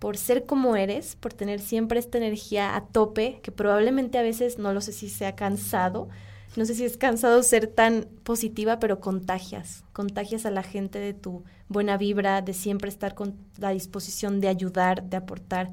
por 0.00 0.16
ser 0.16 0.46
como 0.46 0.74
eres, 0.74 1.14
por 1.14 1.32
tener 1.32 1.60
siempre 1.60 2.00
esta 2.00 2.18
energía 2.18 2.74
a 2.74 2.86
tope, 2.86 3.38
que 3.44 3.52
probablemente 3.52 4.18
a 4.18 4.22
veces, 4.22 4.58
no 4.58 4.72
lo 4.72 4.80
sé 4.80 4.90
si 4.90 5.08
sea 5.08 5.36
cansado, 5.36 6.08
no 6.56 6.64
sé 6.64 6.74
si 6.74 6.84
es 6.84 6.96
cansado 6.96 7.40
ser 7.44 7.68
tan 7.68 8.08
positiva, 8.24 8.80
pero 8.80 8.98
contagias, 8.98 9.84
contagias 9.92 10.44
a 10.44 10.50
la 10.50 10.64
gente 10.64 10.98
de 10.98 11.14
tu 11.14 11.44
buena 11.68 11.96
vibra, 11.96 12.42
de 12.42 12.52
siempre 12.52 12.88
estar 12.88 13.14
con 13.14 13.36
la 13.58 13.70
disposición 13.70 14.40
de 14.40 14.48
ayudar, 14.48 15.04
de 15.04 15.18
aportar. 15.18 15.70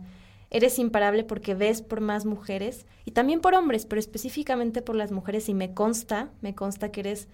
Eres 0.51 0.77
imparable 0.77 1.23
porque 1.23 1.55
ves 1.55 1.81
por 1.81 2.01
más 2.01 2.25
mujeres 2.25 2.85
y 3.03 3.13
también 3.13 3.41
por 3.41 3.55
hombres, 3.55 3.87
pero 3.87 3.99
específicamente 3.99 4.83
por 4.83 4.95
las 4.95 5.11
mujeres 5.11 5.49
y 5.49 5.55
me 5.55 5.73
consta, 5.73 6.29
me 6.41 6.53
consta 6.53 6.91
que 6.91 6.99
eres 6.99 7.27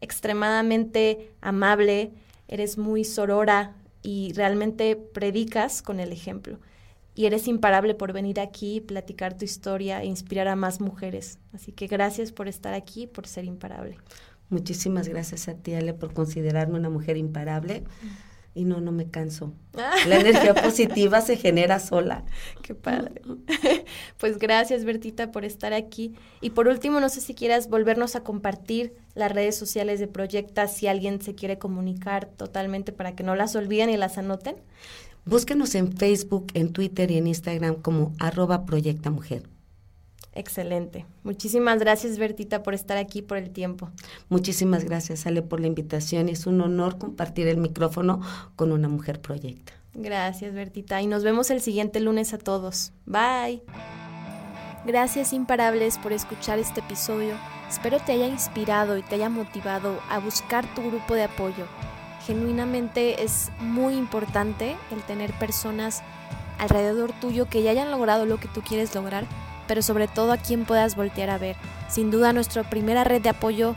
extremadamente 0.00 1.32
amable, 1.40 2.12
eres 2.48 2.78
muy 2.78 3.04
sorora 3.04 3.74
y 4.02 4.32
realmente 4.34 4.96
predicas 4.96 5.82
con 5.82 6.00
el 6.00 6.12
ejemplo. 6.12 6.58
Y 7.14 7.26
eres 7.26 7.46
imparable 7.46 7.94
por 7.94 8.12
venir 8.12 8.40
aquí, 8.40 8.80
platicar 8.80 9.38
tu 9.38 9.44
historia 9.44 10.02
e 10.02 10.06
inspirar 10.06 10.48
a 10.48 10.56
más 10.56 10.80
mujeres. 10.80 11.38
Así 11.52 11.72
que 11.72 11.86
gracias 11.86 12.32
por 12.32 12.48
estar 12.48 12.74
aquí, 12.74 13.06
por 13.06 13.26
ser 13.26 13.44
imparable. 13.44 13.98
Muchísimas 14.50 15.08
gracias 15.08 15.48
a 15.48 15.54
ti, 15.54 15.74
Ale, 15.74 15.94
por 15.94 16.12
considerarme 16.12 16.78
una 16.78 16.90
mujer 16.90 17.16
imparable 17.16 17.84
y 18.54 18.64
no, 18.64 18.80
no 18.80 18.92
me 18.92 19.10
canso. 19.10 19.52
La 20.08 20.20
energía 20.20 20.54
positiva 20.54 21.20
se 21.20 21.36
genera 21.36 21.80
sola. 21.80 22.24
Qué 22.62 22.74
padre. 22.74 23.20
Pues 24.18 24.38
gracias, 24.38 24.84
Bertita, 24.84 25.32
por 25.32 25.44
estar 25.44 25.72
aquí. 25.72 26.14
Y 26.40 26.50
por 26.50 26.68
último, 26.68 27.00
no 27.00 27.08
sé 27.08 27.20
si 27.20 27.34
quieras 27.34 27.68
volvernos 27.68 28.16
a 28.16 28.22
compartir 28.22 28.94
las 29.14 29.32
redes 29.32 29.56
sociales 29.56 30.00
de 30.00 30.06
Proyecta, 30.06 30.68
si 30.68 30.86
alguien 30.86 31.20
se 31.20 31.34
quiere 31.34 31.58
comunicar 31.58 32.26
totalmente 32.26 32.92
para 32.92 33.14
que 33.14 33.24
no 33.24 33.34
las 33.34 33.54
olviden 33.56 33.90
y 33.90 33.96
las 33.96 34.16
anoten. 34.16 34.56
Búsquenos 35.26 35.74
en 35.74 35.92
Facebook, 35.92 36.46
en 36.54 36.72
Twitter 36.72 37.10
y 37.10 37.18
en 37.18 37.26
Instagram 37.26 37.76
como 37.76 38.12
arroba 38.18 38.64
Proyecta 38.64 39.10
Mujer. 39.10 39.53
Excelente. 40.34 41.06
Muchísimas 41.22 41.78
gracias, 41.78 42.18
Bertita, 42.18 42.62
por 42.62 42.74
estar 42.74 42.96
aquí, 42.96 43.22
por 43.22 43.38
el 43.38 43.50
tiempo. 43.50 43.90
Muchísimas 44.28 44.84
gracias, 44.84 45.26
Ale, 45.26 45.42
por 45.42 45.60
la 45.60 45.68
invitación. 45.68 46.28
Es 46.28 46.46
un 46.46 46.60
honor 46.60 46.98
compartir 46.98 47.46
el 47.46 47.58
micrófono 47.58 48.20
con 48.56 48.72
una 48.72 48.88
mujer 48.88 49.20
proyecta. 49.20 49.72
Gracias, 49.94 50.52
Bertita. 50.52 51.00
Y 51.00 51.06
nos 51.06 51.22
vemos 51.22 51.50
el 51.50 51.60
siguiente 51.60 52.00
lunes 52.00 52.34
a 52.34 52.38
todos. 52.38 52.92
Bye. 53.06 53.62
Gracias 54.84 55.32
imparables 55.32 55.98
por 55.98 56.12
escuchar 56.12 56.58
este 56.58 56.80
episodio. 56.80 57.36
Espero 57.70 57.98
te 58.00 58.12
haya 58.12 58.26
inspirado 58.26 58.98
y 58.98 59.02
te 59.02 59.14
haya 59.14 59.28
motivado 59.28 59.98
a 60.10 60.18
buscar 60.18 60.66
tu 60.74 60.82
grupo 60.82 61.14
de 61.14 61.22
apoyo. 61.22 61.64
Genuinamente 62.26 63.22
es 63.22 63.50
muy 63.60 63.94
importante 63.94 64.76
el 64.90 65.02
tener 65.02 65.32
personas 65.38 66.02
alrededor 66.58 67.12
tuyo 67.20 67.46
que 67.48 67.62
ya 67.62 67.70
hayan 67.70 67.90
logrado 67.90 68.26
lo 68.26 68.38
que 68.38 68.48
tú 68.48 68.62
quieres 68.62 68.94
lograr 68.94 69.26
pero 69.66 69.82
sobre 69.82 70.08
todo 70.08 70.32
a 70.32 70.36
quien 70.36 70.64
puedas 70.64 70.96
voltear 70.96 71.30
a 71.30 71.38
ver. 71.38 71.56
Sin 71.88 72.10
duda 72.10 72.32
nuestra 72.32 72.62
primera 72.62 73.04
red 73.04 73.22
de 73.22 73.30
apoyo 73.30 73.76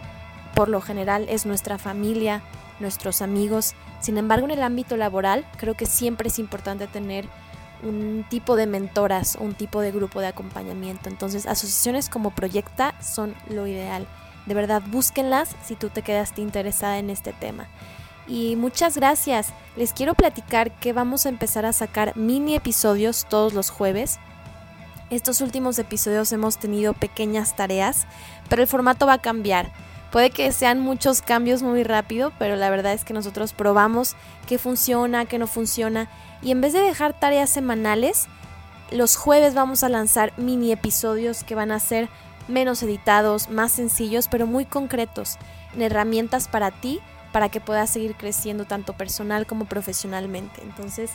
por 0.55 0.69
lo 0.69 0.81
general 0.81 1.27
es 1.29 1.45
nuestra 1.45 1.77
familia, 1.77 2.41
nuestros 2.79 3.21
amigos. 3.21 3.75
Sin 3.99 4.17
embargo, 4.17 4.45
en 4.45 4.51
el 4.51 4.63
ámbito 4.63 4.97
laboral, 4.97 5.45
creo 5.57 5.75
que 5.75 5.85
siempre 5.85 6.29
es 6.29 6.39
importante 6.39 6.87
tener 6.87 7.27
un 7.83 8.25
tipo 8.29 8.55
de 8.55 8.65
mentoras, 8.65 9.37
un 9.39 9.53
tipo 9.53 9.81
de 9.81 9.91
grupo 9.91 10.19
de 10.19 10.27
acompañamiento. 10.27 11.09
Entonces, 11.09 11.45
asociaciones 11.45 12.09
como 12.09 12.31
Proyecta 12.31 12.99
son 13.01 13.35
lo 13.49 13.67
ideal. 13.67 14.07
De 14.45 14.53
verdad, 14.53 14.81
búsquenlas 14.87 15.55
si 15.63 15.75
tú 15.75 15.89
te 15.89 16.01
quedaste 16.01 16.41
interesada 16.41 16.97
en 16.97 17.09
este 17.09 17.33
tema. 17.33 17.67
Y 18.27 18.55
muchas 18.55 18.97
gracias. 18.97 19.53
Les 19.75 19.93
quiero 19.93 20.13
platicar 20.13 20.71
que 20.79 20.93
vamos 20.93 21.25
a 21.25 21.29
empezar 21.29 21.65
a 21.65 21.73
sacar 21.73 22.15
mini 22.17 22.55
episodios 22.55 23.25
todos 23.29 23.53
los 23.53 23.69
jueves. 23.69 24.19
Estos 25.09 25.39
últimos 25.39 25.79
episodios 25.79 26.33
hemos 26.33 26.57
tenido 26.57 26.93
pequeñas 26.93 27.55
tareas, 27.55 28.05
pero 28.49 28.61
el 28.61 28.67
formato 28.67 29.05
va 29.05 29.13
a 29.13 29.21
cambiar. 29.21 29.71
Puede 30.11 30.31
que 30.31 30.51
sean 30.51 30.81
muchos 30.81 31.21
cambios 31.21 31.63
muy 31.63 31.83
rápido, 31.83 32.33
pero 32.37 32.57
la 32.57 32.69
verdad 32.69 32.91
es 32.91 33.05
que 33.05 33.13
nosotros 33.13 33.53
probamos 33.53 34.15
qué 34.47 34.57
funciona, 34.57 35.25
qué 35.25 35.37
no 35.37 35.47
funciona. 35.47 36.09
Y 36.41 36.51
en 36.51 36.59
vez 36.59 36.73
de 36.73 36.81
dejar 36.81 37.17
tareas 37.17 37.49
semanales, 37.49 38.27
los 38.91 39.15
jueves 39.15 39.53
vamos 39.53 39.83
a 39.83 39.89
lanzar 39.89 40.33
mini 40.37 40.73
episodios 40.73 41.45
que 41.45 41.55
van 41.55 41.71
a 41.71 41.79
ser 41.79 42.09
menos 42.49 42.83
editados, 42.83 43.49
más 43.49 43.71
sencillos, 43.71 44.27
pero 44.27 44.45
muy 44.45 44.65
concretos, 44.65 45.37
en 45.73 45.83
herramientas 45.83 46.49
para 46.49 46.71
ti, 46.71 46.99
para 47.31 47.47
que 47.47 47.61
puedas 47.61 47.89
seguir 47.89 48.15
creciendo 48.15 48.65
tanto 48.65 48.93
personal 48.93 49.45
como 49.45 49.65
profesionalmente. 49.65 50.61
Entonces, 50.63 51.11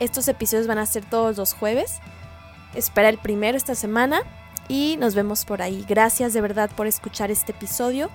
estos 0.00 0.28
episodios 0.28 0.66
van 0.68 0.78
a 0.78 0.86
ser 0.86 1.04
todos 1.04 1.36
los 1.36 1.54
jueves. 1.54 2.00
Espera 2.74 3.08
el 3.08 3.18
primero 3.18 3.56
esta 3.56 3.74
semana 3.74 4.22
y 4.68 4.96
nos 4.98 5.14
vemos 5.14 5.44
por 5.44 5.62
ahí. 5.62 5.84
Gracias 5.88 6.32
de 6.32 6.40
verdad 6.40 6.70
por 6.74 6.86
escuchar 6.86 7.30
este 7.30 7.52
episodio. 7.52 8.10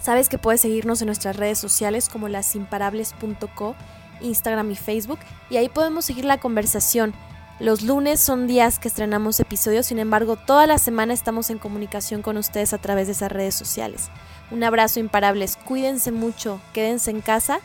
Sabes 0.00 0.28
que 0.28 0.38
puedes 0.38 0.60
seguirnos 0.60 1.00
en 1.00 1.06
nuestras 1.06 1.36
redes 1.36 1.58
sociales 1.58 2.08
como 2.08 2.28
lasimparables.co, 2.28 3.74
Instagram 4.20 4.70
y 4.70 4.76
Facebook, 4.76 5.18
y 5.48 5.56
ahí 5.56 5.68
podemos 5.68 6.04
seguir 6.04 6.24
la 6.26 6.38
conversación. 6.38 7.14
Los 7.60 7.82
lunes 7.82 8.20
son 8.20 8.46
días 8.46 8.78
que 8.78 8.88
estrenamos 8.88 9.38
episodios, 9.40 9.86
sin 9.86 9.98
embargo, 9.98 10.36
toda 10.36 10.66
la 10.66 10.78
semana 10.78 11.14
estamos 11.14 11.50
en 11.50 11.58
comunicación 11.58 12.20
con 12.20 12.36
ustedes 12.36 12.72
a 12.72 12.78
través 12.78 13.06
de 13.06 13.12
esas 13.12 13.30
redes 13.30 13.54
sociales. 13.54 14.10
Un 14.50 14.62
abrazo 14.64 15.00
imparables, 15.00 15.56
cuídense 15.56 16.10
mucho, 16.10 16.60
quédense 16.72 17.10
en 17.10 17.20
casa, 17.20 17.60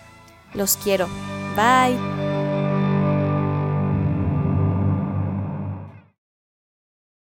los 0.53 0.77
quiero. 0.77 1.07
Bye. 1.55 2.28